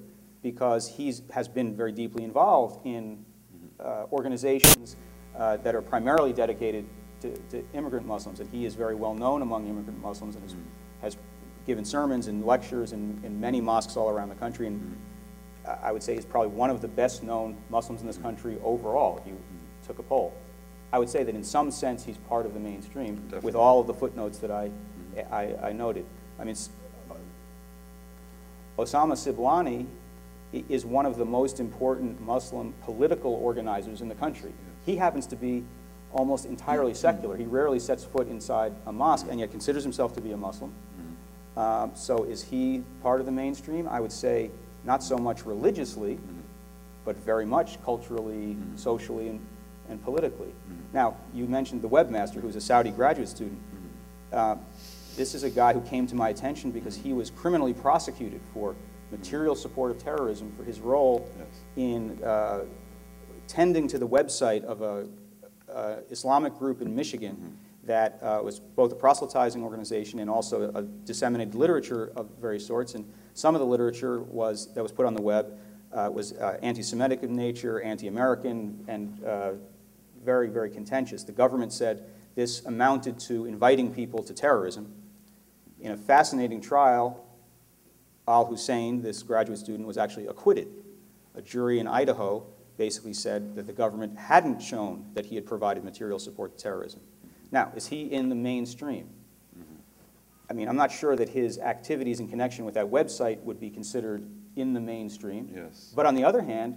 because 0.47 0.87
he 0.89 1.13
has 1.33 1.49
been 1.49 1.75
very 1.75 1.91
deeply 1.91 2.23
involved 2.23 2.87
in 2.87 3.17
mm-hmm. 3.17 3.67
uh, 3.85 4.07
organizations 4.13 4.95
uh, 5.37 5.57
that 5.57 5.75
are 5.75 5.83
primarily 5.83 6.33
dedicated 6.33 6.85
to, 7.21 7.37
to 7.51 7.65
immigrant 7.75 8.07
Muslims, 8.07 8.39
and 8.39 8.49
he 8.51 8.65
is 8.65 8.77
very 8.77 8.95
well 8.95 9.13
known 9.13 9.43
among 9.43 9.67
immigrant 9.67 10.01
Muslims 10.01 10.37
and 10.37 10.45
has, 10.45 10.53
mm-hmm. 10.53 11.03
has 11.03 11.17
given 11.67 11.85
sermons 11.85 12.29
and 12.29 12.47
lectures 12.47 12.93
in, 12.93 13.21
in 13.25 13.41
many 13.41 13.61
mosques 13.61 13.97
all 13.97 14.09
around 14.09 14.29
the 14.29 14.37
country, 14.37 14.69
and 14.69 14.81
mm-hmm. 14.81 15.69
I- 15.69 15.89
I 15.89 15.93
would 15.93 16.05
say 16.05 16.15
he's 16.15 16.25
probably 16.25 16.53
one 16.53 16.71
of 16.71 16.81
the 16.81 16.87
best-known 16.87 17.57
Muslims 17.69 18.03
in 18.03 18.07
this 18.07 18.19
country 18.19 18.57
overall, 18.63 19.19
if 19.19 19.27
you 19.27 19.37
took 19.85 19.99
a 19.99 20.05
poll. 20.05 20.33
I 20.93 21.01
would 21.01 21.09
say 21.09 21.25
that 21.25 21.35
in 21.35 21.43
some 21.43 21.73
sense, 21.73 22.05
he's 22.05 22.19
part 22.19 22.47
of 22.47 22.55
the 22.55 22.61
mainstream, 22.61 23.29
with 23.43 23.57
all 23.57 23.81
of 23.81 23.89
the 23.89 23.95
footnotes 23.95 24.39
that 24.39 24.53
I, 24.53 24.71
I, 25.29 25.71
I 25.71 25.73
noted. 25.73 26.07
I 26.39 26.45
mean, 26.45 26.55
Osama 28.79 29.17
Siblani 29.17 29.87
is 30.53 30.87
one 30.87 31.07
of 31.07 31.17
the 31.17 31.25
most 31.25 31.61
important 31.61 32.21
Muslim 32.21 32.73
political 32.83 33.33
organizers 33.35 34.01
in 34.01 34.09
the 34.09 34.15
country. 34.15 34.53
He 34.85 34.97
happens 34.97 35.27
to 35.27 35.37
be 35.37 35.65
almost 36.13 36.47
entirely 36.47 36.95
secular. 36.95 37.37
He 37.37 37.45
rarely 37.45 37.79
sets 37.79 38.05
foot 38.05 38.29
inside 38.29 38.73
a 38.87 38.93
mosque, 38.93 39.27
and 39.29 39.41
yet 39.41 39.51
considers 39.51 39.83
himself 39.83 40.15
to 40.15 40.21
be 40.21 40.33
a 40.33 40.37
Muslim. 40.37 40.73
Um, 41.57 41.91
So 41.95 42.25
is 42.25 42.43
he 42.43 42.83
part 43.03 43.21
of 43.21 43.27
the 43.27 43.33
mainstream? 43.33 43.89
I 43.89 44.01
would 44.01 44.13
say 44.13 44.51
not 44.85 45.03
so 45.03 45.19
much 45.19 45.45
religiously, 45.45 46.15
mm-hmm. 46.15 46.41
but 47.05 47.17
very 47.17 47.45
much 47.45 47.83
culturally, 47.83 48.55
mm-hmm. 48.55 48.77
socially, 48.77 49.29
and, 49.29 49.41
and 49.89 50.03
politically. 50.05 50.53
Now, 50.93 51.17
you 51.35 51.47
mentioned 51.47 51.83
the 51.83 51.89
webmaster, 51.89 52.41
who's 52.41 52.57
a 52.57 52.61
Saudi 52.61 52.91
graduate 52.91 53.29
student. 53.29 53.61
Uh, 54.33 54.57
This 55.17 55.35
is 55.35 55.45
a 55.45 55.51
guy 55.51 55.73
who 55.73 55.81
came 55.81 56.07
to 56.09 56.15
my 56.15 56.29
attention 56.29 56.71
because 56.71 56.95
he 56.95 57.15
was 57.15 57.31
criminally 57.31 57.73
prosecuted 57.73 58.41
for 58.53 58.75
material 59.11 59.55
support 59.55 59.91
of 59.91 59.99
terrorism 59.99 60.53
for 60.57 60.65
his 60.65 60.81
role 60.81 61.29
Yes. 61.39 61.47
in 61.77 62.23
uh, 62.23 62.65
tending 63.47 63.87
to 63.89 63.99
the 63.99 64.09
website 64.09 64.65
of 64.65 64.83
a 64.83 65.09
uh, 65.73 65.97
Islamic 66.11 66.55
group 66.59 66.83
in 66.83 66.95
Michigan 66.95 67.57
that 67.85 68.19
uh, 68.21 68.41
was 68.43 68.59
both 68.59 68.93
a 68.93 68.97
proselytizing 68.97 69.63
organization 69.63 70.19
and 70.19 70.29
also 70.29 70.73
a 70.75 70.83
disseminated 70.83 71.55
literature 71.55 72.13
of 72.17 72.29
various 72.41 72.67
sorts. 72.67 72.95
And 72.95 73.05
some 73.35 73.55
of 73.55 73.61
the 73.61 73.67
literature 73.67 74.21
was, 74.23 74.73
that 74.75 74.83
was 74.83 74.93
put 74.93 75.07
on 75.07 75.15
the 75.15 75.23
web 75.23 75.57
uh, 75.93 76.11
was 76.13 76.33
uh, 76.33 76.59
anti-Semitic 76.63 77.23
in 77.23 77.35
nature, 77.35 77.81
anti-American, 77.81 78.85
and 78.89 79.25
uh, 79.25 79.53
very, 80.25 80.49
very 80.49 80.71
contentious. 80.71 81.23
The 81.23 81.33
government 81.33 81.73
said 81.73 82.05
this 82.35 82.65
amounted 82.67 83.19
to 83.21 83.47
inviting 83.47 83.95
people 83.95 84.23
to 84.25 84.35
terrorism. 84.35 84.93
In 85.81 85.93
a 85.93 85.97
fascinating 85.97 86.61
trial, 86.61 87.26
Al-Hussayen, 88.29 89.03
this 89.03 89.23
graduate 89.23 89.59
student, 89.59 89.87
was 89.87 89.99
actually 89.99 90.27
acquitted. 90.27 90.69
A 91.35 91.43
jury 91.43 91.79
in 91.79 91.87
Idaho 91.87 92.47
basically 92.77 93.13
said 93.13 93.55
that 93.57 93.67
the 93.67 93.73
government 93.73 94.19
hadn't 94.19 94.61
shown 94.61 95.05
that 95.15 95.27
he 95.27 95.35
had 95.35 95.47
provided 95.47 95.85
material 95.85 96.19
support 96.19 96.57
to 96.57 96.63
terrorism. 96.63 97.01
Now, 97.51 97.73
is 97.75 97.87
he 97.87 98.03
in 98.03 98.29
the 98.29 98.35
mainstream? 98.35 99.09
Mm-hmm. 99.57 99.75
I 100.51 100.53
mean, 100.53 100.69
I'm 100.69 100.77
not 100.77 100.91
sure 100.91 101.17
that 101.17 101.29
his 101.29 101.59
activities 101.59 102.21
in 102.21 102.29
connection 102.29 102.65
with 102.65 102.75
that 102.75 102.87
website 102.87 103.41
would 103.43 103.61
be 103.61 103.71
considered 103.71 104.27
in 104.57 104.73
the 104.73 104.81
mainstream. 104.81 105.51
Yes. 105.55 105.93
But 105.95 106.07
on 106.07 106.15
the 106.15 106.25
other 106.25 106.43
hand, 106.43 106.77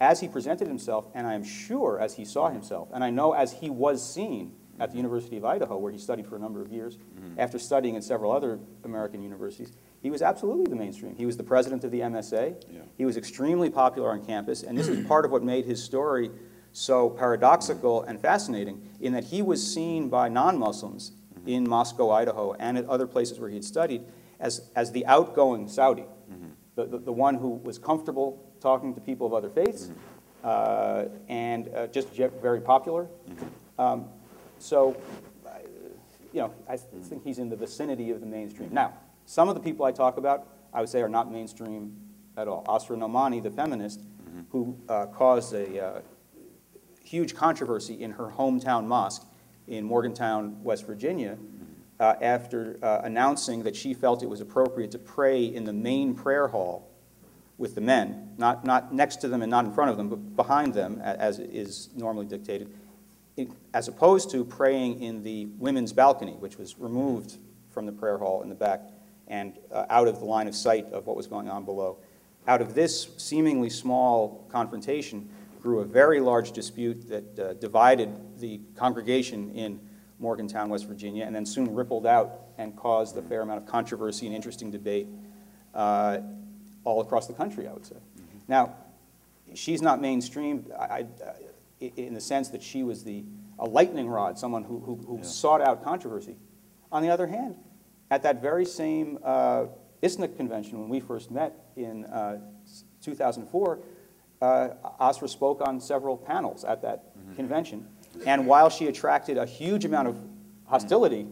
as 0.00 0.20
he 0.20 0.28
presented 0.28 0.66
himself, 0.66 1.06
and 1.14 1.26
I 1.26 1.34
am 1.34 1.44
sure 1.44 2.00
as 2.00 2.16
he 2.16 2.24
saw 2.24 2.50
himself, 2.50 2.88
and 2.92 3.04
I 3.04 3.10
know 3.10 3.32
as 3.32 3.52
he 3.52 3.70
was 3.70 4.06
seen 4.06 4.54
at 4.74 4.78
the 4.78 4.86
mm-hmm. 4.86 4.96
University 4.98 5.36
of 5.36 5.44
Idaho, 5.44 5.78
where 5.78 5.92
he 5.92 5.98
studied 5.98 6.26
for 6.26 6.36
a 6.36 6.40
number 6.40 6.60
of 6.60 6.72
years, 6.72 6.96
mm-hmm. 6.96 7.38
after 7.38 7.58
studying 7.58 7.94
in 7.94 8.02
several 8.02 8.32
other 8.32 8.58
American 8.82 9.22
universities, 9.22 9.72
he 10.04 10.10
was 10.10 10.20
absolutely 10.20 10.66
the 10.66 10.76
mainstream. 10.76 11.16
He 11.16 11.24
was 11.24 11.38
the 11.38 11.42
president 11.42 11.82
of 11.82 11.90
the 11.90 12.00
MSA. 12.00 12.62
Yeah. 12.70 12.80
He 12.98 13.06
was 13.06 13.16
extremely 13.16 13.70
popular 13.70 14.10
on 14.10 14.22
campus, 14.24 14.62
and 14.62 14.76
this 14.76 14.86
is 14.86 15.04
part 15.08 15.24
of 15.24 15.30
what 15.30 15.42
made 15.42 15.64
his 15.64 15.82
story 15.82 16.30
so 16.72 17.08
paradoxical 17.08 18.02
and 18.02 18.20
fascinating, 18.20 18.86
in 19.00 19.14
that 19.14 19.24
he 19.24 19.40
was 19.40 19.66
seen 19.66 20.10
by 20.10 20.28
non-Muslims 20.28 21.12
in 21.46 21.66
Moscow, 21.66 22.10
Idaho, 22.10 22.52
and 22.54 22.76
at 22.76 22.84
other 22.86 23.06
places 23.06 23.40
where 23.40 23.48
he 23.48 23.54
had 23.56 23.64
studied, 23.64 24.02
as, 24.40 24.68
as 24.76 24.92
the 24.92 25.06
outgoing 25.06 25.68
Saudi, 25.68 26.04
the, 26.74 26.84
the, 26.84 26.98
the 26.98 27.12
one 27.12 27.36
who 27.36 27.50
was 27.50 27.78
comfortable 27.78 28.44
talking 28.60 28.94
to 28.94 29.00
people 29.00 29.26
of 29.26 29.32
other 29.32 29.48
faiths, 29.48 29.90
uh, 30.42 31.04
and 31.28 31.68
uh, 31.74 31.86
just 31.86 32.08
very 32.10 32.60
popular. 32.60 33.06
Um, 33.78 34.06
so, 34.58 34.96
I- 35.48 35.60
you 36.32 36.40
know, 36.40 36.52
I 36.68 36.76
th- 36.76 36.88
think 37.04 37.22
he's 37.24 37.38
in 37.38 37.48
the 37.48 37.56
vicinity 37.56 38.10
of 38.10 38.20
the 38.20 38.26
mainstream. 38.26 38.68
Now, 38.72 38.92
some 39.26 39.48
of 39.48 39.54
the 39.54 39.60
people 39.60 39.86
I 39.86 39.92
talk 39.92 40.16
about, 40.16 40.46
I 40.72 40.80
would 40.80 40.88
say 40.88 41.00
are 41.02 41.08
not 41.08 41.30
mainstream 41.30 41.96
at 42.36 42.48
all. 42.48 42.64
Asra 42.68 42.96
Nomani, 42.96 43.42
the 43.42 43.50
feminist, 43.50 44.00
who 44.50 44.76
uh, 44.88 45.06
caused 45.06 45.54
a 45.54 45.84
uh, 45.84 46.00
huge 47.02 47.34
controversy 47.34 48.02
in 48.02 48.12
her 48.12 48.26
hometown 48.26 48.86
mosque 48.86 49.24
in 49.68 49.84
Morgantown, 49.84 50.62
West 50.62 50.86
Virginia, 50.86 51.38
uh, 52.00 52.14
after 52.20 52.78
uh, 52.82 53.00
announcing 53.04 53.62
that 53.62 53.76
she 53.76 53.94
felt 53.94 54.22
it 54.22 54.28
was 54.28 54.40
appropriate 54.40 54.90
to 54.90 54.98
pray 54.98 55.44
in 55.44 55.64
the 55.64 55.72
main 55.72 56.14
prayer 56.14 56.48
hall 56.48 56.90
with 57.56 57.76
the 57.76 57.80
men, 57.80 58.32
not, 58.36 58.64
not 58.64 58.92
next 58.92 59.16
to 59.16 59.28
them 59.28 59.40
and 59.40 59.50
not 59.50 59.64
in 59.64 59.72
front 59.72 59.90
of 59.90 59.96
them, 59.96 60.08
but 60.08 60.36
behind 60.36 60.74
them, 60.74 61.00
as 61.02 61.38
is 61.38 61.88
normally 61.94 62.26
dictated, 62.26 62.74
as 63.72 63.86
opposed 63.86 64.28
to 64.30 64.44
praying 64.44 65.00
in 65.00 65.22
the 65.22 65.46
women's 65.58 65.92
balcony, 65.92 66.32
which 66.32 66.58
was 66.58 66.76
removed 66.78 67.38
from 67.70 67.86
the 67.86 67.92
prayer 67.92 68.18
hall 68.18 68.42
in 68.42 68.48
the 68.48 68.54
back 68.56 68.80
and 69.28 69.58
uh, 69.72 69.86
out 69.90 70.08
of 70.08 70.18
the 70.18 70.24
line 70.24 70.48
of 70.48 70.54
sight 70.54 70.86
of 70.92 71.06
what 71.06 71.16
was 71.16 71.26
going 71.26 71.48
on 71.48 71.64
below. 71.64 71.96
Out 72.46 72.60
of 72.60 72.74
this 72.74 73.08
seemingly 73.16 73.70
small 73.70 74.46
confrontation 74.50 75.28
grew 75.62 75.80
a 75.80 75.84
very 75.84 76.20
large 76.20 76.52
dispute 76.52 77.08
that 77.08 77.38
uh, 77.38 77.52
divided 77.54 78.10
the 78.38 78.60
congregation 78.76 79.50
in 79.54 79.80
Morgantown, 80.18 80.68
West 80.68 80.86
Virginia, 80.86 81.24
and 81.24 81.34
then 81.34 81.46
soon 81.46 81.74
rippled 81.74 82.06
out 82.06 82.32
and 82.58 82.76
caused 82.76 83.16
a 83.16 83.22
fair 83.22 83.40
amount 83.40 83.62
of 83.62 83.66
controversy 83.66 84.26
and 84.26 84.34
interesting 84.34 84.70
debate 84.70 85.08
uh, 85.74 86.18
all 86.84 87.00
across 87.00 87.26
the 87.26 87.32
country, 87.32 87.66
I 87.66 87.72
would 87.72 87.86
say. 87.86 87.96
Now, 88.46 88.74
she's 89.54 89.80
not 89.82 90.00
mainstream 90.00 90.66
I, 90.78 90.84
I- 90.84 91.06
i- 91.80 91.92
in 91.96 92.12
the 92.14 92.20
sense 92.20 92.48
that 92.50 92.62
she 92.62 92.82
was 92.82 93.02
the, 93.04 93.24
a 93.58 93.64
lightning 93.66 94.08
rod, 94.08 94.38
someone 94.38 94.64
who, 94.64 94.80
who, 94.80 94.96
who 94.96 95.16
Yeah. 95.18 95.22
sought 95.24 95.60
out 95.62 95.82
controversy. 95.82 96.36
On 96.92 97.02
the 97.02 97.08
other 97.10 97.26
hand, 97.26 97.56
at 98.10 98.22
that 98.22 98.42
very 98.42 98.64
same 98.64 99.18
uh, 99.24 99.66
convention, 100.36 100.78
when 100.80 100.88
we 100.88 101.00
first 101.00 101.30
met 101.30 101.54
in 101.76 102.04
uh, 102.04 102.38
2004, 103.02 103.78
uh, 104.42 104.68
Asra 105.00 105.28
spoke 105.28 105.66
on 105.66 105.80
several 105.80 106.16
panels 106.16 106.64
at 106.64 106.82
that 106.82 107.04
convention. 107.36 107.88
And 108.26 108.46
while 108.46 108.68
she 108.68 108.86
attracted 108.86 109.38
a 109.38 109.46
huge 109.46 109.84
amount 109.84 110.08
of 110.08 110.16
hostility, 110.66 111.26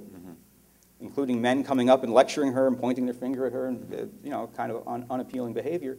including 1.02 1.42
men 1.42 1.64
coming 1.64 1.90
up 1.90 2.04
and 2.04 2.14
lecturing 2.14 2.52
her 2.52 2.66
and 2.66 2.78
pointing 2.78 3.04
their 3.04 3.14
finger 3.14 3.44
at 3.46 3.52
her 3.52 3.66
and, 3.66 3.94
uh, 3.94 3.98
you 4.22 4.30
know, 4.30 4.48
kind 4.56 4.70
of 4.70 4.86
un- 4.86 5.04
unappealing 5.10 5.52
behavior. 5.52 5.98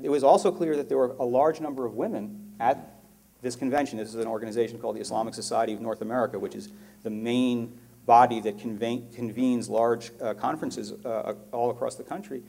It 0.00 0.08
was 0.08 0.22
also 0.22 0.52
clear 0.52 0.76
that 0.76 0.88
there 0.88 0.96
were 0.98 1.16
a 1.18 1.24
large 1.24 1.60
number 1.60 1.84
of 1.84 1.94
women 1.94 2.54
at 2.60 2.94
this 3.42 3.56
convention. 3.56 3.98
This 3.98 4.10
is 4.10 4.14
an 4.16 4.26
organization 4.28 4.78
called 4.78 4.96
the 4.96 5.00
Islamic 5.00 5.34
Society 5.34 5.72
of 5.72 5.80
North 5.80 6.00
America, 6.00 6.38
which 6.38 6.54
is 6.54 6.70
the 7.02 7.10
main 7.10 7.78
body 8.06 8.40
that 8.40 8.56
conven- 8.56 9.14
convenes 9.14 9.68
large 9.68 10.12
uh, 10.22 10.32
conferences 10.34 10.92
uh, 11.04 11.34
all 11.52 11.70
across 11.70 11.96
the 11.96 12.04
country. 12.04 12.42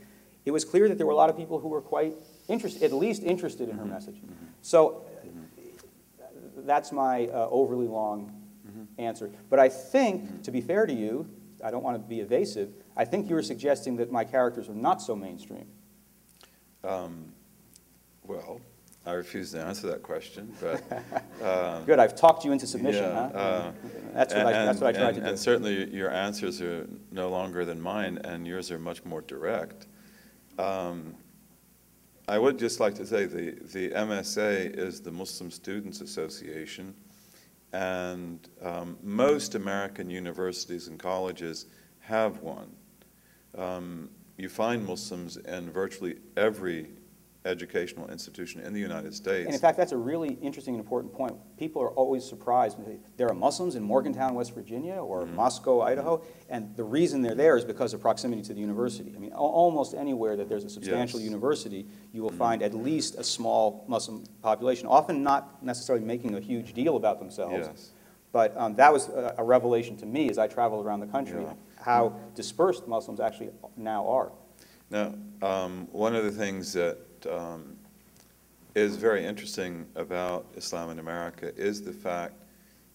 It 0.46 0.52
was 0.52 0.64
clear 0.64 0.88
that 0.88 0.98
there 0.98 1.06
were 1.06 1.14
a 1.14 1.16
lot 1.16 1.30
of 1.30 1.36
people 1.36 1.60
who 1.60 1.68
were 1.68 1.82
quite 1.82 2.14
interested, 2.48 2.84
at 2.84 2.94
least 2.94 3.24
interested 3.24 3.68
in 3.68 3.78
her 3.78 3.86
message. 3.86 4.22
So 4.62 5.06
uh, 6.22 6.26
that's 6.58 6.92
my 6.92 7.28
uh, 7.28 7.48
overly 7.50 7.88
long 7.88 8.32
answer. 8.98 9.30
But 9.50 9.60
I 9.60 9.70
think, 9.70 10.44
to 10.44 10.52
be 10.52 10.62
fair 10.62 10.86
to 10.86 10.94
you, 10.94 11.28
I 11.64 11.72
don't 11.72 11.84
want 11.84 11.96
to 11.96 12.08
be 12.08 12.22
evasive, 12.22 12.70
I 12.96 13.06
think 13.06 13.28
you 13.30 13.36
were 13.36 13.44
suggesting 13.44 13.98
that 13.98 14.12
my 14.12 14.24
characters 14.24 14.70
are 14.70 14.76
not 14.76 15.02
so 15.02 15.16
mainstream. 15.16 15.68
Um, 16.84 17.34
Well, 18.24 18.60
I 19.08 19.14
refuse 19.14 19.52
to 19.54 19.62
answer 19.64 19.88
that 19.88 20.04
question, 20.04 20.54
but. 20.60 20.84
um, 21.42 21.86
Good, 21.86 21.98
I've 21.98 22.14
talked 22.14 22.44
you 22.44 22.52
into 22.52 22.68
submission, 22.68 23.04
Yeah, 23.06 23.30
huh? 23.32 23.38
uh, 23.38 23.72
That's 24.14 24.34
what 24.34 24.46
I, 24.46 24.52
and- 24.52 24.68
that's 24.68 24.82
what 24.82 24.96
I 24.96 25.00
tried 25.00 25.08
and- 25.08 25.16
to 25.16 25.22
do. 25.22 25.28
And 25.30 25.40
certainly, 25.40 25.96
your 25.96 26.12
answers 26.12 26.62
are 26.62 26.86
no 27.12 27.30
longer 27.30 27.64
than 27.64 27.80
mine, 27.80 28.20
and 28.26 28.46
yours 28.46 28.70
are 28.70 28.78
much 28.78 29.06
more 29.06 29.22
direct. 29.22 29.88
Um, 30.60 31.16
I 32.28 32.38
would 32.38 32.60
just 32.60 32.82
like 32.82 32.96
to 32.96 33.06
say, 33.06 33.26
the, 33.26 33.52
the 33.72 33.92
MSA 33.92 34.78
is 34.78 35.00
the 35.00 35.12
Muslim 35.12 35.52
Students 35.52 36.02
Association, 36.02 36.94
and 37.72 38.46
um, 38.62 38.98
most 39.02 39.56
American 39.56 40.10
universities 40.10 40.90
and 40.90 41.00
colleges 41.00 41.68
have 42.02 42.42
one. 42.42 42.76
Um, 43.58 44.10
You 44.38 44.50
find 44.50 44.86
Muslims 44.86 45.38
in 45.38 45.72
virtually 45.72 46.18
every 46.36 46.90
educational 47.48 48.10
institution 48.10 48.62
in 48.62 48.74
the 48.74 48.80
United 48.80 49.14
States. 49.14 49.46
And 49.46 49.54
in 49.56 49.60
fact, 49.60 49.78
that's 49.78 49.94
a 49.94 49.98
really 49.98 50.38
interesting 50.42 50.76
and 50.76 50.84
important 50.84 51.14
point. 51.14 51.36
People 51.58 51.82
are 51.82 51.92
always 51.92 52.24
surprised. 52.24 52.78
when 52.78 52.88
they- 52.88 53.00
There 53.16 53.28
are 53.30 53.34
Muslims 53.34 53.76
in 53.76 53.84
Morgantown, 53.84 54.36
West 54.36 54.54
Virginia, 54.54 54.96
or 54.96 55.24
Mm-hmm. 55.24 55.36
Moscow, 55.36 55.82
Idaho, 55.82 56.22
and 56.50 56.76
the 56.76 56.84
reason 56.84 57.22
they're 57.22 57.36
there 57.36 57.56
is 57.58 57.64
because 57.66 57.94
of 57.94 58.02
proximity 58.02 58.42
to 58.44 58.54
the 58.54 58.60
university. 58.60 59.14
I 59.16 59.20
mean, 59.20 59.34
almost 59.34 59.94
anywhere 59.96 60.36
that 60.36 60.50
there's 60.50 60.66
a 60.66 60.70
substantial 60.70 61.20
Yes. 61.20 61.26
Mm-hmm. 61.28 61.34
university, 61.36 61.88
you 62.14 62.22
will 62.22 62.32
find 62.32 62.62
at 62.62 62.74
least 62.74 63.16
a 63.16 63.24
small 63.24 63.86
Muslim 63.88 64.24
population, 64.42 64.88
often 64.88 65.24
not 65.24 65.64
necessarily 65.64 66.04
making 66.06 66.36
a 66.36 66.40
huge 66.40 66.74
deal 66.74 66.96
about 66.98 67.20
themselves. 67.20 67.68
Yes. 67.68 67.92
But 68.34 68.56
um, 68.58 68.76
that 68.76 68.92
was 68.92 69.08
a 69.08 69.36
a 69.38 69.44
revelation 69.44 69.96
to 69.98 70.06
me 70.06 70.30
as 70.30 70.38
I 70.38 70.48
traveled 70.48 70.86
around 70.86 71.00
the 71.00 71.08
country, 71.08 71.42
Yeah. 71.42 71.54
how 71.78 72.14
dispersed 72.36 72.88
Muslims 72.88 73.20
actually 73.20 73.52
now 73.78 74.06
are. 74.08 74.32
Now, 74.90 75.14
um, 75.42 75.88
one 75.92 76.16
of 76.16 76.24
the 76.24 76.32
things 76.32 76.74
that 76.74 76.98
um, 77.26 77.76
is 78.76 78.96
very 78.96 79.26
interesting 79.26 79.88
about 79.96 80.46
Islam 80.56 80.92
in 80.92 81.00
America 81.00 81.52
is 81.56 81.82
the 81.82 81.94
fact 81.94 82.36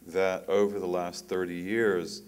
that 0.07 0.49
over 0.49 0.79
the 0.79 0.87
last 0.87 1.29
30 1.29 1.55
years, 1.55 2.23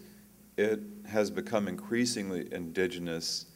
it 0.57 0.81
has 1.07 1.31
become 1.31 1.69
increasingly 1.69 2.53
indigenous 2.53 3.47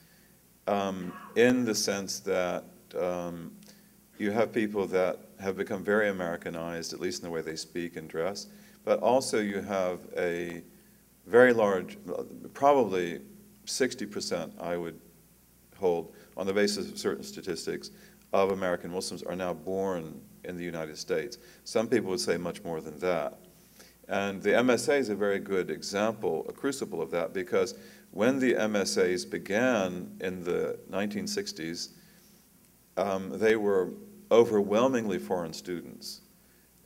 um, 0.66 1.12
in 1.36 1.64
the 1.64 1.74
sense 1.74 2.20
that 2.20 2.64
um, 2.98 3.52
you 4.18 4.30
have 4.30 4.52
people 4.52 4.86
that 4.86 5.18
have 5.40 5.56
become 5.56 5.82
very 5.82 6.08
Americanized, 6.08 6.92
at 6.92 7.00
least 7.00 7.22
in 7.22 7.28
the 7.28 7.30
way 7.30 7.40
they 7.40 7.56
speak 7.56 7.96
and 7.96 8.08
dress, 8.08 8.46
but 8.84 9.00
also 9.00 9.38
you 9.40 9.60
have 9.60 10.00
a 10.16 10.62
very 11.26 11.52
large, 11.52 11.98
probably 12.54 13.20
60%, 13.66 14.50
I 14.60 14.76
would 14.76 14.98
hold, 15.76 16.14
on 16.36 16.46
the 16.46 16.52
basis 16.52 16.90
of 16.90 16.98
certain 16.98 17.22
statistics, 17.22 17.90
of 18.32 18.50
American 18.50 18.92
Muslims 18.92 19.22
are 19.22 19.36
now 19.36 19.54
born 19.54 20.20
in 20.44 20.56
the 20.56 20.64
United 20.64 20.96
States. 20.96 21.38
Some 21.64 21.88
people 21.88 22.10
would 22.10 22.20
say 22.20 22.36
much 22.36 22.62
more 22.64 22.80
than 22.80 22.98
that. 23.00 23.38
And 24.08 24.42
the 24.42 24.50
MSA 24.50 24.98
is 24.98 25.08
a 25.10 25.14
very 25.14 25.38
good 25.38 25.70
example, 25.70 26.46
a 26.48 26.52
crucible 26.52 27.02
of 27.02 27.10
that, 27.10 27.34
because 27.34 27.74
when 28.10 28.38
the 28.38 28.54
MSAs 28.54 29.28
began 29.30 30.16
in 30.20 30.42
the 30.42 30.78
1960s, 30.90 31.90
um, 32.96 33.38
they 33.38 33.56
were 33.56 33.90
overwhelmingly 34.30 35.18
foreign 35.18 35.52
students. 35.52 36.22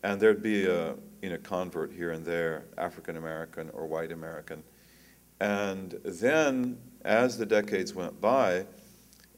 And 0.03 0.20
there'd 0.20 0.43
be 0.43 0.66
a 0.66 0.97
you 1.22 1.30
know, 1.30 1.38
convert 1.38 1.93
here 1.93 2.11
and 2.11 2.24
there, 2.24 2.64
African 2.76 3.16
American 3.16 3.70
or 3.70 3.86
white 3.86 4.11
American. 4.11 4.62
And 5.40 5.93
then, 6.05 6.78
as 7.05 7.38
the 7.38 7.47
decades 7.47 7.95
went 7.95 8.20
by, 8.20 8.66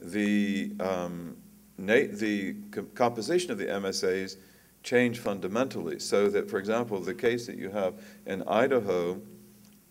the, 0.01 0.73
um, 0.81 1.37
the 1.79 2.57
co- 2.71 2.85
composition 2.95 3.51
of 3.51 3.59
the 3.59 3.67
MSAs 3.67 4.37
change 4.83 5.19
fundamentally. 5.19 5.99
So 5.99 6.29
that, 6.29 6.49
for 6.51 6.59
example, 6.59 7.01
the 7.01 7.15
case 7.15 7.47
that 7.47 7.57
you 7.57 7.71
have 7.71 7.95
in 8.27 8.43
Idaho 8.45 9.21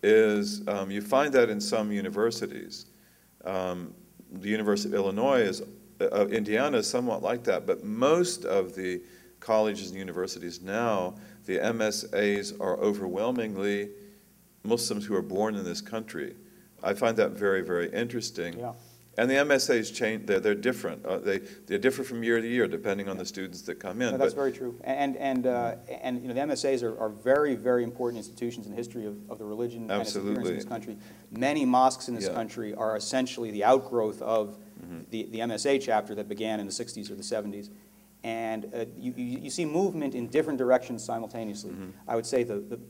is 0.02 0.66
um, 0.68 0.90
you 0.90 1.00
find 1.00 1.32
that 1.32 1.50
in 1.50 1.60
some 1.60 1.90
universities. 1.90 2.86
Um, 3.44 3.94
the 4.30 4.48
University 4.48 4.88
of 4.90 4.94
Illinois 4.94 5.40
is, 5.40 5.62
uh, 6.00 6.26
Indiana 6.28 6.78
is 6.78 6.88
somewhat 6.88 7.22
like 7.22 7.44
that, 7.44 7.66
but 7.66 7.84
most 7.84 8.44
of 8.44 8.74
the 8.74 9.02
colleges 9.40 9.90
and 9.90 9.98
universities 9.98 10.60
now, 10.60 11.14
the 11.46 11.58
MSAs 11.58 12.58
are 12.60 12.78
overwhelmingly 12.78 13.90
Muslims 14.62 15.04
who 15.04 15.14
are 15.14 15.22
born 15.22 15.54
in 15.54 15.64
this 15.64 15.80
country. 15.80 16.34
I 16.82 16.94
find 16.94 17.16
that 17.18 17.32
very, 17.32 17.62
very 17.62 17.90
interesting. 17.92 18.58
Yeah. 18.58 18.72
And 19.16 19.30
the 19.30 19.34
MSAs 19.34 19.94
change, 19.94 20.26
they're, 20.26 20.40
they're 20.40 20.54
different. 20.54 21.04
Uh, 21.06 21.18
they, 21.18 21.38
they 21.38 21.78
differ 21.78 22.02
from 22.02 22.24
year 22.24 22.40
to 22.40 22.46
year 22.46 22.66
depending 22.66 23.08
on 23.08 23.16
the 23.16 23.24
students 23.24 23.62
that 23.62 23.76
come 23.76 24.02
in. 24.02 24.10
No, 24.10 24.16
that's 24.16 24.34
but- 24.34 24.40
very 24.40 24.52
true. 24.52 24.78
And, 24.82 25.16
and, 25.16 25.46
uh, 25.46 25.76
and, 26.02 26.20
you 26.20 26.28
know, 26.28 26.34
the 26.34 26.40
MSAs 26.40 26.82
are, 26.82 26.98
are 26.98 27.08
very, 27.08 27.54
very 27.54 27.84
important 27.84 28.18
institutions 28.18 28.66
in 28.66 28.72
the 28.72 28.76
history 28.76 29.06
of, 29.06 29.16
of 29.30 29.38
the 29.38 29.44
religion 29.44 29.90
and 29.90 30.02
its 30.02 30.16
appearance 30.16 30.48
in 30.48 30.54
this 30.56 30.64
country. 30.64 30.96
Many 31.30 31.64
mosques 31.64 32.08
in 32.08 32.14
this 32.14 32.26
Yeah. 32.26 32.34
Country 32.34 32.74
are 32.74 32.96
essentially 32.96 33.50
the 33.50 33.64
outgrowth 33.64 34.20
of 34.22 34.56
the, 35.10 35.24
the 35.24 35.38
MSA 35.38 35.80
chapter 35.80 36.14
that 36.14 36.28
began 36.28 36.60
in 36.60 36.66
the 36.66 36.72
sixties 36.72 37.10
or 37.10 37.14
the 37.14 37.22
seventies. 37.22 37.70
And 38.22 38.70
uh, 38.74 38.86
you, 38.96 39.12
you, 39.16 39.38
you 39.40 39.50
see 39.50 39.64
movement 39.64 40.14
in 40.14 40.28
different 40.28 40.58
directions 40.58 41.04
simultaneously. 41.04 41.72
Mm-hmm. 41.72 41.90
I 42.08 42.16
would 42.16 42.26
say 42.26 42.42
the, 42.42 42.56
the 42.56 42.80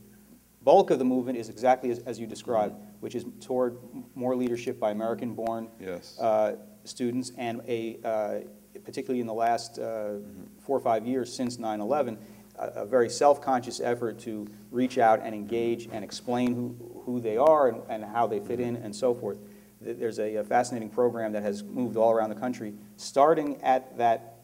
bulk 0.65 0.89
of 0.89 0.99
the 0.99 1.05
movement 1.05 1.37
is 1.37 1.47
exactly 1.47 1.91
as, 1.91 1.99
as 1.99 2.19
you 2.19 2.27
described, 2.27 2.75
which 2.99 3.15
is 3.15 3.23
toward 3.39 3.77
more 4.15 4.35
leadership 4.35 4.79
by 4.79 4.91
American-born 4.91 5.69
Yes. 5.79 6.19
uh, 6.19 6.55
students, 6.83 7.31
and 7.37 7.61
a, 7.67 7.99
uh, 8.03 8.39
particularly 8.83 9.21
in 9.21 9.27
the 9.27 9.33
last 9.33 9.79
uh, 9.79 10.15
four 10.59 10.75
or 10.75 10.81
five 10.81 11.05
years 11.07 11.33
since 11.33 11.57
9/11, 11.57 12.17
a 12.57 12.65
a 12.81 12.85
very 12.85 13.09
self-conscious 13.09 13.79
effort 13.79 14.17
to 14.19 14.47
reach 14.71 14.97
out 14.97 15.19
and 15.23 15.35
engage 15.35 15.87
and 15.91 16.03
explain 16.03 16.55
who, 16.55 17.01
who 17.05 17.19
they 17.19 17.37
are 17.37 17.67
and, 17.69 17.81
and 17.89 18.03
how 18.03 18.25
they 18.27 18.39
fit 18.39 18.59
in 18.59 18.75
and 18.77 18.95
so 18.95 19.13
forth. 19.13 19.37
There's 19.81 20.19
a 20.19 20.41
fascinating 20.43 20.89
program 20.89 21.31
that 21.33 21.43
has 21.43 21.63
moved 21.63 21.95
all 21.97 22.11
around 22.11 22.29
the 22.29 22.39
country, 22.39 22.73
starting 22.95 23.61
at 23.61 23.97
that, 23.97 24.37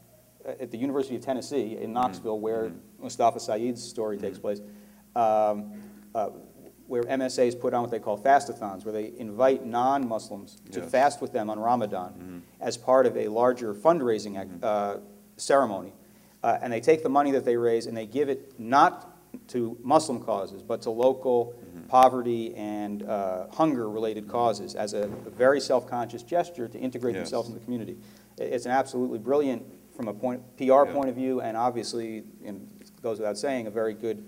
uh, 0.45 0.51
at 0.59 0.69
the 0.71 0.77
University 0.77 1.15
of 1.15 1.21
Tennessee 1.23 1.77
in 1.81 1.93
Knoxville, 1.93 2.39
where 2.39 2.71
Mustafa 2.99 3.39
Saeed's 3.39 3.81
story 3.81 4.17
takes 4.17 4.37
place. 4.37 4.59
Um, 5.15 5.71
uh, 6.15 6.29
where 6.87 7.03
MSAs 7.03 7.57
put 7.59 7.73
on 7.73 7.81
what 7.83 7.91
they 7.91 7.99
call 7.99 8.17
fastathons, 8.17 8.83
where 8.83 8.91
they 8.93 9.13
invite 9.17 9.65
non-Muslims 9.65 10.57
to 10.71 10.81
Yes. 10.81 10.89
fast 10.91 11.21
with 11.21 11.31
them 11.31 11.49
on 11.49 11.57
Ramadan 11.59 12.43
as 12.59 12.75
part 12.77 13.05
of 13.05 13.15
a 13.15 13.27
larger 13.29 13.73
fundraising 13.73 14.37
ac- 14.39 14.49
uh, 14.61 14.97
ceremony. 15.37 15.93
Uh, 16.43 16.57
And 16.61 16.73
they 16.73 16.81
take 16.81 17.01
the 17.03 17.09
money 17.09 17.31
that 17.31 17.45
they 17.45 17.55
raise 17.55 17.85
and 17.87 17.95
they 17.95 18.05
give 18.07 18.27
it 18.27 18.59
not 18.59 19.07
to 19.47 19.77
Muslim 19.83 20.19
causes, 20.21 20.61
but 20.63 20.81
to 20.81 20.89
local 20.89 21.53
poverty 21.87 22.53
and 22.55 23.03
uh, 23.03 23.47
hunger-related 23.51 24.27
causes 24.27 24.75
as 24.75 24.93
a 24.93 25.03
a 25.03 25.29
very 25.29 25.61
self-conscious 25.61 26.23
gesture 26.23 26.67
to 26.67 26.77
integrate 26.77 27.15
Yes. 27.15 27.23
themselves 27.29 27.47
in 27.49 27.53
the 27.55 27.61
community. 27.61 27.97
It's 28.37 28.65
an 28.65 28.71
absolutely 28.71 29.19
brilliant, 29.19 29.63
from 29.95 30.07
a 30.09 30.13
point, 30.13 30.41
PR 30.57 30.63
Yeah. 30.85 30.93
point 30.93 31.09
of 31.09 31.15
view, 31.15 31.39
and 31.41 31.55
obviously, 31.55 32.23
and 32.43 32.67
it 32.81 32.91
goes 33.01 33.19
without 33.19 33.37
saying, 33.37 33.67
a 33.67 33.71
very 33.71 33.93
good 33.93 34.23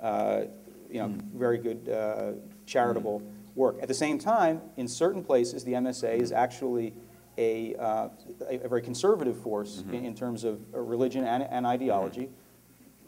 uh, 0.00 0.42
you 0.90 1.00
know, 1.00 1.14
very 1.34 1.58
good 1.58 1.88
uh, 1.88 2.32
charitable 2.66 3.22
work. 3.54 3.76
At 3.82 3.88
the 3.88 3.94
same 3.94 4.18
time, 4.18 4.60
in 4.76 4.88
certain 4.88 5.22
places, 5.24 5.64
the 5.64 5.72
MSA 5.72 6.20
is 6.20 6.32
actually 6.32 6.94
a, 7.36 7.74
uh, 7.76 8.08
a 8.50 8.60
a 8.64 8.68
very 8.68 8.82
conservative 8.82 9.36
force 9.40 9.84
in 9.92 10.04
in 10.04 10.14
terms 10.14 10.44
of 10.44 10.60
uh, 10.74 10.80
religion 10.80 11.24
and 11.24 11.42
and 11.44 11.66
ideology. 11.66 12.28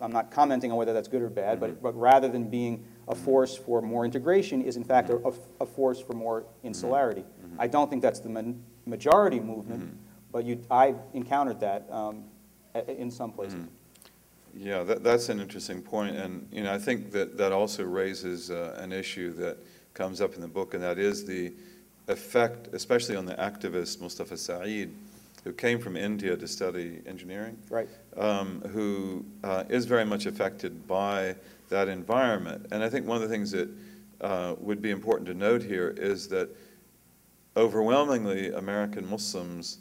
I'm 0.03 0.13
not 0.13 0.31
commenting 0.31 0.71
on 0.73 0.79
whether 0.79 0.95
that's 0.95 1.09
good 1.09 1.21
or 1.21 1.29
bad, 1.29 1.61
but, 1.61 1.83
but 1.83 1.95
rather 1.95 2.27
than 2.27 2.49
being 2.49 2.87
a 3.07 3.15
force 3.15 3.55
for 3.55 3.83
more 3.83 4.07
integration, 4.07 4.63
is 4.63 4.77
in 4.79 4.85
fact 4.85 5.11
a, 5.11 5.17
a- 5.29 5.33
a 5.61 5.67
force 5.67 6.01
for 6.01 6.15
more 6.15 6.45
insularity. 6.63 7.23
I 7.59 7.67
don't 7.67 7.91
think 7.91 8.01
that's 8.01 8.21
the 8.21 8.31
ma- 8.31 8.55
majority 8.87 9.41
movement, 9.41 9.99
but 10.33 10.47
you, 10.47 10.63
I 10.71 10.95
encountered 11.13 11.61
that 11.61 11.87
um, 11.91 12.25
in 12.89 13.11
some 13.11 13.31
places. 13.33 13.59
Yeah, 14.55 14.83
that, 14.83 15.03
that's 15.03 15.29
an 15.29 15.41
interesting 15.41 15.81
point, 15.81 16.17
and, 16.17 16.49
you 16.53 16.63
know, 16.63 16.73
I 16.73 16.79
think 16.79 17.13
that 17.13 17.39
that 17.39 17.53
also 17.53 17.85
raises 17.85 18.51
uh, 18.51 18.77
an 18.81 18.93
issue 18.93 19.33
that 19.35 19.59
comes 19.95 20.21
up 20.21 20.35
in 20.35 20.41
the 20.41 20.49
book, 20.49 20.75
and 20.75 20.83
that 20.83 20.99
is 20.99 21.25
the 21.25 21.53
effect, 22.09 22.69
especially 22.73 23.17
on 23.17 23.27
the 23.27 23.35
activist 23.35 24.01
Mustafa 24.01 24.37
Saeed, 24.37 24.91
who 25.45 25.53
came 25.53 25.79
from 25.79 25.97
India 25.97 26.37
to 26.37 26.47
study 26.49 27.01
engineering, 27.07 27.57
Right. 27.71 27.89
um, 28.17 28.61
who 28.73 29.25
uh, 29.45 29.65
is 29.69 29.87
very 29.87 30.05
much 30.05 30.27
affected 30.27 30.87
by 30.87 31.37
that 31.69 31.89
environment. 31.89 32.67
And 32.73 32.83
I 32.83 32.89
think 32.91 33.07
one 33.07 33.17
of 33.17 33.23
the 33.23 33.29
things 33.29 33.51
that 33.53 33.69
uh, 34.21 34.57
would 34.59 34.83
be 34.83 34.91
important 34.91 35.29
to 35.29 35.35
note 35.35 35.63
here 35.63 35.95
is 35.97 36.29
that 36.29 36.51
overwhelmingly 37.57 38.53
American 38.53 39.09
Muslims, 39.09 39.79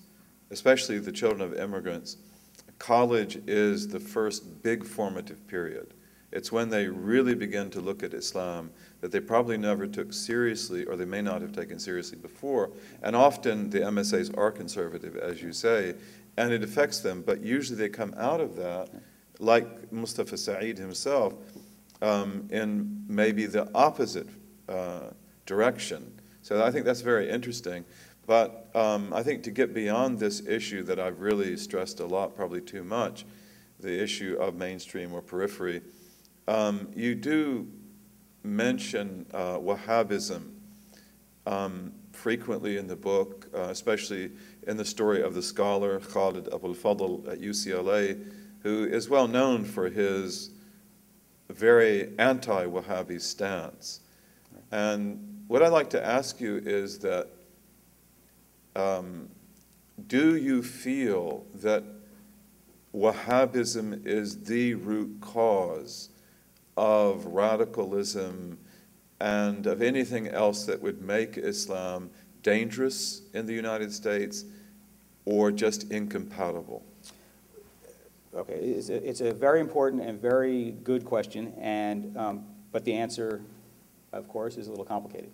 especially 0.51 0.99
the 0.99 1.11
children 1.11 1.41
of 1.41 1.53
immigrants, 1.57 2.17
college 2.79 3.39
is 3.45 3.87
the 3.87 3.99
first 3.99 4.63
big 4.63 4.85
formative 4.85 5.45
period. 5.47 5.93
It's 6.31 6.51
when 6.51 6.69
they 6.69 6.87
really 6.87 7.35
begin 7.35 7.69
to 7.71 7.81
look 7.81 8.03
at 8.03 8.13
Islam 8.13 8.71
that 9.01 9.11
they 9.11 9.19
probably 9.19 9.57
never 9.57 9.87
took 9.87 10.13
seriously, 10.13 10.85
or 10.85 10.95
they 10.95 11.05
may 11.05 11.21
not 11.21 11.41
have 11.41 11.51
taken 11.51 11.79
seriously 11.79 12.17
before. 12.17 12.71
And 13.01 13.15
often 13.15 13.69
the 13.69 13.79
MSAs 13.79 14.35
are 14.37 14.51
conservative, 14.51 15.15
as 15.15 15.41
you 15.41 15.51
say, 15.51 15.95
and 16.37 16.53
it 16.53 16.63
affects 16.63 16.99
them. 16.99 17.23
But 17.25 17.41
usually 17.41 17.77
they 17.77 17.89
come 17.89 18.13
out 18.17 18.41
of 18.41 18.55
that, 18.57 18.89
like 19.39 19.91
Mustafa 19.91 20.37
Saeed 20.37 20.77
himself, 20.77 21.33
um, 22.01 22.47
in 22.51 23.03
maybe 23.07 23.45
the 23.45 23.69
opposite 23.73 24.27
uh, 24.67 25.09
direction. 25.45 26.13
So 26.41 26.63
I 26.63 26.71
think 26.71 26.85
that's 26.85 27.01
very 27.01 27.29
interesting. 27.29 27.85
But 28.29 28.69
um, 28.75 29.11
I 29.11 29.23
think 29.23 29.41
to 29.45 29.51
get 29.51 29.73
beyond 29.73 30.19
this 30.19 30.45
issue 30.45 30.83
that 30.83 30.99
I've 30.99 31.19
really 31.19 31.57
stressed 31.57 31.99
a 31.99 32.05
lot, 32.05 32.35
probably 32.35 32.61
too 32.61 32.83
much, 32.83 33.25
the 33.79 34.03
issue 34.03 34.37
of 34.39 34.53
mainstream 34.53 35.11
or 35.11 35.23
periphery, 35.23 35.81
um, 36.47 36.89
you 36.95 37.15
do 37.15 37.67
mention 38.43 39.25
uh, 39.33 39.57
Wahhabism 39.57 40.43
um, 41.47 41.91
frequently 42.11 42.77
in 42.77 42.85
the 42.85 42.95
book, 42.95 43.47
uh, 43.51 43.61
especially 43.61 44.29
in 44.67 44.77
the 44.77 44.85
story 44.85 45.23
of 45.23 45.33
the 45.33 45.41
scholar 45.41 45.99
Khaled 45.99 46.49
Abou 46.53 46.67
El 46.67 46.75
Fadl 46.75 47.27
at 47.27 47.41
UCLA, 47.41 48.31
who 48.61 48.85
is 48.85 49.09
well 49.09 49.27
known 49.27 49.65
for 49.65 49.89
his 49.89 50.51
very 51.49 52.13
anti-Wahhabi 52.19 53.19
stance. 53.21 54.01
And 54.71 55.45
what 55.47 55.63
I'd 55.63 55.69
like 55.69 55.89
to 55.89 56.05
ask 56.05 56.39
you 56.39 56.61
is 56.63 56.99
that 56.99 57.27
um, 58.75 59.29
do 60.07 60.35
you 60.35 60.63
feel 60.63 61.45
that 61.55 61.83
Wahhabism 62.95 64.05
is 64.05 64.43
the 64.43 64.73
root 64.75 65.17
cause 65.21 66.09
of 66.75 67.25
radicalism 67.25 68.57
and 69.19 69.67
of 69.67 69.81
anything 69.81 70.27
else 70.27 70.65
that 70.65 70.81
would 70.81 71.01
make 71.01 71.37
Islam 71.37 72.09
dangerous 72.41 73.21
in 73.33 73.45
the 73.45 73.53
United 73.53 73.93
States 73.93 74.45
or 75.25 75.51
just 75.51 75.91
incompatible? 75.91 76.83
Okay, 78.35 78.53
it's 78.53 78.89
a, 78.89 79.07
it's 79.07 79.21
a 79.21 79.33
very 79.33 79.59
important 79.59 80.03
and 80.03 80.21
very 80.21 80.71
good 80.83 81.03
question, 81.03 81.53
and, 81.59 82.15
um, 82.15 82.45
but 82.71 82.85
the 82.85 82.93
answer, 82.93 83.41
of 84.13 84.27
course, 84.27 84.55
is 84.55 84.67
a 84.67 84.69
little 84.69 84.85
complicated. 84.85 85.31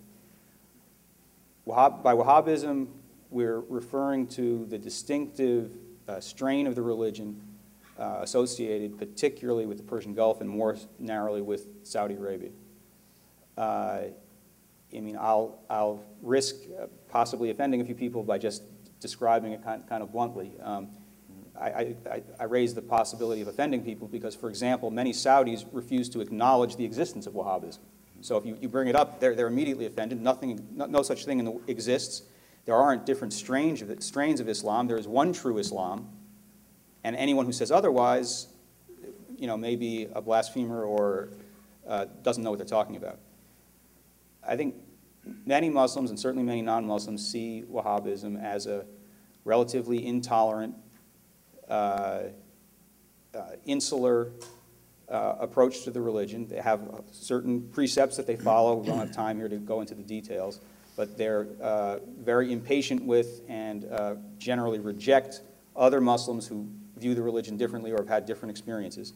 Wahhab, 1.66 2.02
by 2.02 2.14
Wahhabism, 2.14 2.88
we're 3.30 3.60
referring 3.60 4.26
to 4.28 4.66
the 4.66 4.78
distinctive 4.78 5.76
uh, 6.08 6.20
strain 6.20 6.66
of 6.66 6.74
the 6.74 6.82
religion 6.82 7.40
uh, 7.98 8.18
associated 8.20 8.98
particularly 8.98 9.66
with 9.66 9.78
the 9.78 9.82
Persian 9.82 10.14
Gulf 10.14 10.40
and 10.40 10.48
more 10.48 10.76
narrowly 10.98 11.42
with 11.42 11.68
Saudi 11.82 12.14
Arabia. 12.14 12.50
Uh, 13.56 14.02
I 14.94 15.00
mean, 15.00 15.16
I'll, 15.18 15.58
I'll 15.68 16.04
risk 16.22 16.56
uh, 16.80 16.86
possibly 17.08 17.50
offending 17.50 17.80
a 17.80 17.84
few 17.84 17.94
people 17.94 18.22
by 18.22 18.38
just 18.38 18.62
describing 19.00 19.52
it 19.52 19.64
kind, 19.64 19.86
kind 19.88 20.02
of 20.02 20.12
bluntly. 20.12 20.52
Um, 20.62 20.88
I, 21.58 21.96
I, 22.10 22.22
I 22.38 22.44
raise 22.44 22.74
the 22.74 22.82
possibility 22.82 23.40
of 23.40 23.48
offending 23.48 23.82
people 23.82 24.08
because, 24.08 24.34
for 24.34 24.50
example, 24.50 24.90
many 24.90 25.12
Saudis 25.12 25.64
refuse 25.72 26.08
to 26.10 26.20
acknowledge 26.20 26.76
the 26.76 26.84
existence 26.84 27.26
of 27.26 27.32
Wahhabism. 27.32 27.78
So 28.20 28.36
if 28.36 28.44
you, 28.44 28.58
you 28.60 28.68
bring 28.68 28.88
it 28.88 28.96
up, 28.96 29.20
they're, 29.20 29.34
they're 29.34 29.46
immediately 29.46 29.86
offended. 29.86 30.20
Nothing, 30.20 30.66
no, 30.72 30.86
no 30.86 31.02
such 31.02 31.24
thing 31.24 31.38
in 31.38 31.44
the, 31.46 31.60
exists. 31.66 32.22
There 32.66 32.74
aren't 32.74 33.06
different 33.06 33.32
strains 33.32 33.80
of, 33.80 34.02
strains 34.02 34.40
of 34.40 34.48
Islam. 34.48 34.86
There 34.86 34.98
is 34.98 35.08
one 35.08 35.32
true 35.32 35.58
Islam. 35.58 36.08
And 37.04 37.16
anyone 37.16 37.46
who 37.46 37.52
says 37.52 37.70
otherwise, 37.70 38.48
you 39.38 39.46
know, 39.46 39.56
may 39.56 39.76
be 39.76 40.08
a 40.12 40.20
blasphemer 40.20 40.84
or 40.84 41.30
uh, 41.86 42.06
doesn't 42.22 42.42
know 42.42 42.50
what 42.50 42.58
they're 42.58 42.66
talking 42.66 42.96
about. 42.96 43.18
I 44.46 44.56
think 44.56 44.74
many 45.44 45.70
Muslims, 45.70 46.10
and 46.10 46.18
certainly 46.18 46.44
many 46.44 46.62
non-Muslims, 46.62 47.26
see 47.26 47.64
Wahhabism 47.70 48.42
as 48.42 48.66
a 48.66 48.84
relatively 49.44 50.04
intolerant, 50.04 50.74
uh, 51.68 52.22
uh, 53.34 53.40
insular 53.64 54.32
uh, 55.08 55.36
approach 55.38 55.84
to 55.84 55.90
the 55.90 56.00
religion. 56.00 56.48
They 56.48 56.60
have 56.60 56.80
certain 57.12 57.68
precepts 57.68 58.16
that 58.16 58.26
they 58.26 58.36
follow. 58.36 58.74
We 58.76 58.86
don't 58.86 58.98
have 58.98 59.12
time 59.12 59.38
here 59.38 59.48
to 59.48 59.56
go 59.56 59.80
into 59.80 59.94
the 59.94 60.02
details, 60.02 60.60
but 60.96 61.16
they're 61.18 61.46
uh, 61.62 61.98
very 62.20 62.52
impatient 62.52 63.04
with 63.04 63.42
and 63.48 63.84
uh, 63.92 64.14
generally 64.38 64.78
reject 64.78 65.42
other 65.76 66.00
Muslims 66.00 66.46
who 66.46 66.66
view 66.96 67.14
the 67.14 67.22
religion 67.22 67.58
differently 67.58 67.92
or 67.92 67.98
have 67.98 68.08
had 68.08 68.26
different 68.26 68.50
experiences. 68.50 69.12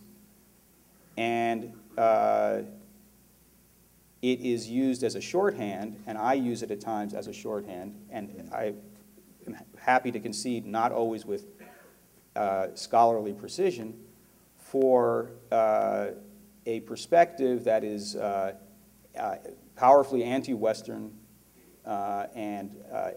And 1.16 1.72
uh, 1.96 2.60
it 4.20 4.40
is 4.40 4.68
used 4.68 5.02
as 5.02 5.14
a 5.14 5.20
shorthand, 5.20 5.96
and 6.06 6.18
I 6.18 6.34
use 6.34 6.62
it 6.62 6.70
at 6.70 6.80
times 6.80 7.14
as 7.14 7.26
a 7.26 7.32
shorthand, 7.32 7.94
and 8.10 8.50
I 8.52 8.74
am 9.46 9.56
happy 9.78 10.12
to 10.12 10.20
concede, 10.20 10.66
not 10.66 10.92
always 10.92 11.24
with 11.24 11.46
uh, 12.36 12.68
scholarly 12.74 13.32
precision, 13.32 13.98
for 14.58 15.30
uh, 15.50 16.08
a 16.66 16.80
perspective 16.80 17.64
that 17.64 17.82
is 17.82 18.14
uh, 18.16 18.54
powerfully 19.74 20.22
anti-Western 20.22 21.10
and 22.34 22.76
uh, 22.92 23.10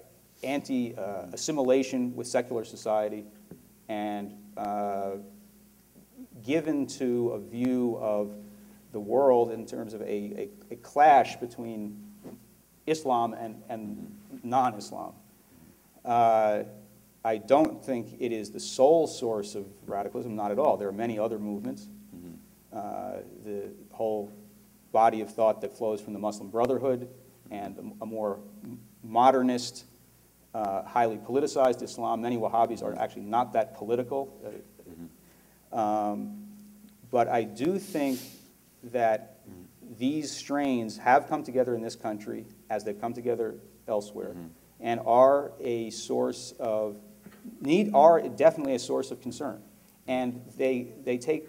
anti-assimilation 0.43 2.15
with 2.15 2.27
secular 2.27 2.65
society, 2.65 3.25
and 3.87 4.33
given 6.43 6.85
to 6.85 7.29
a 7.29 7.39
view 7.39 7.97
of 8.01 8.31
the 8.91 8.99
world 8.99 9.51
in 9.51 9.65
terms 9.65 9.93
of 9.93 10.01
a, 10.01 10.05
a, 10.05 10.49
a 10.71 10.75
clash 10.77 11.35
between 11.37 11.97
Islam 12.85 13.33
and, 13.33 13.61
and 13.69 14.15
non-Islam. 14.43 15.13
Uh, 16.05 16.63
I 17.25 17.37
don't 17.37 17.83
think 17.83 18.17
it 18.19 18.31
is 18.31 18.51
the 18.51 18.59
sole 18.59 19.07
source 19.07 19.55
of 19.55 19.65
radicalism, 19.87 20.35
not 20.35 20.51
at 20.51 20.59
all. 20.59 20.75
There 20.77 20.89
are 20.89 20.91
many 20.91 21.17
other 21.17 21.39
movements. 21.39 21.87
Mm-hmm. 22.15 22.77
Uh, 22.77 23.21
the 23.45 23.69
whole 23.91 24.31
body 24.91 25.21
of 25.21 25.33
thought 25.33 25.61
that 25.61 25.75
flows 25.75 26.01
from 26.01 26.13
the 26.13 26.19
Muslim 26.19 26.49
Brotherhood 26.49 27.07
and 27.51 27.95
a, 28.01 28.05
more 28.05 28.39
modernist, 29.03 29.85
uh, 30.53 30.83
highly 30.83 31.17
politicized 31.17 31.81
Islam. 31.81 32.21
Many 32.21 32.37
Wahhabis 32.37 32.83
are 32.83 32.97
actually 32.97 33.23
not 33.23 33.53
that 33.53 33.75
political. 33.75 34.39
Mm-hmm. 34.89 35.77
Um, 35.77 36.47
but 37.11 37.27
I 37.27 37.43
do 37.43 37.77
think 37.77 38.19
that 38.85 39.33
these 39.97 40.31
strains 40.31 40.97
have 40.97 41.27
come 41.27 41.43
together 41.43 41.75
in 41.75 41.81
this 41.81 41.95
country 41.95 42.45
as 42.69 42.83
they've 42.83 42.99
come 42.99 43.13
together 43.13 43.55
elsewhere 43.87 44.29
mm-hmm. 44.29 44.47
and 44.79 44.99
are 45.05 45.51
a 45.59 45.89
source 45.89 46.53
of 46.59 46.97
need 47.61 47.93
are 47.93 48.21
definitely 48.21 48.75
a 48.75 48.79
source 48.79 49.11
of 49.11 49.21
concern 49.21 49.61
and 50.07 50.41
they 50.57 50.93
they 51.03 51.17
take 51.17 51.47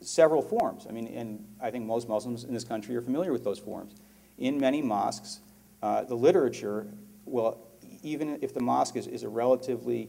several 0.00 0.42
forms 0.42 0.86
i 0.88 0.92
mean 0.92 1.06
and 1.08 1.44
i 1.60 1.70
think 1.70 1.84
most 1.86 2.08
muslims 2.08 2.44
in 2.44 2.52
this 2.52 2.64
country 2.64 2.94
are 2.96 3.02
familiar 3.02 3.32
with 3.32 3.44
those 3.44 3.58
forms 3.58 3.94
in 4.38 4.58
many 4.58 4.82
mosques 4.82 5.40
uh, 5.82 6.04
the 6.04 6.14
literature 6.14 6.86
will 7.24 7.58
even 8.02 8.38
if 8.42 8.54
the 8.54 8.60
mosque 8.60 8.96
is, 8.96 9.06
is 9.06 9.22
a 9.22 9.28
relatively 9.28 10.08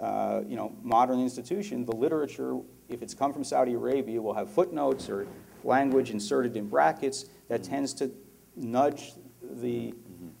uh, 0.00 0.40
you 0.46 0.56
know 0.56 0.74
modern 0.82 1.20
institution 1.20 1.84
the 1.84 1.94
literature 1.94 2.58
if 2.88 3.02
it's 3.02 3.14
come 3.14 3.32
from 3.32 3.44
saudi 3.44 3.74
arabia 3.74 4.20
will 4.20 4.34
have 4.34 4.50
footnotes 4.50 5.08
or 5.08 5.26
language 5.64 6.10
inserted 6.10 6.56
in 6.56 6.66
brackets 6.68 7.26
that 7.48 7.62
tends 7.62 7.92
to 7.94 8.10
nudge 8.56 9.12
the 9.60 9.94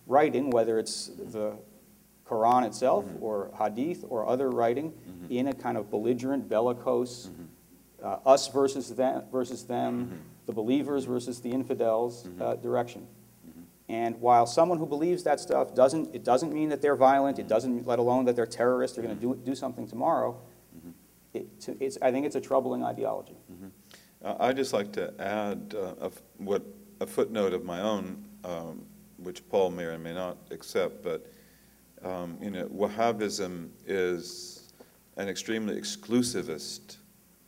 writing, 0.06 0.50
whether 0.50 0.78
it's 0.78 1.10
the 1.32 1.56
Quran 2.26 2.66
itself 2.66 3.04
or 3.20 3.50
Hadith 3.58 4.04
or 4.08 4.28
other 4.28 4.50
writing, 4.50 4.92
in 5.28 5.48
a 5.48 5.54
kind 5.54 5.76
of 5.76 5.90
belligerent, 5.90 6.48
bellicose, 6.48 7.30
uh, 8.02 8.16
us 8.26 8.48
versus 8.48 8.94
them, 8.94 9.24
versus 9.30 9.64
them 9.64 10.22
the 10.46 10.52
believers 10.52 11.04
versus 11.04 11.40
the 11.40 11.50
infidels 11.50 12.28
uh, 12.40 12.56
direction. 12.56 13.06
And 13.90 14.20
while 14.20 14.46
someone 14.46 14.78
who 14.78 14.86
believes 14.86 15.24
that 15.24 15.40
stuff 15.40 15.74
doesn't, 15.74 16.14
it 16.14 16.22
doesn't 16.22 16.52
mean 16.52 16.68
that 16.68 16.80
they're 16.80 16.94
violent, 16.94 17.40
it 17.40 17.48
doesn't, 17.48 17.88
let 17.88 17.98
alone 17.98 18.24
that 18.26 18.36
they're 18.36 18.46
terrorists, 18.46 18.96
they're 18.96 19.04
going 19.04 19.18
to 19.18 19.20
do, 19.20 19.34
do 19.44 19.56
something 19.56 19.88
tomorrow, 19.88 20.40
it, 21.34 21.60
to, 21.62 21.76
it's, 21.84 21.98
I 22.00 22.12
think 22.12 22.24
it's 22.24 22.36
a 22.36 22.40
troubling 22.40 22.84
ideology. 22.84 23.36
Uh, 24.24 24.36
I'd 24.38 24.56
just 24.56 24.72
like 24.72 24.92
to 24.92 25.12
add 25.20 25.74
uh, 25.76 26.06
a, 26.06 26.10
what, 26.38 26.62
a 27.00 27.06
footnote 27.06 27.52
of 27.52 27.64
my 27.64 27.80
own, 27.80 28.24
um, 28.44 28.86
which 29.16 29.48
Paul 29.48 29.70
may 29.70 29.84
or 29.84 29.98
may 29.98 30.14
not 30.14 30.36
accept, 30.52 31.02
but 31.02 31.26
um, 32.04 32.38
you 32.40 32.50
know, 32.50 32.66
Wahhabism 32.66 33.70
is 33.86 34.72
an 35.16 35.28
extremely 35.28 35.74
exclusivist 35.74 36.98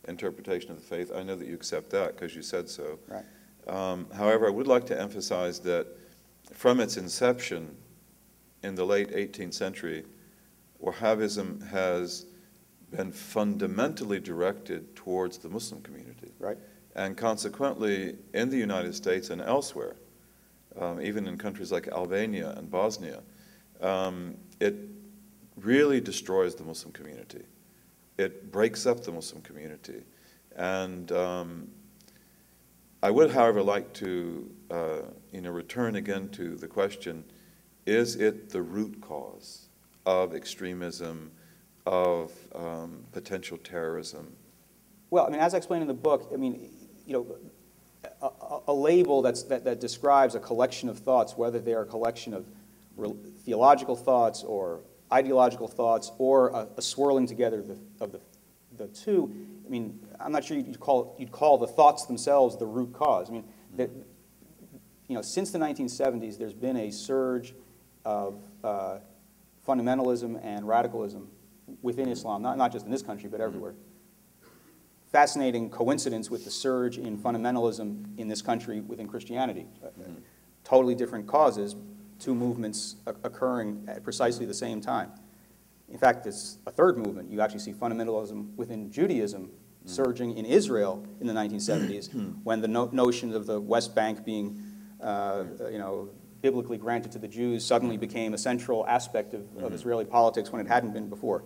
interpretation 0.09 0.71
of 0.71 0.75
the 0.75 0.83
faith. 0.83 1.09
I 1.15 1.23
know 1.23 1.37
that 1.37 1.47
you 1.47 1.55
accept 1.55 1.89
that 1.91 2.15
because 2.15 2.35
you 2.35 2.41
said 2.41 2.67
so. 2.67 2.99
Right. 3.07 3.23
Um, 3.65 4.07
however, 4.13 4.45
I 4.45 4.49
would 4.49 4.67
like 4.67 4.85
to 4.87 4.99
emphasize 4.99 5.59
that 5.61 5.87
from 6.53 6.79
its 6.79 6.97
inception 6.97 7.75
in 8.63 8.75
the 8.75 8.85
late 8.85 9.11
18th 9.11 9.53
century, 9.53 10.05
Wahhabism 10.81 11.67
has 11.69 12.25
been 12.91 13.11
fundamentally 13.11 14.19
directed 14.19 14.95
towards 14.95 15.37
the 15.37 15.49
Muslim 15.49 15.81
community. 15.81 16.31
Right. 16.39 16.57
And 16.95 17.17
consequently, 17.17 18.17
in 18.33 18.49
the 18.49 18.57
United 18.57 18.93
States 18.93 19.29
and 19.31 19.41
elsewhere, 19.41 19.95
um, 20.79 21.01
even 21.01 21.27
in 21.27 21.37
countries 21.37 21.71
like 21.71 21.87
Albania 21.87 22.53
and 22.57 22.69
Bosnia, 22.69 23.21
um, 23.81 24.35
it 24.59 24.75
really 25.57 25.99
destroys 25.99 26.55
the 26.55 26.63
Muslim 26.63 26.91
community. 26.93 27.43
It 28.17 28.51
breaks 28.51 28.85
up 28.85 29.03
the 29.03 29.11
Muslim 29.11 29.41
community. 29.41 30.03
And 30.55 31.11
um, 31.11 31.67
I 33.03 33.11
would, 33.11 33.31
however, 33.31 33.61
like 33.61 33.91
to 33.95 34.49
uh, 34.71 35.01
you 35.33 35.41
know, 35.41 35.51
return 35.51 35.97
again 35.97 36.29
to 36.29 36.55
the 36.55 36.69
question, 36.69 37.25
is 37.85 38.15
it 38.15 38.49
the 38.49 38.61
root 38.61 39.01
cause 39.01 39.67
of 40.05 40.33
extremism, 40.33 41.29
of 41.85 42.31
um, 42.55 43.03
potential 43.11 43.57
terrorism? 43.57 44.31
Well, 45.09 45.27
I 45.27 45.29
mean, 45.29 45.41
as 45.41 45.53
I 45.53 45.57
explained 45.57 45.81
in 45.81 45.89
the 45.89 45.93
book, 45.93 46.29
I 46.33 46.37
mean, 46.37 46.69
you 47.05 47.11
know, 47.11 47.35
a, 48.21 48.59
a 48.69 48.73
label 48.73 49.21
that's, 49.21 49.43
that, 49.43 49.65
that 49.65 49.81
describes 49.81 50.35
a 50.35 50.39
collection 50.39 50.87
of 50.87 50.97
thoughts, 50.97 51.35
whether 51.35 51.59
they're 51.59 51.81
a 51.81 51.85
collection 51.85 52.33
of 52.33 52.45
theological 53.43 53.97
thoughts 53.97 54.43
or 54.43 54.79
ideological 55.11 55.67
thoughts 55.67 56.13
or 56.19 56.51
a, 56.51 56.67
a 56.77 56.81
swirling 56.81 57.27
together 57.27 57.59
of 57.59 57.67
the, 57.67 57.77
of 57.99 58.11
the, 58.13 58.21
the 58.77 58.87
two, 58.87 59.35
I 59.65 59.69
mean, 59.69 59.99
I'm 60.19 60.31
not 60.31 60.43
sure 60.43 60.57
you'd 60.57 60.79
call, 60.79 61.15
you'd 61.17 61.31
call 61.31 61.57
the 61.57 61.67
thoughts 61.67 62.05
themselves 62.05 62.57
the 62.57 62.65
root 62.65 62.93
cause. 62.93 63.29
I 63.29 63.33
mean, 63.33 63.45
that, 63.77 63.89
you 65.07 65.15
know, 65.15 65.21
since 65.21 65.51
the 65.51 65.59
1970s, 65.59 66.37
there's 66.37 66.53
been 66.53 66.77
a 66.77 66.91
surge 66.91 67.53
of 68.05 68.35
uh, 68.63 68.99
fundamentalism 69.67 70.43
and 70.43 70.67
radicalism 70.67 71.29
within 71.81 72.09
Islam, 72.09 72.41
not, 72.41 72.57
not 72.57 72.71
just 72.71 72.85
in 72.85 72.91
this 72.91 73.01
country, 73.01 73.29
but 73.29 73.39
everywhere. 73.41 73.73
fascinating 75.11 75.69
coincidence 75.69 76.29
with 76.29 76.43
the 76.43 76.51
surge 76.51 76.97
in 76.97 77.17
fundamentalism 77.17 78.17
in 78.17 78.27
this 78.27 78.41
country 78.41 78.81
within 78.81 79.07
Christianity. 79.07 79.67
Uh, 79.83 79.89
Totally 80.63 80.95
different 80.95 81.27
causes, 81.27 81.75
two 82.19 82.33
movements 82.33 82.95
occurring 83.05 83.83
at 83.87 84.01
precisely 84.01 84.45
the 84.45 84.53
same 84.53 84.79
time. 84.79 85.11
In 85.89 85.97
fact, 85.97 86.25
it's 86.25 86.57
a 86.65 86.71
third 86.71 86.97
movement. 86.97 87.31
You 87.31 87.41
actually 87.41 87.59
see 87.59 87.73
fundamentalism 87.73 88.55
within 88.55 88.91
Judaism 88.91 89.51
surging 89.85 90.37
in 90.37 90.45
Israel 90.45 91.05
in 91.19 91.27
the 91.27 91.33
1970s, 91.33 92.09
when 92.43 92.61
the 92.61 92.67
no- 92.67 92.89
notion 92.91 93.33
of 93.33 93.45
the 93.45 93.59
West 93.59 93.93
Bank 93.93 94.23
being, 94.23 94.61
uh, 95.01 95.43
you 95.71 95.77
know, 95.77 96.09
biblically 96.41 96.77
granted 96.77 97.11
to 97.13 97.19
the 97.19 97.27
Jews 97.27 97.65
suddenly 97.65 97.97
became 97.97 98.33
a 98.33 98.37
central 98.37 98.85
aspect 98.87 99.33
of, 99.33 99.45
of 99.57 99.73
Israeli 99.73 100.05
politics 100.05 100.51
when 100.51 100.61
it 100.61 100.67
hadn't 100.67 100.93
been 100.93 101.09
before. 101.09 101.43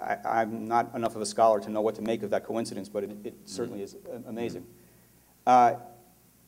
I, 0.00 0.18
I'm 0.24 0.66
not 0.66 0.94
enough 0.94 1.16
of 1.16 1.22
a 1.22 1.26
scholar 1.26 1.60
to 1.60 1.70
know 1.70 1.80
what 1.80 1.94
to 1.96 2.02
make 2.02 2.22
of 2.22 2.30
that 2.30 2.44
coincidence, 2.44 2.88
but 2.88 3.04
it, 3.04 3.10
it 3.24 3.34
certainly 3.44 3.82
is 3.82 3.94
uh, 3.94 4.18
amazing. 4.26 4.66
Uh, 5.46 5.74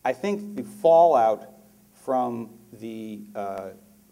I 0.04 0.12
think 0.12 0.56
the 0.56 0.62
fallout 0.62 1.48
from 2.04 2.50
the 2.72 3.20
uh, 3.34 3.70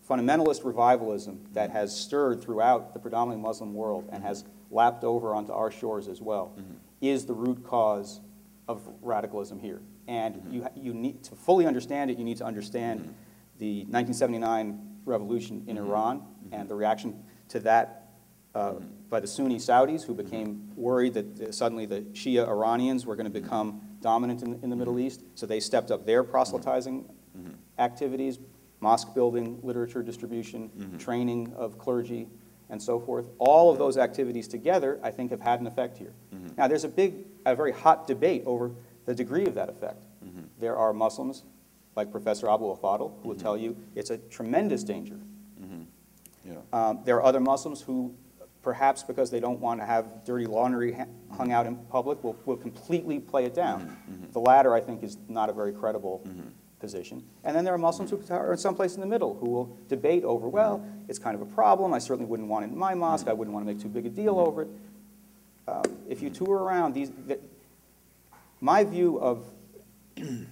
fundamentalist 0.08 0.64
revivalism 0.64 1.40
that 1.52 1.70
has 1.70 1.98
stirred 1.98 2.42
throughout 2.42 2.92
the 2.92 2.98
predominantly 2.98 3.42
Muslim 3.42 3.74
world 3.74 4.08
and 4.12 4.22
has 4.22 4.44
lapped 4.70 5.04
over 5.04 5.34
onto 5.34 5.52
our 5.52 5.70
shores 5.70 6.08
as 6.08 6.20
well 6.20 6.52
mm-hmm. 6.58 6.74
is 7.00 7.26
the 7.26 7.32
root 7.32 7.64
cause 7.64 8.20
of 8.68 8.82
radicalism 9.00 9.58
here. 9.58 9.80
And 10.06 10.34
mm-hmm. 10.34 10.52
you, 10.52 10.62
ha- 10.62 10.70
you 10.76 10.94
need, 10.94 11.22
to 11.24 11.34
fully 11.34 11.66
understand 11.66 12.10
it, 12.10 12.18
you 12.18 12.24
need 12.24 12.38
to 12.38 12.44
understand 12.44 13.00
mm-hmm. 13.00 13.12
the 13.58 13.78
1979 13.84 14.78
revolution 15.04 15.64
in 15.66 15.78
Iran 15.78 16.22
and 16.52 16.68
the 16.68 16.74
reaction 16.74 17.22
to 17.48 17.60
that 17.60 18.08
uh, 18.54 18.74
by 19.08 19.20
the 19.20 19.26
Sunni 19.26 19.56
Saudis, 19.56 20.04
who 20.04 20.14
became 20.14 20.70
worried 20.76 21.14
that 21.14 21.40
uh, 21.40 21.52
suddenly 21.52 21.86
the 21.86 22.02
Shia 22.12 22.46
Iranians 22.46 23.06
were 23.06 23.16
going 23.16 23.30
to 23.30 23.40
become 23.40 23.80
dominant 24.00 24.42
in, 24.42 24.60
in 24.62 24.70
the 24.70 24.76
Middle 24.76 24.98
East. 24.98 25.22
So 25.34 25.46
they 25.46 25.60
stepped 25.60 25.90
up 25.90 26.04
their 26.04 26.22
proselytizing 26.22 27.08
activities, 27.78 28.38
mosque 28.84 29.14
building, 29.14 29.58
literature 29.62 30.02
distribution, 30.02 30.68
mm-hmm. 30.68 30.98
training 30.98 31.52
of 31.56 31.78
clergy, 31.78 32.28
and 32.68 32.80
so 32.80 33.00
forth. 33.00 33.26
All 33.38 33.70
of 33.72 33.78
those 33.78 33.96
activities 33.96 34.46
together, 34.46 35.00
I 35.02 35.10
think, 35.10 35.30
have 35.30 35.40
had 35.40 35.60
an 35.60 35.66
effect 35.66 35.96
here. 35.96 36.12
Mm-hmm. 36.34 36.54
Now, 36.58 36.68
there's 36.68 36.84
a 36.84 36.88
big, 36.88 37.24
a 37.46 37.56
very 37.56 37.72
hot 37.72 38.06
debate 38.06 38.42
over 38.44 38.72
the 39.06 39.14
degree 39.14 39.46
of 39.46 39.54
that 39.54 39.70
effect. 39.70 40.04
Mm-hmm. 40.24 40.42
There 40.60 40.76
are 40.76 40.92
Muslims, 40.92 41.44
like 41.96 42.10
Professor 42.10 42.46
Abou 42.48 42.68
El 42.68 42.76
Fadl, 42.76 43.22
who 43.22 43.28
will 43.28 43.36
tell 43.36 43.56
you 43.56 43.74
it's 43.94 44.10
a 44.10 44.18
tremendous 44.18 44.84
danger. 44.84 45.18
Yeah. 46.44 46.60
Um, 46.72 47.00
There 47.04 47.16
are 47.16 47.24
other 47.24 47.40
Muslims 47.40 47.80
who, 47.80 48.14
perhaps 48.60 49.02
because 49.02 49.30
they 49.30 49.40
don't 49.40 49.60
want 49.60 49.80
to 49.80 49.86
have 49.86 50.24
dirty 50.24 50.46
laundry 50.46 50.92
ha- 50.92 51.06
hung 51.38 51.52
out 51.52 51.66
in 51.66 51.76
public, 51.88 52.22
will, 52.22 52.36
will 52.44 52.58
completely 52.58 53.18
play 53.18 53.44
it 53.46 53.54
down. 53.54 53.96
The 54.32 54.40
latter, 54.40 54.74
I 54.74 54.80
think, 54.80 55.02
is 55.02 55.16
not 55.28 55.48
a 55.48 55.54
very 55.54 55.72
credible 55.72 56.22
position. 56.84 57.24
And 57.44 57.56
then 57.56 57.64
there 57.64 57.72
are 57.72 57.78
Muslims 57.78 58.10
who 58.10 58.20
are 58.28 58.56
someplace 58.58 58.94
in 58.94 59.00
the 59.00 59.06
middle, 59.06 59.34
who 59.40 59.48
will 59.48 59.78
debate 59.88 60.22
over, 60.22 60.46
well, 60.48 60.84
it's 61.08 61.18
kind 61.18 61.34
of 61.34 61.40
a 61.40 61.46
problem, 61.46 61.94
I 61.94 61.98
certainly 61.98 62.28
wouldn't 62.28 62.48
want 62.48 62.66
it 62.66 62.72
in 62.72 62.78
my 62.78 62.94
mosque, 62.94 63.26
I 63.26 63.32
wouldn't 63.32 63.54
want 63.54 63.66
to 63.66 63.72
make 63.72 63.80
too 63.82 63.88
big 63.88 64.04
a 64.04 64.10
deal 64.10 64.38
over 64.38 64.62
it. 64.62 64.68
Um, 65.66 65.84
If 66.06 66.20
you 66.20 66.28
tour 66.28 66.58
around, 66.58 66.92
these, 66.92 67.10
the- 67.26 67.40
my 68.60 68.84
view 68.84 69.18
of 69.18 69.46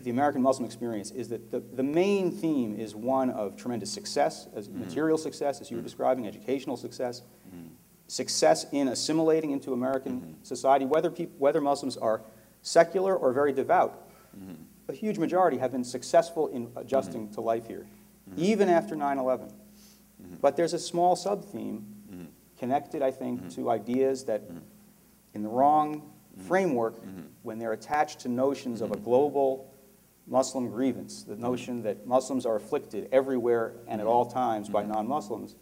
the 0.04 0.10
American 0.10 0.40
Muslim 0.40 0.64
experience 0.64 1.10
is 1.10 1.28
that 1.28 1.50
the, 1.50 1.60
the 1.60 1.82
main 1.82 2.30
theme 2.30 2.74
is 2.74 2.94
one 2.94 3.28
of 3.30 3.56
tremendous 3.56 3.92
success, 3.92 4.48
as 4.56 4.68
mm-hmm. 4.68 4.80
material 4.80 5.18
success, 5.18 5.60
as 5.60 5.70
you 5.70 5.76
were 5.76 5.80
mm-hmm. 5.80 5.86
describing, 5.86 6.26
educational 6.26 6.78
success, 6.78 7.20
mm-hmm. 7.20 7.68
success 8.08 8.66
in 8.72 8.88
assimilating 8.88 9.50
into 9.50 9.74
American 9.74 10.36
society, 10.42 10.86
whether 10.86 11.10
whether 11.38 11.60
Muslims 11.60 11.96
are 11.98 12.22
secular 12.62 13.14
or 13.14 13.32
very 13.32 13.52
devout. 13.52 14.08
A 14.88 14.92
huge 14.92 15.18
majority 15.18 15.58
have 15.58 15.72
been 15.72 15.84
successful 15.84 16.48
in 16.48 16.70
adjusting 16.76 17.24
mm-hmm. 17.24 17.34
to 17.34 17.40
life 17.40 17.66
here, 17.66 17.86
mm-hmm. 18.30 18.42
even 18.42 18.68
after 18.68 18.94
9/11. 18.94 19.50
Mm-hmm. 19.50 20.34
But 20.40 20.56
there's 20.56 20.74
a 20.74 20.78
small 20.78 21.16
sub-theme 21.16 21.86
connected, 22.58 23.02
I 23.02 23.10
think, 23.10 23.50
to 23.56 23.70
ideas 23.70 24.24
that, 24.24 24.42
in 25.34 25.42
the 25.42 25.48
wrong 25.48 26.12
framework, 26.46 26.94
when 27.42 27.58
they're 27.58 27.72
attached 27.72 28.20
to 28.20 28.28
notions 28.28 28.80
of 28.80 28.92
a 28.92 28.96
global 28.96 29.68
Muslim 30.28 30.68
grievance, 30.68 31.24
the 31.24 31.34
notion 31.34 31.82
that 31.82 32.06
Muslims 32.06 32.46
are 32.46 32.54
afflicted 32.54 33.08
everywhere 33.10 33.72
and 33.88 34.00
at 34.00 34.06
all 34.06 34.24
times 34.24 34.68
by 34.68 34.84
non-Muslims, 34.84 35.56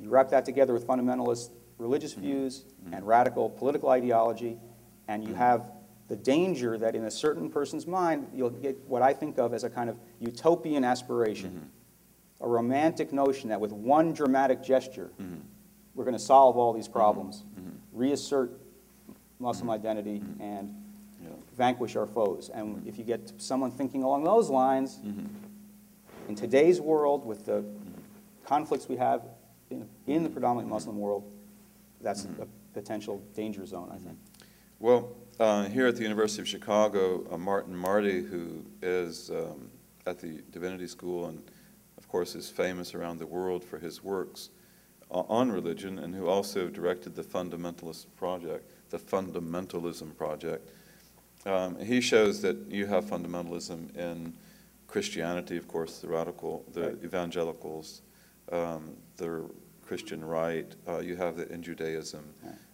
you 0.00 0.08
wrap 0.08 0.30
that 0.30 0.44
together 0.44 0.72
with 0.72 0.84
fundamentalist 0.84 1.50
religious 1.78 2.14
views 2.14 2.64
and 2.92 3.06
radical 3.06 3.48
political 3.48 3.90
ideology, 3.90 4.58
and 5.06 5.22
you 5.22 5.34
have 5.34 5.70
the 6.08 6.16
danger 6.16 6.76
that 6.78 6.94
in 6.94 7.04
a 7.04 7.10
certain 7.10 7.50
person's 7.50 7.86
mind, 7.86 8.28
you'll 8.34 8.50
get 8.50 8.78
what 8.86 9.02
I 9.02 9.12
think 9.12 9.38
of 9.38 9.54
as 9.54 9.64
a 9.64 9.70
kind 9.70 9.88
of 9.88 9.98
utopian 10.20 10.84
aspiration, 10.84 11.50
mm-hmm. 11.50 12.44
a 12.44 12.48
romantic 12.48 13.12
notion 13.12 13.48
that 13.48 13.60
with 13.60 13.72
one 13.72 14.12
dramatic 14.12 14.62
gesture, 14.62 15.10
mm-hmm. 15.20 15.40
we're 15.94 16.04
going 16.04 16.16
to 16.16 16.22
solve 16.22 16.56
all 16.56 16.72
these 16.72 16.88
problems, 16.88 17.44
mm-hmm. 17.58 17.70
reassert 17.92 18.52
Muslim 19.38 19.70
identity, 19.70 20.22
and 20.40 20.74
Yeah. 21.22 21.30
vanquish 21.56 21.96
our 21.96 22.06
foes. 22.06 22.50
And 22.52 22.86
if 22.86 22.98
you 22.98 23.04
get 23.04 23.32
someone 23.38 23.70
thinking 23.70 24.02
along 24.02 24.24
those 24.24 24.50
lines, 24.50 25.00
in 26.28 26.34
today's 26.34 26.80
world, 26.80 27.24
with 27.24 27.44
the 27.46 27.64
conflicts 28.44 28.88
we 28.88 28.96
have 28.96 29.22
in, 29.70 29.88
in 30.06 30.22
the 30.22 30.28
predominantly 30.28 30.70
Muslim 30.70 30.98
world, 30.98 31.24
that's 32.00 32.26
a 32.40 32.46
potential 32.74 33.22
danger 33.34 33.64
zone, 33.66 33.90
I 33.90 33.96
think. 33.98 34.18
Well, 34.78 35.16
uh, 35.40 35.64
here 35.64 35.86
at 35.86 35.96
the 35.96 36.02
University 36.02 36.42
of 36.42 36.48
Chicago, 36.48 37.24
uh, 37.30 37.36
Martin 37.38 37.76
Marty, 37.76 38.22
who 38.22 38.64
is 38.82 39.30
um, 39.30 39.70
at 40.06 40.18
the 40.20 40.42
Divinity 40.50 40.86
School 40.86 41.26
and, 41.26 41.42
of 41.98 42.08
course, 42.08 42.34
is 42.34 42.48
famous 42.48 42.94
around 42.94 43.18
the 43.18 43.26
world 43.26 43.64
for 43.64 43.78
his 43.78 44.02
works 44.02 44.50
o- 45.10 45.26
on 45.28 45.50
religion, 45.50 45.98
and 45.98 46.14
who 46.14 46.28
also 46.28 46.68
directed 46.68 47.14
the 47.14 47.22
Fundamentalist 47.22 48.06
Project, 48.16 48.70
the 48.90 48.98
Fundamentalism 48.98 50.16
Project, 50.16 50.68
um, 51.46 51.76
he 51.78 52.00
shows 52.00 52.40
that 52.42 52.56
you 52.70 52.86
have 52.86 53.04
fundamentalism 53.04 53.94
in 53.96 54.32
Christianity, 54.88 55.56
of 55.56 55.66
course, 55.68 55.98
the 55.98 56.08
radical, 56.08 56.64
the 56.72 56.80
Right. 56.88 57.04
evangelicals, 57.04 58.02
um, 58.52 58.96
the 59.16 59.44
Christian 59.86 60.24
right. 60.24 60.72
Uh, 60.88 60.98
you 61.00 61.16
have 61.16 61.38
it 61.38 61.50
in 61.50 61.62
Judaism. 61.62 62.24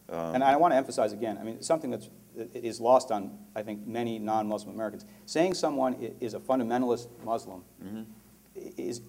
Um, 0.09 0.35
And 0.35 0.45
I 0.45 0.57
want 0.57 0.73
to 0.73 0.77
emphasize 0.77 1.13
again, 1.13 1.39
I 1.39 1.45
mean, 1.45 1.63
something 1.63 1.91
that's, 1.91 2.09
that 2.37 2.55
is 2.55 2.81
lost 2.81 3.11
on, 3.11 3.39
I 3.55 3.63
think, 3.63 3.87
many 3.87 4.19
non-Muslim 4.19 4.75
Americans. 4.75 5.05
Saying 5.27 5.55
someone 5.55 5.95
is 6.21 6.35
a 6.35 6.41
fundamentalist 6.41 7.09
Muslim 7.25 7.63
Mhm. 7.85 8.05
is, 8.77 9.01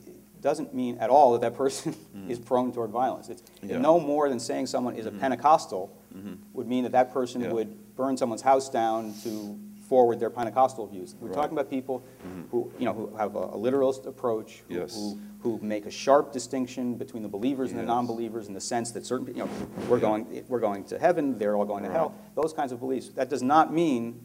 doesn't 0.41 0.73
mean 0.73 0.97
at 0.97 1.09
all 1.09 1.33
that 1.33 1.41
that 1.41 1.55
person 1.55 1.93
mm-hmm. 1.93 2.31
is 2.31 2.39
prone 2.39 2.71
toward 2.71 2.89
violence. 2.89 3.29
It's 3.29 3.43
Yeah. 3.61 3.77
no 3.77 3.99
more 3.99 4.27
than 4.29 4.39
saying 4.39 4.67
someone 4.67 4.95
is 4.95 5.05
a 5.05 5.11
mm-hmm. 5.11 5.19
Pentecostal 5.19 5.91
mm-hmm. 6.15 6.33
would 6.53 6.67
mean 6.67 6.83
that 6.83 6.91
that 6.93 7.13
person 7.13 7.41
Yeah. 7.41 7.51
would 7.51 7.95
burn 7.95 8.17
someone's 8.17 8.41
house 8.41 8.69
down 8.69 9.13
to 9.23 9.57
forward 9.91 10.21
their 10.21 10.29
Pentecostal 10.29 10.87
views. 10.87 11.15
We're 11.19 11.27
Right. 11.27 11.35
talking 11.35 11.51
about 11.51 11.69
people 11.69 12.01
who, 12.49 12.71
you 12.79 12.85
know, 12.85 12.93
who 12.93 13.13
have 13.17 13.35
a 13.35 13.39
a 13.51 13.57
literalist 13.57 14.05
approach, 14.05 14.63
who- 14.69 14.75
Yes. 14.75 14.95
who, 14.95 15.17
who 15.41 15.59
make 15.61 15.85
a 15.85 15.91
sharp 15.91 16.31
distinction 16.31 16.95
between 16.95 17.23
the 17.23 17.27
believers 17.27 17.71
and 17.71 17.79
the 17.79 17.83
non-believers 17.83 18.47
in 18.47 18.53
the 18.53 18.61
sense 18.61 18.91
that 18.93 19.05
certain, 19.05 19.27
you 19.27 19.43
know, 19.43 19.49
we're 19.89 19.99
going, 19.99 20.45
we're 20.47 20.61
going 20.61 20.85
to 20.85 20.97
heaven, 20.97 21.37
they're 21.37 21.57
all 21.57 21.65
going 21.65 21.83
to 21.83 21.91
hell, 21.91 22.13
those 22.35 22.53
kinds 22.53 22.71
of 22.71 22.79
beliefs. 22.79 23.09
That 23.09 23.27
does 23.29 23.43
not 23.43 23.73
mean 23.73 24.21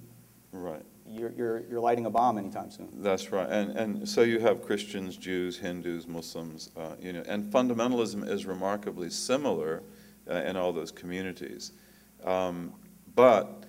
Right. 0.53 0.83
you're, 1.09 1.33
you're, 1.33 1.59
you're 1.69 1.81
lighting 1.81 2.07
a 2.07 2.11
bomb 2.11 2.39
anytime 2.39 2.71
soon. 2.71 2.89
That's 3.03 3.33
right, 3.33 3.49
and, 3.51 3.77
and 3.77 4.09
so 4.09 4.21
you 4.23 4.39
have 4.39 4.63
Christians, 4.63 5.17
Jews, 5.17 5.59
Hindus, 5.59 6.07
Muslims, 6.07 6.71
uh, 6.77 6.95
you 7.01 7.13
know, 7.13 7.25
and 7.27 7.51
fundamentalism 7.53 8.29
is 8.29 8.47
remarkably 8.47 9.11
similar 9.11 9.83
uh, 10.31 10.35
in 10.49 10.57
all 10.57 10.73
those 10.73 10.93
communities. 10.93 11.73
Um, 12.23 12.73
But 13.17 13.65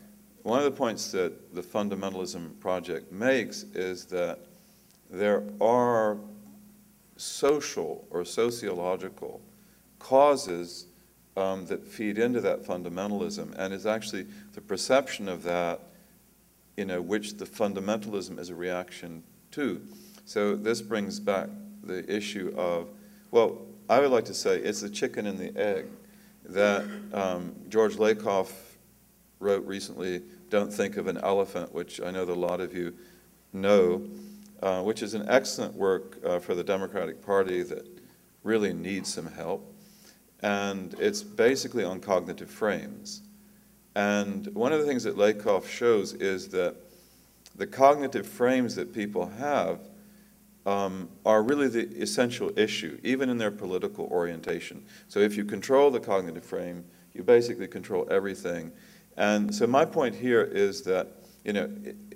one 0.47 0.59
of 0.59 0.65
the 0.65 0.71
points 0.71 1.11
that 1.11 1.53
the 1.53 1.61
Fundamentalism 1.61 2.57
Project 2.61 3.11
makes 3.11 3.63
is 3.75 4.05
that 4.05 4.39
there 5.09 5.43
are 5.59 6.17
social 7.17 8.07
or 8.11 8.23
sociological 8.23 9.41
causes 9.99 10.85
um, 11.35 11.65
that 11.65 11.85
feed 11.85 12.17
into 12.17 12.39
that 12.39 12.63
fundamentalism, 12.63 13.53
and 13.57 13.73
is 13.73 13.85
actually 13.85 14.25
the 14.53 14.61
perception 14.61 15.27
of 15.27 15.43
that 15.43 15.81
you 16.77 16.85
know, 16.85 17.01
which 17.01 17.37
the 17.37 17.45
fundamentalism 17.45 18.39
is 18.39 18.49
a 18.49 18.55
reaction 18.55 19.23
to. 19.51 19.81
So 20.25 20.55
this 20.55 20.81
brings 20.81 21.19
back 21.19 21.49
the 21.83 22.09
issue 22.09 22.53
of, 22.55 22.87
well, 23.31 23.57
I 23.89 23.99
would 23.99 24.11
like 24.11 24.25
to 24.25 24.33
say 24.33 24.59
it's 24.59 24.79
the 24.81 24.89
chicken 24.89 25.25
and 25.25 25.37
the 25.37 25.59
egg 25.59 25.87
that 26.45 26.85
um, 27.13 27.53
George 27.67 27.95
Lakoff 27.95 28.51
wrote 29.39 29.65
recently, 29.65 30.21
Don't 30.49 30.71
Think 30.71 30.97
of 30.97 31.07
an 31.07 31.17
Elephant, 31.17 31.73
which 31.73 32.01
I 32.01 32.11
know 32.11 32.25
that 32.25 32.33
a 32.33 32.39
lot 32.39 32.61
of 32.61 32.75
you 32.75 32.93
know, 33.53 34.07
uh, 34.61 34.81
which 34.81 35.01
is 35.01 35.13
an 35.13 35.25
excellent 35.27 35.75
work 35.75 36.17
uh, 36.25 36.39
for 36.39 36.55
the 36.55 36.63
Democratic 36.63 37.25
Party 37.25 37.63
that 37.63 37.85
really 38.43 38.73
needs 38.73 39.13
some 39.13 39.27
help. 39.27 39.73
And 40.41 40.95
it's 40.99 41.23
basically 41.23 41.83
on 41.83 41.99
cognitive 41.99 42.49
frames. 42.49 43.21
And 43.95 44.47
one 44.53 44.71
of 44.71 44.79
the 44.79 44.85
things 44.85 45.03
that 45.03 45.17
Lakoff 45.17 45.67
shows 45.67 46.13
is 46.13 46.49
that 46.49 46.75
the 47.55 47.65
cognitive 47.65 48.27
frames 48.27 48.75
that 48.75 48.93
people 48.93 49.27
have 49.39 49.79
um, 50.67 51.09
are 51.25 51.41
really 51.41 51.67
the 51.67 51.87
essential 52.01 52.51
issue, 52.59 52.99
even 53.03 53.29
in 53.29 53.37
their 53.37 53.51
political 53.51 54.05
orientation. 54.05 54.85
So 55.07 55.19
if 55.19 55.35
you 55.35 55.45
control 55.45 55.89
the 55.89 55.99
cognitive 55.99 56.43
frame, 56.43 56.85
you 57.13 57.23
basically 57.23 57.67
control 57.67 58.07
everything. 58.11 58.71
And 59.17 59.53
so 59.53 59.65
my 59.67 59.83
point 59.83 60.15
here 60.15 60.43
is 60.43 60.83
that, 60.83 61.07
you 61.43 61.53
know, 61.53 61.69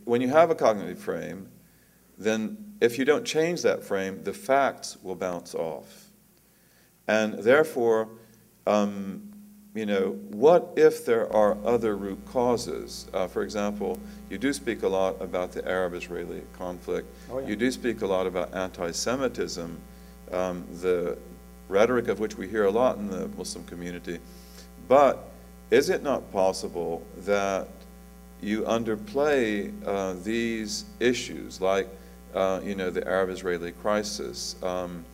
when 0.05 0.21
you 0.21 0.29
have 0.29 0.49
a 0.51 0.55
cognitive 0.55 0.99
frame, 0.99 1.49
then 2.17 2.75
if 2.79 2.97
you 2.97 3.05
don't 3.05 3.25
change 3.25 3.63
that 3.63 3.83
frame, 3.83 4.23
the 4.23 4.33
facts 4.33 4.97
will 5.01 5.15
bounce 5.15 5.55
off. 5.55 6.09
And 7.07 7.33
therefore, 7.39 8.09
um, 8.67 9.33
you 9.73 9.85
know, 9.85 10.11
what 10.29 10.73
if 10.75 11.05
there 11.05 11.31
are 11.33 11.57
other 11.65 11.95
root 11.95 12.23
causes? 12.25 13.07
Uh, 13.13 13.27
for 13.27 13.41
example, 13.41 13.97
you 14.29 14.37
do 14.37 14.51
speak 14.53 14.83
a 14.83 14.87
lot 14.87 15.19
about 15.21 15.51
the 15.53 15.67
Arab-Israeli 15.67 16.43
conflict. 16.57 17.07
Oh, 17.31 17.39
yeah. 17.39 17.47
You 17.47 17.55
do 17.55 17.71
speak 17.71 18.01
a 18.01 18.07
lot 18.07 18.27
about 18.27 18.53
anti-Semitism, 18.53 19.79
um, 20.31 20.67
the 20.81 21.17
rhetoric 21.69 22.09
of 22.09 22.19
which 22.19 22.37
we 22.37 22.47
hear 22.47 22.65
a 22.65 22.71
lot 22.71 22.97
in 22.97 23.07
the 23.07 23.29
Muslim 23.29 23.63
community. 23.63 24.19
But 24.89 25.30
is 25.71 25.89
it 25.89 26.03
not 26.03 26.31
possible 26.31 27.01
that 27.19 27.67
you 28.41 28.61
underplay 28.63 29.71
uh, 29.85 30.13
these 30.23 30.85
issues, 30.99 31.61
like, 31.61 31.87
uh, 32.35 32.59
you 32.63 32.75
know, 32.75 32.89
the 32.89 33.07
Arab-Israeli 33.07 33.71
crisis, 33.71 34.61
um, 34.63 35.05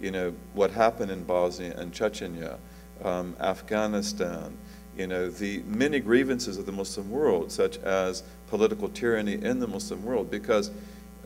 you 0.00 0.10
know, 0.10 0.34
what 0.52 0.70
happened 0.70 1.10
in 1.10 1.24
Bosnia 1.24 1.74
and 1.78 1.92
Chechnya, 1.92 2.58
um, 3.04 3.36
Afghanistan, 3.40 4.56
you 4.96 5.06
know, 5.06 5.30
the 5.30 5.62
many 5.66 6.00
grievances 6.00 6.58
of 6.58 6.66
the 6.66 6.72
Muslim 6.72 7.10
world, 7.10 7.50
such 7.50 7.78
as 7.78 8.22
political 8.48 8.88
tyranny 8.88 9.34
in 9.34 9.58
the 9.60 9.66
Muslim 9.66 10.04
world, 10.04 10.30
because 10.30 10.70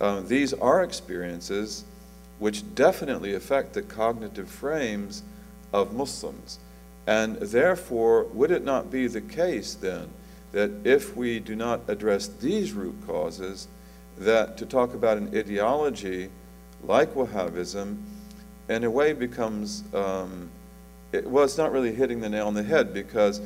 uh, 0.01 0.21
these 0.21 0.53
are 0.53 0.85
experiences 0.85 1.85
which 2.39 2.75
definitely 2.75 3.35
affect 3.35 3.73
the 3.73 3.83
cognitive 3.83 4.49
frames 4.49 5.23
of 5.73 5.95
Muslims. 5.95 6.59
And 7.07 7.37
therefore, 7.37 8.25
would 8.25 8.51
it 8.51 8.65
not 8.65 8.91
be 8.91 9.07
the 9.07 9.21
case 9.21 9.75
then 9.75 10.09
that 10.53 10.71
if 10.85 11.17
we 11.17 11.39
do 11.39 11.55
not 11.55 11.83
address 11.89 12.27
these 12.27 12.73
root 12.73 12.97
causes, 13.07 13.69
that 14.19 14.57
to 14.57 14.67
talk 14.67 14.95
about 14.95 15.19
an 15.19 15.37
ideology 15.37 16.31
like 16.83 17.15
Wahhabism 17.15 18.03
in 18.69 18.85
a 18.85 18.91
way 18.91 19.13
becomes 19.13 19.85
um, 19.95 20.51
it, 21.13 21.27
well, 21.27 21.45
it's 21.45 21.59
not 21.59 21.73
really 21.73 21.95
hitting 21.95 22.21
the 22.21 22.29
nail 22.29 22.47
on 22.47 22.55
the 22.55 22.63
head 22.63 22.93
because 22.93 23.41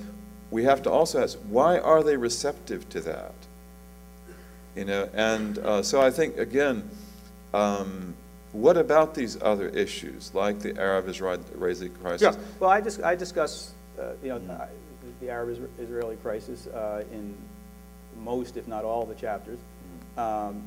we 0.50 0.64
have 0.64 0.82
to 0.82 0.90
also 0.90 1.22
ask 1.22 1.38
why 1.48 1.78
are 1.78 2.02
they 2.02 2.16
receptive 2.16 2.88
to 2.90 3.00
that? 3.02 3.34
You 4.74 4.84
know, 4.84 5.08
and 5.14 5.58
uh, 5.58 5.82
so 5.82 6.00
I 6.00 6.10
think 6.10 6.38
again, 6.38 6.88
um, 7.52 8.14
what 8.52 8.76
about 8.76 9.14
these 9.14 9.40
other 9.40 9.68
issues 9.68 10.34
like 10.34 10.60
the 10.60 10.78
Arab-Israeli 10.78 11.88
crisis? 11.88 12.22
Yeah, 12.22 12.42
well, 12.58 12.70
I, 12.70 12.80
dis- 12.80 13.00
I 13.00 13.14
discuss, 13.14 13.72
uh, 13.98 14.12
you 14.22 14.30
know, 14.30 14.52
uh, 14.52 14.66
the 15.20 15.30
Arab-Israeli 15.30 16.16
crisis 16.16 16.66
uh, 16.66 17.04
in 17.12 17.34
most, 18.22 18.56
if 18.56 18.66
not 18.66 18.84
all, 18.84 19.06
the 19.06 19.14
chapters. 19.14 19.58
Um, 20.16 20.62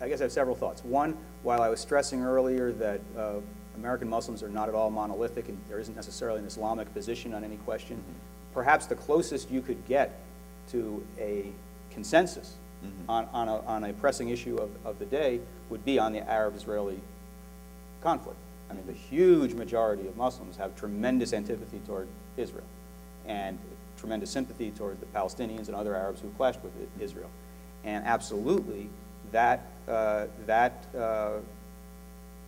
I 0.00 0.08
guess 0.08 0.20
I 0.20 0.24
have 0.24 0.32
several 0.32 0.54
thoughts. 0.54 0.84
One, 0.84 1.16
while 1.42 1.62
I 1.62 1.68
was 1.68 1.80
stressing 1.80 2.22
earlier 2.22 2.72
that 2.72 3.00
uh, 3.16 3.34
American 3.76 4.08
Muslims 4.08 4.42
are 4.42 4.48
not 4.48 4.68
at 4.68 4.74
all 4.74 4.90
monolithic 4.90 5.48
and 5.48 5.58
there 5.68 5.80
isn't 5.80 5.96
necessarily 5.96 6.38
an 6.38 6.46
Islamic 6.46 6.92
position 6.92 7.34
on 7.34 7.44
any 7.44 7.56
question, 7.58 8.02
perhaps 8.52 8.86
the 8.86 8.94
closest 8.94 9.50
you 9.50 9.60
could 9.60 9.86
get 9.88 10.20
to 10.70 11.04
a 11.18 11.50
consensus 11.90 12.54
Mhm. 12.84 13.08
on, 13.08 13.28
on, 13.32 13.48
a, 13.48 13.56
on 13.60 13.84
a 13.84 13.92
pressing 13.94 14.28
issue 14.28 14.56
of, 14.56 14.70
of 14.84 14.98
the 14.98 15.06
day 15.06 15.40
would 15.70 15.84
be 15.84 15.98
on 15.98 16.12
the 16.12 16.28
Arab-Israeli 16.28 17.00
conflict. 18.02 18.38
I 18.70 18.74
mean, 18.74 18.86
the 18.86 18.92
huge 18.92 19.54
majority 19.54 20.06
of 20.06 20.16
Muslims 20.16 20.56
have 20.56 20.76
tremendous 20.76 21.32
antipathy 21.32 21.80
toward 21.86 22.08
Israel 22.36 22.64
and 23.26 23.58
tremendous 23.96 24.30
sympathy 24.30 24.70
toward 24.70 25.00
the 25.00 25.06
Palestinians 25.06 25.68
and 25.68 25.74
other 25.74 25.96
Arabs 25.96 26.20
who 26.20 26.28
clashed 26.36 26.60
with 26.62 26.72
Israel. 27.00 27.30
And 27.84 28.04
absolutely, 28.04 28.88
that, 29.32 29.66
uh, 29.88 30.26
that 30.46 30.86
uh, 30.96 31.38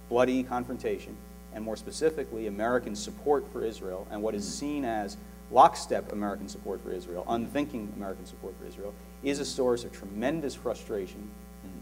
bloody 0.08 0.42
confrontation, 0.42 1.16
and 1.54 1.64
more 1.64 1.76
specifically, 1.76 2.46
American 2.46 2.94
support 2.94 3.50
for 3.52 3.64
Israel, 3.64 4.06
and 4.10 4.22
what 4.22 4.34
is 4.34 4.46
seen 4.46 4.84
as 4.84 5.16
lockstep 5.50 6.12
American 6.12 6.48
support 6.48 6.82
for 6.82 6.92
Israel, 6.92 7.24
unthinking 7.28 7.92
American 7.96 8.26
support 8.26 8.54
for 8.60 8.66
Israel, 8.66 8.92
is 9.22 9.40
a 9.40 9.44
source 9.44 9.84
of 9.84 9.92
tremendous 9.92 10.54
frustration 10.54 11.30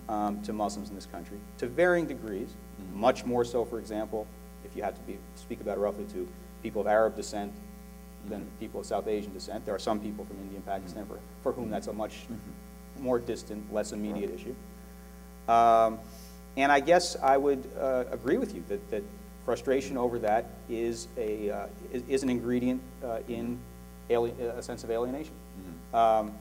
um, 0.09 0.41
to 0.43 0.53
Muslims 0.53 0.89
in 0.89 0.95
this 0.95 1.07
country, 1.07 1.39
to 1.59 1.67
varying 1.67 2.07
degrees. 2.07 2.49
Much 2.95 3.25
more 3.25 3.45
so, 3.45 3.65
for 3.65 3.79
example, 3.79 4.27
if 4.65 4.75
you 4.77 4.83
had 4.83 4.95
to 4.95 5.01
be, 5.03 5.19
speak 5.35 5.61
about 5.61 5.77
it 5.77 5.81
roughly 5.81 6.05
to 6.13 6.27
people 6.63 6.81
of 6.81 6.87
Arab 6.87 7.15
descent 7.15 7.53
than 8.29 8.47
people 8.59 8.81
of 8.81 8.87
South 8.87 9.07
Asian 9.07 9.33
descent. 9.33 9.65
There 9.65 9.75
are 9.75 9.79
some 9.79 10.01
people 10.01 10.25
from 10.25 10.37
India 10.39 10.57
and 10.57 10.67
Pakistan 10.67 11.07
for, 11.07 11.19
for 11.43 11.53
whom 11.53 11.71
that's 11.71 11.87
a 11.87 11.93
much 11.93 12.27
more 12.99 13.19
distant, 13.19 13.73
less 13.73 13.93
immediate 13.93 14.31
issue. 14.35 14.55
Um, 15.49 15.99
and 16.57 16.73
I 16.73 16.81
guess 16.81 17.17
I 17.23 17.37
would 17.37 17.69
uh, 17.79 18.05
agree 18.11 18.39
with 18.39 18.55
you 18.55 18.65
that, 18.69 18.91
that 18.91 19.03
frustration 19.45 19.97
over 19.97 20.19
that 20.21 20.47
is, 20.69 21.07
a, 21.17 21.51
uh, 21.51 21.67
is, 21.93 22.03
is 22.09 22.23
an 22.23 22.31
ingredient 22.31 22.81
uh, 23.05 23.19
in 23.29 23.59
alien, 24.11 24.41
a 24.41 24.63
sense 24.63 24.83
of 24.83 24.91
alienation. 24.91 25.35
Um, 25.95 26.33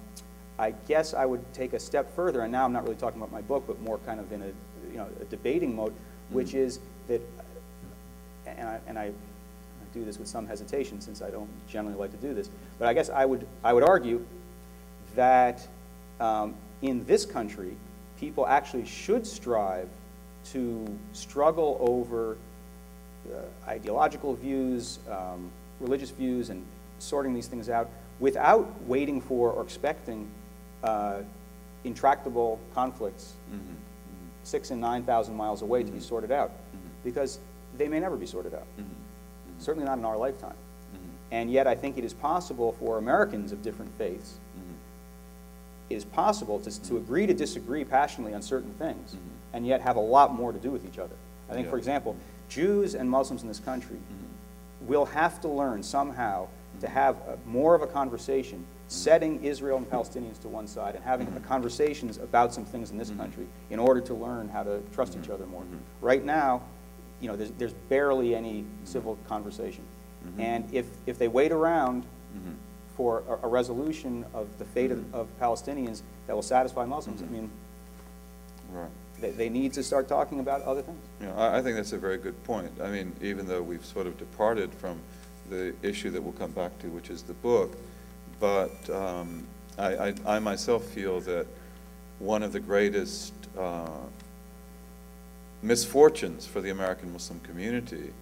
I 0.58 0.72
guess 0.88 1.14
I 1.14 1.26
would 1.26 1.54
take 1.54 1.74
a 1.74 1.80
step 1.80 2.14
further, 2.16 2.42
and 2.42 2.52
now 2.52 2.64
I'm 2.66 2.74
not 2.74 2.84
really 2.84 2.96
talking 2.96 3.20
about 3.20 3.32
my 3.32 3.42
book, 3.42 3.66
but 3.68 3.82
more 3.82 3.98
kind 4.00 4.20
of 4.20 4.32
in 4.32 4.42
a, 4.42 4.46
you 4.92 4.98
know, 4.98 5.08
a 5.20 5.26
debating 5.26 5.76
mode, 5.76 5.94
which 6.30 6.54
is 6.54 6.80
that, 7.08 7.22
and 8.46 8.68
I, 8.68 8.80
and 8.88 8.98
I, 8.98 9.06
I 9.06 9.14
do 9.94 10.06
this 10.06 10.18
with 10.18 10.28
some 10.28 10.48
hesitation 10.48 11.02
since 11.02 11.22
I 11.22 11.30
don't 11.30 11.50
generally 11.68 11.98
like 11.98 12.12
to 12.12 12.18
do 12.18 12.34
this, 12.34 12.50
but 12.80 12.88
I 12.88 12.94
guess 12.94 13.10
I 13.10 13.26
would, 13.26 13.46
I 13.64 13.74
would 13.74 13.84
argue 13.84 14.26
that 15.16 15.68
um, 16.20 16.56
in 16.82 17.06
this 17.06 17.26
country, 17.26 17.76
people 18.18 18.48
actually 18.48 18.86
should 18.86 19.28
strive 19.28 19.90
to 20.52 20.86
struggle 21.12 21.78
over 21.82 22.38
uh, 23.34 23.42
ideological 23.68 24.36
views, 24.36 25.00
um, 25.12 25.50
religious 25.82 26.12
views, 26.12 26.50
and 26.50 26.64
sorting 27.00 27.34
these 27.34 27.48
things 27.48 27.70
out 27.70 27.90
without 28.20 28.82
waiting 28.84 29.20
for 29.20 29.52
or 29.52 29.64
expecting 29.64 30.30
uh, 30.86 31.22
intractable 31.84 32.60
conflicts 32.74 33.34
mm-hmm. 33.52 33.74
six 34.44 34.72
and 34.72 34.80
9,000 34.82 35.36
miles 35.36 35.62
away 35.62 35.84
to 35.84 35.86
be 35.86 35.98
mm-hmm. 35.98 36.08
sorted 36.08 36.32
out, 36.32 36.50
mm-hmm. 36.50 36.88
because 37.04 37.40
they 37.78 37.88
may 37.88 38.00
never 38.00 38.16
be 38.16 38.26
sorted 38.26 38.54
out. 38.54 38.68
Certainly 39.60 39.86
not 39.86 39.98
in 39.98 40.06
our 40.06 40.18
lifetime. 40.18 40.56
And 41.32 41.52
yet, 41.52 41.66
I 41.66 41.76
think 41.76 41.98
it 41.98 42.04
is 42.04 42.14
possible 42.14 42.74
for 42.74 42.98
Americans 42.98 43.52
of 43.52 43.62
different 43.64 43.92
faiths 43.98 44.36
it 45.90 45.96
is 45.96 46.06
possible 46.06 46.60
to, 46.60 46.84
to 46.84 46.98
agree 46.98 47.28
to 47.28 47.34
disagree 47.34 47.84
passionately 47.84 48.34
on 48.34 48.42
certain 48.42 48.74
things 48.74 49.16
and 49.54 49.66
yet 49.66 49.82
have 49.82 49.96
a 49.96 50.02
lot 50.02 50.34
more 50.34 50.52
to 50.52 50.60
do 50.60 50.72
with 50.72 50.86
each 50.86 51.00
other. 51.00 51.16
I 51.50 51.54
think, 51.54 51.70
for 51.70 51.78
example, 51.78 52.16
Jews 52.50 52.96
and 52.96 53.10
Muslims 53.10 53.44
in 53.44 53.48
this 53.48 53.60
country 53.60 53.98
will 54.82 55.06
have 55.06 55.40
to 55.42 55.48
learn 55.48 55.84
somehow 55.84 56.48
to 56.82 56.88
have 56.88 57.16
a, 57.28 57.38
more 57.46 57.76
of 57.76 57.82
a 57.82 57.88
conversation, 57.88 58.66
setting 58.88 59.44
Israel 59.44 59.78
and 59.78 59.90
Palestinians 59.90 60.40
to 60.42 60.48
one 60.48 60.68
side 60.68 60.96
and 60.96 61.04
having 61.04 61.28
conversations 61.48 62.18
about 62.18 62.54
some 62.54 62.66
things 62.66 62.92
in 62.92 62.98
this 62.98 63.10
mm-hmm. 63.10 63.22
country 63.22 63.48
in 63.70 63.80
order 63.80 64.00
to 64.02 64.14
learn 64.14 64.48
how 64.48 64.64
to 64.64 64.82
trust 64.94 65.18
each 65.22 65.30
other 65.30 65.46
more. 65.48 65.64
Mm-hmm. 65.64 65.78
Right 66.02 66.24
now, 66.24 66.62
you 67.20 67.28
know, 67.28 67.36
there's, 67.36 67.52
there's 67.52 67.74
barely 67.74 68.36
any 68.36 68.62
mm-hmm. 68.62 68.86
civil 68.86 69.18
conversation. 69.28 69.84
And 70.40 70.68
if, 70.74 70.88
if 71.06 71.20
they 71.20 71.28
wait 71.28 71.52
around 71.52 72.04
for 72.96 73.24
a, 73.28 73.46
a 73.46 73.48
resolution 73.48 74.26
of 74.34 74.48
the 74.58 74.66
fate 74.66 74.92
of, 74.92 75.14
of 75.14 75.28
Palestinians 75.40 76.02
that 76.28 76.34
will 76.34 76.42
satisfy 76.42 76.86
Muslims. 76.86 77.22
I 77.22 77.26
mean, 77.26 77.50
Right. 78.72 78.90
they, 79.20 79.32
they 79.32 79.50
need 79.50 79.74
to 79.74 79.84
start 79.84 80.08
talking 80.08 80.40
about 80.40 80.64
other 80.64 80.82
things. 80.82 81.00
Yeah, 81.22 81.36
I, 81.36 81.60
I 81.60 81.62
think 81.62 81.76
that's 81.76 81.94
a 81.94 81.98
very 81.98 82.18
good 82.18 82.42
point. 82.46 82.72
I 82.82 82.90
mean, 82.90 83.14
even 83.22 83.46
though 83.46 83.62
we've 83.62 83.86
sort 83.86 84.08
of 84.08 84.18
departed 84.18 84.74
from 84.74 85.00
the 85.50 85.76
issue 85.84 86.10
that 86.10 86.22
we'll 86.22 86.34
come 86.34 86.52
back 86.52 86.78
to, 86.80 86.88
which 86.88 87.10
is 87.10 87.22
the 87.22 87.34
book, 87.34 87.78
but 88.40 88.90
um, 88.90 89.46
I, 89.78 90.08
I, 90.08 90.14
I 90.26 90.40
myself 90.40 90.86
feel 90.86 91.20
that 91.22 91.48
one 92.20 92.44
of 92.44 92.54
the 92.54 92.60
greatest 92.60 93.34
uh, 93.58 93.88
misfortunes 95.62 96.46
for 96.46 96.62
the 96.62 96.70
American 96.70 97.12
Muslim 97.12 97.40
community 97.42 98.14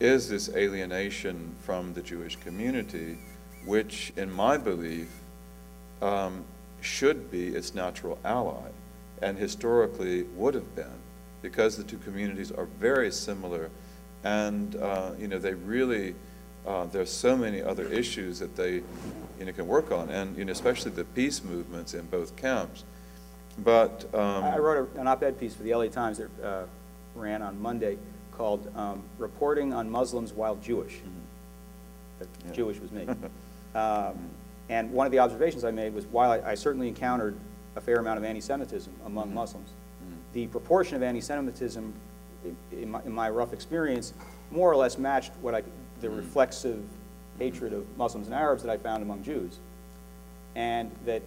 is 0.00 0.28
this 0.28 0.48
alienation 0.50 1.54
from 1.62 1.94
the 1.94 2.02
Jewish 2.02 2.36
community, 2.36 3.16
which, 3.64 4.12
in 4.16 4.30
my 4.30 4.56
belief, 4.56 5.08
um, 6.02 6.44
should 6.80 7.30
be 7.30 7.48
its 7.48 7.74
natural 7.74 8.18
ally, 8.24 8.68
and 9.22 9.38
historically 9.38 10.24
would 10.36 10.54
have 10.54 10.74
been, 10.74 10.98
because 11.40 11.76
the 11.76 11.84
two 11.84 11.98
communities 11.98 12.52
are 12.52 12.66
very 12.66 13.10
similar, 13.10 13.70
and 14.24 14.76
uh, 14.76 15.12
you 15.18 15.28
know 15.28 15.38
they 15.38 15.54
really 15.54 16.14
uh, 16.66 16.86
there's 16.86 17.10
so 17.10 17.36
many 17.36 17.62
other 17.62 17.86
issues 17.88 18.38
that 18.38 18.56
they, 18.56 18.74
you 19.38 19.44
know, 19.44 19.52
can 19.52 19.66
work 19.66 19.92
on, 19.92 20.08
and, 20.10 20.36
you 20.36 20.44
know, 20.44 20.52
especially 20.52 20.90
the 20.92 21.04
peace 21.04 21.42
movements 21.44 21.94
in 21.94 22.06
both 22.06 22.34
camps. 22.36 22.84
But, 23.58 24.06
um. 24.14 24.44
I 24.44 24.58
wrote 24.58 24.88
a- 24.96 25.00
an 25.00 25.06
op-ed 25.06 25.38
piece 25.38 25.54
for 25.54 25.62
the 25.62 25.74
LA 25.74 25.88
Times 25.88 26.18
that 26.18 26.30
uh, 26.44 26.64
ran 27.14 27.42
on 27.42 27.60
Monday 27.60 27.98
called 28.32 28.68
um, 28.76 29.02
Reporting 29.18 29.72
on 29.72 29.88
Muslims 29.88 30.32
While 30.32 30.56
Jewish. 30.56 30.94
Mm-hmm. 30.94 32.26
Yeah. 32.48 32.52
Jewish 32.52 32.78
was 32.80 32.90
me. 32.92 33.06
Um, 33.74 34.14
And 34.70 34.92
one 34.92 35.04
of 35.04 35.10
the 35.10 35.18
observations 35.18 35.64
I 35.64 35.72
made 35.72 35.92
was 35.94 36.06
while 36.06 36.30
I- 36.30 36.52
I 36.52 36.54
certainly 36.54 36.86
encountered 36.86 37.34
a 37.76 37.80
fair 37.80 37.96
amount 37.96 38.18
of 38.18 38.24
anti-Semitism 38.24 38.92
among 39.04 39.30
Mhm. 39.30 39.34
Muslims, 39.34 39.68
Mhm. 39.68 40.14
the 40.32 40.46
proportion 40.46 40.94
of 40.96 41.02
anti-Semitism, 41.02 41.92
i- 42.46 42.74
in 42.76 42.90
my, 42.92 43.02
in 43.02 43.10
my 43.12 43.28
rough 43.30 43.52
experience, 43.52 44.14
more 44.52 44.70
or 44.70 44.76
less 44.76 44.96
matched 44.96 45.32
what 45.42 45.56
I, 45.56 45.62
the 46.04 46.10
reflexive 46.10 46.82
hatred 47.38 47.72
of 47.72 47.84
Muslims 47.96 48.26
and 48.26 48.34
Arabs 48.34 48.62
that 48.62 48.70
I 48.70 48.76
found 48.76 49.02
among 49.02 49.22
Jews. 49.22 49.58
And 50.54 50.90
that 51.06 51.22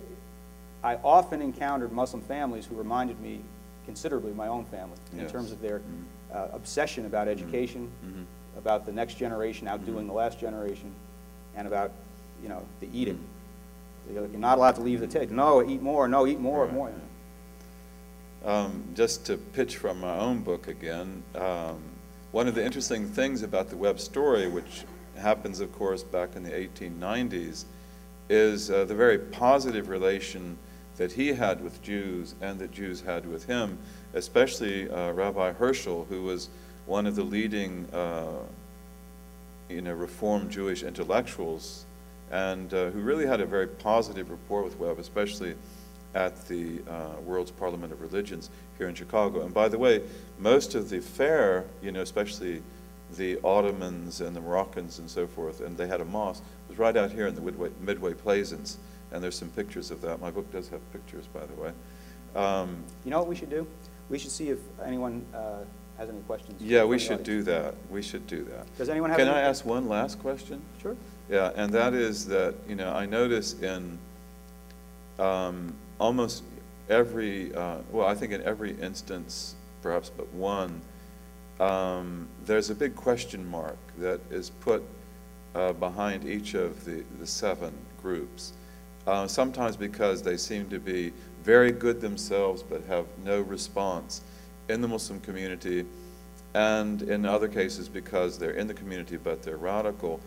I 0.83 0.95
often 1.03 1.41
encountered 1.41 1.91
Muslim 1.91 2.21
families 2.21 2.65
who 2.65 2.75
reminded 2.75 3.19
me 3.19 3.41
considerably 3.85 4.31
of 4.31 4.37
my 4.37 4.47
own 4.47 4.65
family 4.65 4.97
in 5.11 5.19
Yes. 5.19 5.31
terms 5.31 5.51
of 5.51 5.59
their 5.61 5.79
Mhm. 5.79 6.03
uh, 6.35 6.47
obsession 6.53 7.05
about 7.05 7.27
education, 7.27 7.89
Mhm. 8.05 8.25
about 8.57 8.85
the 8.85 8.91
next 8.91 9.15
generation 9.15 9.67
outdoing 9.67 10.07
the 10.07 10.13
last 10.13 10.39
generation, 10.39 10.91
and 11.55 11.67
about, 11.67 11.91
you 12.43 12.49
know, 12.49 12.61
the 12.79 12.87
eating. 12.93 13.15
Mm-hmm. 13.15 14.13
You're 14.13 14.27
you're 14.27 14.39
not 14.39 14.57
allowed 14.57 14.75
to 14.75 14.81
leave 14.81 14.99
the 14.99 15.07
table. 15.07 15.33
No, 15.33 15.63
eat 15.67 15.81
more, 15.81 16.07
no, 16.07 16.27
eat 16.27 16.39
more, 16.39 16.65
Right, 16.65 16.73
more. 16.73 16.91
Um, 18.45 18.83
Just 18.93 19.25
to 19.25 19.37
pitch 19.37 19.77
from 19.77 19.99
my 19.99 20.17
own 20.17 20.41
book 20.41 20.67
again, 20.67 21.23
um, 21.35 21.81
one 22.31 22.47
of 22.47 22.55
the 22.55 22.63
interesting 22.63 23.07
things 23.07 23.41
about 23.43 23.69
the 23.69 23.77
Webb 23.77 23.99
story, 23.99 24.47
which 24.47 24.83
happens, 25.17 25.59
of 25.59 25.71
course, 25.73 26.03
back 26.03 26.35
in 26.35 26.43
the 26.43 26.51
1890s, 26.51 27.65
is 28.29 28.69
uh, 28.69 28.85
the 28.85 28.95
very 28.95 29.17
positive 29.17 29.89
relation 29.89 30.57
that 30.97 31.11
he 31.11 31.33
had 31.33 31.61
with 31.63 31.81
Jews 31.81 32.35
and 32.41 32.59
that 32.59 32.71
Jews 32.71 33.01
had 33.01 33.25
with 33.25 33.45
him, 33.45 33.77
especially 34.13 34.89
uh, 34.89 35.11
Rabbi 35.11 35.53
Herschel, 35.53 36.05
who 36.09 36.23
was 36.23 36.49
one 36.85 37.05
of 37.05 37.15
the 37.15 37.23
leading, 37.23 37.85
uh, 37.93 38.39
you 39.69 39.81
know, 39.81 39.93
Reformed 39.93 40.51
Jewish 40.51 40.83
intellectuals, 40.83 41.85
and 42.31 42.73
uh, 42.73 42.89
who 42.89 42.99
really 42.99 43.25
had 43.25 43.39
a 43.39 43.45
very 43.45 43.67
positive 43.67 44.29
rapport 44.29 44.63
with 44.63 44.77
Webb, 44.79 44.99
especially 44.99 45.55
at 46.15 46.47
the 46.47 46.79
uh, 46.89 47.19
World's 47.23 47.51
Parliament 47.51 47.91
of 47.93 48.01
Religions 48.01 48.49
here 48.77 48.87
in 48.87 48.95
Chicago. 48.95 49.41
And 49.45 49.53
by 49.53 49.67
the 49.67 49.77
way, 49.77 50.01
most 50.39 50.75
of 50.75 50.89
the 50.89 50.99
fair, 50.99 51.65
you 51.81 51.91
know, 51.91 52.01
especially 52.01 52.61
the 53.17 53.39
Ottomans 53.43 54.21
and 54.21 54.35
the 54.35 54.41
Moroccans 54.41 54.99
and 54.99 55.09
so 55.09 55.27
forth, 55.27 55.61
and 55.61 55.77
they 55.77 55.87
had 55.87 56.01
a 56.01 56.05
mosque, 56.05 56.43
was 56.69 56.77
right 56.77 56.97
out 56.97 57.11
here 57.11 57.27
in 57.27 57.35
the 57.35 57.41
Midway, 57.41 57.69
Midway 57.81 58.13
Plaisance. 58.13 58.77
And 59.11 59.23
there's 59.23 59.37
some 59.37 59.49
pictures 59.49 59.91
of 59.91 60.01
that. 60.01 60.19
My 60.19 60.31
book 60.31 60.51
does 60.51 60.67
have 60.69 60.81
pictures, 60.91 61.25
by 61.27 61.45
the 61.45 61.53
way. 61.53 61.71
Um, 62.35 62.83
You 63.05 63.11
know 63.11 63.19
what 63.19 63.27
we 63.27 63.35
should 63.35 63.49
do? 63.49 63.65
We 64.09 64.19
should 64.19 64.31
see 64.31 64.49
if 64.49 64.59
anyone 64.83 65.25
uh, 65.33 65.59
has 65.97 66.09
any 66.09 66.19
questions. 66.21 66.61
yeah, 66.61 66.83
we 66.83 66.99
should 66.99 67.21
audience. 67.21 67.25
do 67.27 67.43
that. 67.43 67.75
We 67.89 68.01
should 68.01 68.27
do 68.27 68.43
that. 68.45 68.65
Does 68.77 68.89
anyone 68.89 69.09
have 69.09 69.19
Can 69.19 69.27
any- 69.29 69.37
I 69.37 69.41
ask 69.41 69.65
one 69.65 69.87
last 69.87 70.19
question? 70.19 70.61
Sure. 70.81 70.95
Yeah, 71.29 71.51
and 71.55 71.71
that 71.73 71.93
is 71.93 72.25
that, 72.27 72.55
you 72.67 72.75
know, 72.75 72.91
I 72.93 73.05
notice 73.05 73.53
in 73.61 73.97
um, 75.19 75.73
almost 75.99 76.43
every, 76.89 77.53
uh, 77.53 77.77
well, 77.91 78.07
I 78.07 78.15
think 78.15 78.31
in 78.31 78.41
every 78.43 78.79
instance, 78.81 79.55
perhaps 79.81 80.09
but 80.09 80.27
one, 80.33 80.81
um, 81.59 82.27
there's 82.45 82.69
a 82.69 82.75
big 82.75 82.95
question 82.95 83.49
mark 83.49 83.77
that 83.97 84.19
is 84.29 84.49
put 84.49 84.83
uh, 85.55 85.73
behind 85.73 86.27
each 86.27 86.53
of 86.53 86.85
the, 86.85 87.03
the 87.19 87.25
seven 87.25 87.73
groups. 88.01 88.53
Uh, 89.07 89.25
sometimes 89.25 89.75
because 89.75 90.21
they 90.21 90.37
seem 90.37 90.69
to 90.69 90.79
be 90.79 91.13
very 91.43 91.71
good 91.71 92.01
themselves 92.01 92.61
but 92.61 92.83
have 92.85 93.05
no 93.23 93.41
response 93.41 94.21
in 94.69 94.81
the 94.81 94.87
Muslim 94.87 95.19
community, 95.21 95.85
and 96.53 97.03
in 97.03 97.25
other 97.25 97.47
cases 97.47 97.87
because 97.87 98.37
they're 98.37 98.51
in 98.51 98.67
the 98.67 98.73
community 98.73 99.17
but 99.17 99.41
they're 99.41 99.57
radical. 99.57 100.19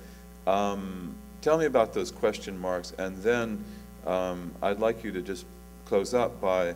Um, 0.47 1.15
tell 1.43 1.59
me 1.59 1.67
about 1.67 1.93
those 1.93 2.11
question 2.11 2.59
marks, 2.59 2.93
and 2.99 3.17
then 3.19 3.63
um, 4.07 4.51
I'd 4.63 4.81
like 4.81 5.05
you 5.05 5.13
to 5.13 5.21
just 5.21 5.45
close 5.91 6.15
up 6.15 6.41
by 6.41 6.73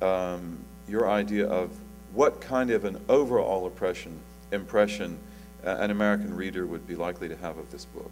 um, 0.00 0.56
your 0.88 1.08
idea 1.10 1.46
of 1.46 1.70
what 2.14 2.40
kind 2.40 2.70
of 2.70 2.86
an 2.86 2.98
overall 3.10 3.66
impression, 3.66 4.18
impression 4.52 5.18
uh, 5.66 5.76
an 5.80 5.90
American 5.90 6.34
reader 6.34 6.66
would 6.66 6.86
be 6.88 6.94
likely 6.96 7.28
to 7.28 7.36
have 7.36 7.58
of 7.58 7.70
this 7.70 7.84
book. 7.84 8.10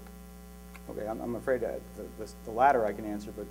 Okay, 0.91 1.09
I'm, 1.09 1.23
I'm 1.23 1.37
afraid 1.37 1.63
that 1.63 1.81
the, 1.97 2.03
the- 2.23 2.31
the 2.45 2.51
latter 2.51 2.85
I 2.85 2.93
can 2.93 3.07
answer, 3.07 3.33
but 3.35 3.47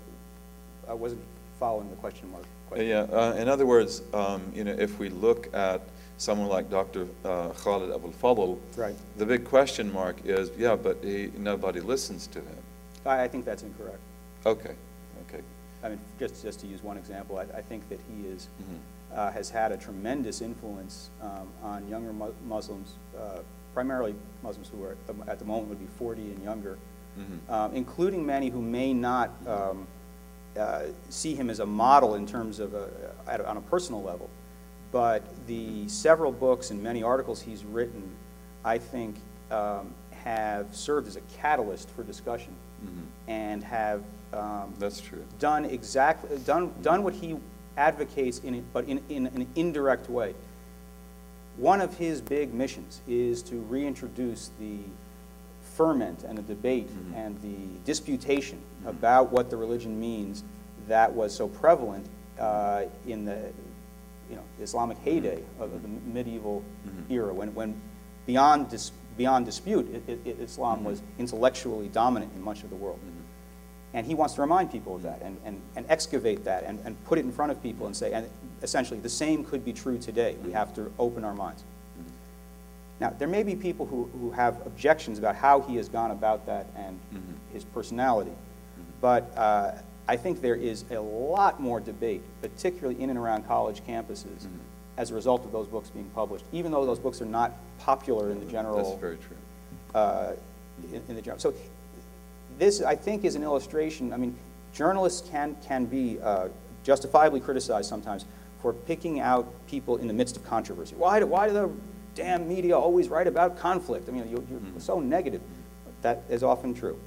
I 0.88 0.94
wasn't 0.94 1.22
following 1.60 1.90
the 1.90 1.96
question 1.96 2.30
mark. 2.32 2.44
question. 2.68 2.88
Yeah, 2.88 3.00
uh, 3.12 3.34
in 3.34 3.50
other 3.50 3.66
words, 3.66 4.04
um, 4.14 4.44
you 4.54 4.64
know, 4.64 4.76
if 4.78 5.00
we 5.00 5.10
look 5.10 5.52
at 5.56 5.82
someone 6.20 6.50
like 6.50 6.70
Dr. 6.70 7.08
Uh, 7.26 7.50
Khaled 7.50 7.90
Abou 7.90 8.10
El 8.10 8.14
Fadl, 8.14 8.60
Right. 8.78 8.96
the 9.18 9.26
big 9.26 9.44
question 9.44 9.92
mark 9.92 10.18
is, 10.24 10.52
yeah, 10.56 10.76
but 10.76 11.00
he, 11.04 11.32
nobody 11.40 11.80
listens 11.80 12.28
to 12.28 12.40
him. 12.40 12.58
I, 13.08 13.24
I 13.24 13.28
think 13.28 13.44
that's 13.44 13.64
incorrect. 13.64 14.00
Okay. 14.46 14.76
I 15.86 15.90
mean, 15.90 16.00
just, 16.20 16.42
just 16.42 16.60
to 16.62 16.68
use 16.68 16.82
one 16.82 16.98
example, 16.98 17.38
I, 17.38 17.44
I 17.58 17.62
think 17.62 17.88
that 17.90 18.00
he 18.10 18.28
is, 18.28 18.48
Mhm. 18.60 19.18
uh, 19.18 19.32
has 19.32 19.50
had 19.52 19.72
a 19.72 19.78
tremendous 19.78 20.42
influence 20.42 21.10
um, 21.22 21.48
on 21.64 21.88
younger 21.88 22.12
mu- 22.12 22.34
Muslims, 22.48 22.94
uh, 23.18 23.40
primarily 23.74 24.16
Muslims 24.42 24.70
who 24.70 24.84
are, 24.84 24.92
at 24.94 25.08
the, 25.08 25.32
at 25.32 25.40
the 25.40 25.46
moment 25.46 25.70
would 25.70 25.80
be 25.80 25.86
40 26.00 26.22
and 26.32 26.44
younger, 26.44 26.78
Mhm. 27.20 27.50
um, 27.54 27.74
including 27.76 28.26
many 28.26 28.50
who 28.50 28.62
may 28.62 28.94
not 28.94 29.30
um, 29.48 29.88
uh, 30.58 30.84
see 31.10 31.36
him 31.36 31.50
as 31.50 31.60
a 31.60 31.66
model 31.66 32.16
in 32.16 32.26
terms 32.26 32.60
of, 32.60 32.74
a, 32.74 32.90
at 33.28 33.42
on 33.46 33.58
a 33.58 33.62
personal 33.62 34.02
level. 34.02 34.30
But 34.92 35.22
the 35.48 35.88
several 35.88 36.32
books 36.32 36.72
and 36.72 36.82
many 36.82 37.04
articles 37.04 37.42
he's 37.42 37.64
written, 37.66 38.04
I 38.64 38.78
think, 38.80 39.18
um, 39.52 39.94
have 40.24 40.74
served 40.76 41.08
as 41.08 41.16
a 41.18 41.22
catalyst 41.38 41.90
for 41.90 42.04
discussion 42.04 42.54
Mhm. 42.84 43.04
and 43.28 43.64
have 43.64 44.02
um, 44.34 44.74
That's 44.80 45.00
true. 45.02 45.24
done 45.40 45.66
exactly, 45.66 46.38
done, 46.40 46.74
done 46.82 47.04
what 47.04 47.14
he 47.14 47.38
advocates 47.78 48.40
in 48.40 48.56
it, 48.56 48.64
but 48.74 48.86
in, 48.88 49.02
in 49.10 49.28
an 49.28 49.48
indirect 49.56 50.10
way. 50.10 50.34
One 51.58 51.80
of 51.82 51.98
his 51.98 52.22
big 52.22 52.54
missions 52.54 53.02
is 53.08 53.42
to 53.44 53.56
reintroduce 53.62 54.52
the 54.60 54.78
ferment 55.76 56.24
and 56.24 56.38
the 56.38 56.42
debate 56.42 56.90
Mhm. 56.90 57.16
and 57.16 57.42
the 57.42 57.80
disputation 57.86 58.60
Mhm. 58.84 58.90
about 58.90 59.32
what 59.32 59.50
the 59.50 59.58
religion 59.58 60.00
means 60.00 60.44
that 60.88 61.14
was 61.14 61.34
so 61.34 61.48
prevalent 61.48 62.06
uh, 62.40 62.84
in 63.08 63.24
the, 63.26 63.38
you 64.30 64.36
know, 64.36 64.42
Islamic 64.62 64.98
heyday 64.98 65.42
of 65.60 65.72
the 65.82 65.88
medieval 66.14 66.62
Mhm. 66.86 67.12
era, 67.12 67.34
when, 67.34 67.54
when 67.56 67.74
beyond, 68.26 68.70
dis, 68.70 68.92
beyond 69.18 69.46
dispute, 69.46 69.88
i 70.10 70.12
i 70.12 70.30
Islam 70.42 70.84
was 70.84 71.02
intellectually 71.18 71.88
dominant 71.88 72.32
in 72.36 72.42
much 72.42 72.64
of 72.64 72.70
the 72.70 72.76
world. 72.76 73.00
And 73.96 74.06
he 74.06 74.14
wants 74.14 74.34
to 74.36 74.42
remind 74.42 74.70
people 74.74 74.94
of 74.98 75.04
that 75.04 75.22
and, 75.22 75.38
and, 75.46 75.62
and 75.78 75.86
excavate 75.88 76.44
that 76.44 76.66
and, 76.66 76.80
and 76.84 77.02
put 77.06 77.18
it 77.18 77.24
in 77.24 77.32
front 77.32 77.54
of 77.54 77.64
people 77.64 77.86
and 77.86 77.96
say, 77.96 78.12
and 78.12 78.30
essentially, 78.62 79.00
the 79.00 79.08
same 79.10 79.46
could 79.46 79.64
be 79.64 79.72
true 79.72 79.98
today. 79.98 80.36
We 80.44 80.52
have 80.52 80.76
to 80.76 80.92
open 81.00 81.24
our 81.24 81.34
minds. 81.34 81.64
Mhm. 81.98 82.04
Now, 83.00 83.14
there 83.18 83.30
may 83.30 83.42
be 83.42 83.56
people 83.56 83.86
who, 83.86 84.10
who 84.20 84.32
have 84.32 84.60
objections 84.68 85.18
about 85.18 85.38
how 85.38 85.62
he 85.62 85.78
has 85.78 85.88
gone 85.88 86.12
about 86.12 86.46
that 86.46 86.68
and 86.76 87.00
Mhm. 87.14 87.54
his 87.54 87.64
personality, 87.64 88.34
but 89.00 89.32
uh, 89.38 89.72
I 90.10 90.18
think 90.18 90.42
there 90.42 90.56
is 90.56 90.84
a 90.92 91.00
lot 91.00 91.62
more 91.62 91.80
debate, 91.80 92.22
particularly 92.42 93.02
in 93.02 93.10
and 93.10 93.18
around 93.18 93.48
college 93.48 93.82
campuses, 93.88 94.44
Mhm. 94.44 94.60
as 94.98 95.10
a 95.12 95.16
result 95.16 95.46
of 95.46 95.54
those 95.54 95.68
books 95.68 95.90
being 95.90 96.10
published, 96.14 96.44
even 96.52 96.74
though 96.74 96.86
those 96.86 97.00
books 97.00 97.22
are 97.22 97.26
not 97.40 97.54
popular 97.80 98.30
in 98.30 98.42
the 98.42 98.52
general 98.52 98.76
That's 98.90 99.00
very 99.00 99.18
true. 99.18 99.38
uh, 99.96 100.34
in 100.94 101.02
in 101.08 101.16
the 101.16 101.22
general. 101.22 101.40
So 101.40 101.54
this, 102.58 102.82
I 102.82 102.96
think, 102.96 103.24
is 103.26 103.36
an 103.36 103.44
illustration, 103.44 104.14
I 104.14 104.18
mean, 104.18 104.36
journalists 104.74 105.28
can, 105.30 105.56
can 105.68 105.86
be 105.86 106.20
uh, 106.22 106.48
justifiably 106.84 107.40
criticized 107.40 107.90
sometimes 107.90 108.26
for 108.62 108.74
picking 108.74 109.20
out 109.20 109.52
people 109.68 109.98
in 109.98 110.08
the 110.08 110.14
midst 110.14 110.36
of 110.38 110.44
controversy. 110.46 110.96
Why 110.96 111.20
do, 111.20 111.26
why 111.28 111.48
do 111.48 111.54
the 111.54 111.70
damn 112.16 112.48
media 112.48 112.78
always 112.78 113.10
write 113.10 113.28
about 113.28 113.58
conflict? 113.58 114.10
I 114.10 114.12
mean, 114.12 114.28
you're, 114.30 114.44
you're 114.50 114.60
Mhm. 114.60 114.82
so 114.82 115.00
negative. 115.00 115.42
That 116.02 116.24
is 116.30 116.44
often 116.44 116.74
true. 116.74 117.00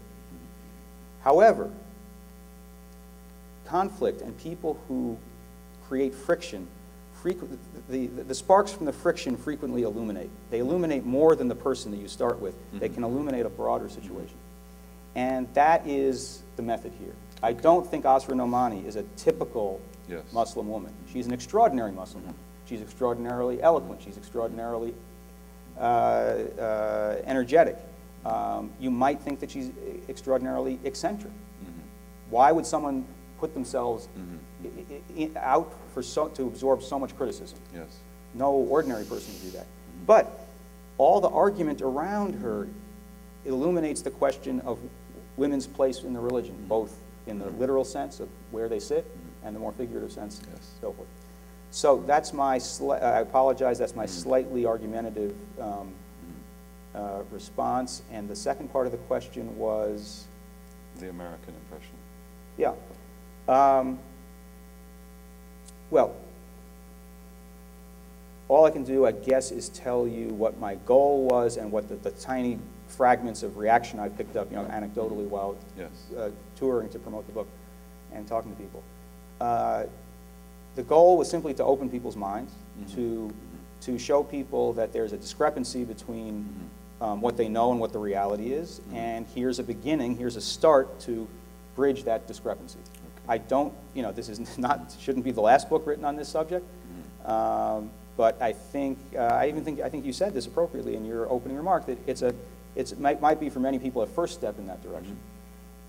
However, 1.23 1.71
conflict 3.67 4.23
and 4.23 4.37
people 4.39 4.79
who 4.89 5.17
create 5.89 6.15
friction, 6.15 6.67
frequent, 7.23 7.59
the, 7.89 8.07
the, 8.07 8.23
the 8.23 8.35
sparks 8.35 8.73
from 8.73 8.87
the 8.87 8.93
friction 8.93 9.37
frequently 9.37 9.83
illuminate. 9.83 10.31
They 10.51 10.61
illuminate 10.61 11.05
more 11.05 11.37
than 11.37 11.49
the 11.49 11.55
person 11.55 11.91
that 11.91 11.99
you 11.99 12.09
start 12.09 12.41
with. 12.41 12.55
They 12.73 12.89
Mhm. 12.89 12.95
can 12.95 13.05
illuminate 13.05 13.45
a 13.47 13.51
broader 13.51 13.89
situation. 13.89 14.37
And 15.19 15.49
that 15.55 15.85
is 15.85 16.43
the 16.55 16.63
method 16.63 16.93
here. 17.01 17.13
I 17.43 17.53
don't 17.53 17.85
think 17.85 18.05
Asra 18.05 18.35
Nomani 18.37 18.87
is 18.87 18.95
a 18.95 19.03
typical 19.17 19.81
Yes. 20.09 20.23
Muslim 20.33 20.69
woman. 20.69 20.93
She's 21.13 21.27
an 21.27 21.33
extraordinary 21.33 21.91
Muslim 21.93 22.23
woman. 22.23 22.39
She's 22.67 22.81
extraordinarily 22.81 23.61
eloquent. 23.61 24.01
She's 24.01 24.17
extraordinarily 24.17 24.95
uh, 25.77 25.81
uh, 25.81 27.23
energetic. 27.27 27.77
um, 28.25 28.71
you 28.81 28.91
might 28.91 29.21
think 29.21 29.39
that 29.41 29.51
she's 29.51 29.71
extraordinarily 30.09 30.79
eccentric. 30.85 31.33
Why 32.31 32.53
would 32.53 32.67
someone 32.67 33.05
put 33.41 33.55
themselves 33.55 34.09
i- 34.65 35.23
i- 35.23 35.31
out 35.39 35.73
for 35.95 36.03
so, 36.03 36.29
to 36.29 36.43
absorb 36.45 36.83
so 36.83 36.99
much 36.99 37.17
criticism? 37.17 37.59
Yes. 37.75 37.89
No 38.35 38.51
ordinary 38.53 39.05
person 39.05 39.33
would 39.35 39.43
do 39.53 39.59
that. 39.59 39.67
But 40.07 40.25
all 40.99 41.21
the 41.21 41.29
argument 41.31 41.81
around 41.83 42.35
her 42.37 42.69
illuminates 43.47 44.03
the 44.03 44.11
question 44.11 44.61
of 44.63 44.79
women's 45.39 45.67
place 45.67 46.03
in 46.03 46.13
the 46.13 46.21
religion, 46.21 46.55
both 46.69 46.97
in 47.27 47.39
the 47.39 47.47
literal 47.53 47.85
sense 47.85 48.21
of 48.21 48.29
where 48.51 48.69
they 48.69 48.81
sit 48.81 49.07
and 49.45 49.55
the 49.55 49.61
more 49.61 49.73
figurative 49.73 50.11
sense, 50.13 50.41
Yes. 50.53 50.71
so 50.81 50.93
forth. 50.93 51.09
So 51.71 52.03
that's 52.07 52.33
my, 52.33 52.55
I 52.91 53.21
apologize, 53.21 53.79
that's 53.79 53.95
my 53.95 54.07
slightly 54.07 54.67
argumentative 54.67 55.35
um, 55.61 55.93
uh, 56.95 57.21
response. 57.31 58.03
And 58.11 58.29
the 58.29 58.35
second 58.37 58.73
part 58.73 58.87
of 58.87 58.93
the 58.93 58.99
question 58.99 59.57
was, 59.57 60.25
The 60.99 61.09
American 61.11 61.55
impression. 61.55 61.95
yeah. 62.57 62.73
Um, 63.49 63.99
Well, 65.91 66.15
all 68.49 68.65
I 68.65 68.71
can 68.71 68.83
do, 68.85 69.05
I 69.07 69.13
guess, 69.13 69.51
is 69.53 69.69
tell 69.69 70.09
you 70.09 70.29
what 70.29 70.59
my 70.59 70.75
goal 70.87 71.25
was 71.27 71.59
and 71.59 71.71
what 71.71 71.89
the, 71.89 71.97
the 71.97 72.11
tiny 72.13 72.59
fragments 72.89 73.43
of 73.43 73.57
reaction 73.57 74.01
I 74.01 74.09
picked 74.09 74.37
up, 74.37 74.51
you 74.51 74.57
know, 74.57 74.65
anecdotally 74.65 75.27
while 75.29 75.57
Yes. 75.79 75.91
uh, 76.17 76.31
touring 76.57 76.89
to 76.91 76.99
promote 76.99 77.27
the 77.27 77.33
book 77.33 77.47
and 78.13 78.27
talking 78.27 78.51
to 78.51 78.57
people. 78.61 78.83
Uh, 79.41 79.85
The 80.77 80.83
goal 80.85 81.19
was 81.19 81.29
simply 81.29 81.55
to 81.55 81.65
open 81.65 81.91
people's 81.91 82.15
minds, 82.17 82.53
to, 82.95 83.33
to 83.81 83.99
show 83.99 84.23
people 84.23 84.73
that 84.75 84.93
there's 84.93 85.13
a 85.13 85.17
discrepancy 85.17 85.85
between 85.85 86.47
um, 87.01 87.21
what 87.21 87.37
they 87.37 87.49
know 87.49 87.73
and 87.73 87.81
what 87.81 87.93
the 87.93 87.99
reality 87.99 88.53
is, 88.53 88.81
and 88.95 89.27
here's 89.35 89.59
a 89.59 89.63
beginning, 89.65 90.17
here's 90.17 90.37
a 90.37 90.41
start 90.41 91.01
to 91.01 91.27
bridge 91.75 92.05
that 92.05 92.27
discrepancy. 92.29 92.79
I 93.29 93.39
don't, 93.39 93.73
you 93.95 94.03
know, 94.03 94.13
this 94.13 94.29
is 94.29 94.57
not, 94.67 94.95
shouldn't 95.01 95.25
be 95.25 95.33
the 95.33 95.41
last 95.41 95.69
book 95.69 95.85
written 95.87 96.05
on 96.05 96.15
this 96.17 96.29
subject, 96.29 96.65
um, 97.25 97.91
but 98.17 98.41
I 98.41 98.53
think, 98.53 98.99
uh, 99.17 99.23
I 99.23 99.49
even 99.49 99.65
think, 99.65 99.81
I 99.81 99.89
think 99.89 100.05
you 100.05 100.13
said 100.13 100.33
this 100.33 100.47
appropriately 100.47 100.95
in 100.97 101.05
your 101.05 101.29
opening 101.31 101.57
remark, 101.57 101.87
that 101.87 101.99
it's 102.07 102.23
a, 102.23 102.33
it's, 102.79 102.93
it 102.93 103.01
might, 103.01 103.21
might 103.21 103.41
be 103.41 103.51
for 103.51 103.61
many 103.61 103.79
people 103.79 104.01
a 104.03 104.07
first 104.07 104.35
step 104.35 104.59
in 104.59 104.67
that 104.69 104.83
direction. 104.83 105.17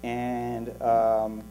And, 0.04 0.82
um, 0.82 1.44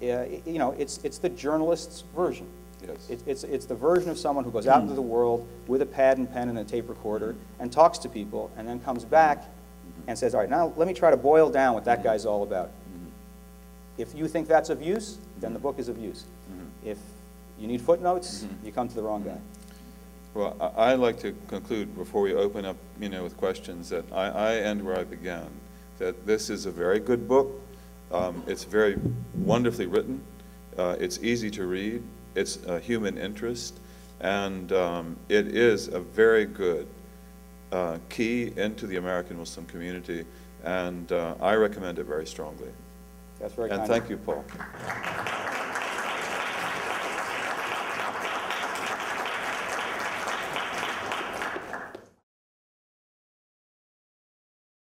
you 0.00 0.58
know, 0.58 0.72
it's, 0.78 1.00
it's 1.02 1.18
the 1.18 1.30
journalist's 1.30 2.04
version. 2.14 2.46
Yes. 2.86 3.08
It- 3.08 3.22
It's, 3.26 3.44
it's 3.44 3.64
the 3.64 3.74
version 3.74 4.10
of 4.10 4.18
someone 4.18 4.44
who 4.44 4.50
goes 4.50 4.66
out 4.66 4.82
into 4.82 4.94
the 4.94 5.02
world 5.02 5.48
with 5.66 5.80
a 5.80 5.86
pad 5.86 6.18
and 6.18 6.30
pen 6.30 6.50
and 6.50 6.58
a 6.58 6.64
tape 6.64 6.88
recorder 6.88 7.34
and 7.58 7.72
talks 7.72 7.98
to 7.98 8.08
people 8.08 8.50
and 8.58 8.68
then 8.68 8.80
comes 8.80 9.04
back 9.04 9.38
mm-hmm. 9.38 10.08
and 10.08 10.18
says, 10.18 10.34
all 10.34 10.40
right, 10.42 10.50
now 10.50 10.74
let 10.76 10.86
me 10.86 10.94
try 10.94 11.10
to 11.10 11.16
boil 11.16 11.48
down 11.48 11.72
what 11.72 11.86
that 11.86 12.00
mm-hmm. 12.00 12.08
guy's 12.08 12.26
all 12.26 12.42
about. 12.42 12.66
Mm-hmm. 12.68 14.02
If 14.02 14.14
you 14.14 14.28
think 14.28 14.46
that's 14.46 14.68
of 14.68 14.82
use, 14.82 15.18
then 15.40 15.54
the 15.54 15.58
book 15.58 15.78
is 15.78 15.88
of 15.88 15.98
use. 15.98 16.24
If 16.84 16.98
you 17.58 17.66
need 17.66 17.80
footnotes, 17.80 18.46
you 18.62 18.72
come 18.72 18.88
to 18.88 18.94
the 18.94 19.02
wrong 19.02 19.22
guy. 19.22 19.38
Well, 20.34 20.56
I- 20.60 20.92
I'd 20.92 20.98
like 20.98 21.18
to 21.20 21.32
conclude 21.48 21.96
before 21.96 22.20
we 22.22 22.34
open 22.34 22.64
up, 22.64 22.76
you 23.00 23.08
know, 23.08 23.22
with 23.22 23.36
questions, 23.36 23.88
that 23.90 24.04
I, 24.12 24.28
I 24.28 24.54
end 24.56 24.84
where 24.84 24.98
I 24.98 25.04
began, 25.04 25.48
that 25.98 26.26
this 26.26 26.50
is 26.50 26.66
a 26.66 26.72
very 26.72 26.98
good 26.98 27.28
book. 27.28 27.60
Um, 28.10 28.42
It's 28.46 28.64
very 28.64 28.96
wonderfully 29.36 29.86
written. 29.86 30.20
Uh, 30.76 30.96
It's 30.98 31.18
easy 31.22 31.50
to 31.52 31.66
read. 31.66 32.02
It's 32.34 32.58
a 32.66 32.80
human 32.80 33.16
interest. 33.16 33.78
And 34.20 34.72
um, 34.72 35.16
it 35.28 35.48
is 35.48 35.88
a 35.88 36.00
very 36.00 36.46
good 36.46 36.86
uh, 37.72 37.98
key 38.08 38.52
into 38.56 38.86
the 38.86 38.96
American 38.96 39.38
Muslim 39.38 39.66
community. 39.66 40.24
And 40.64 41.10
uh, 41.12 41.34
I 41.40 41.54
recommend 41.54 41.98
it 41.98 42.06
very 42.06 42.26
strongly. 42.26 42.70
That's 43.38 43.54
very 43.54 43.68
kind 43.68 43.82
And 43.82 43.88
you. 43.88 43.94
thank 43.94 44.10
you, 44.10 44.16
Paul. 44.16 44.44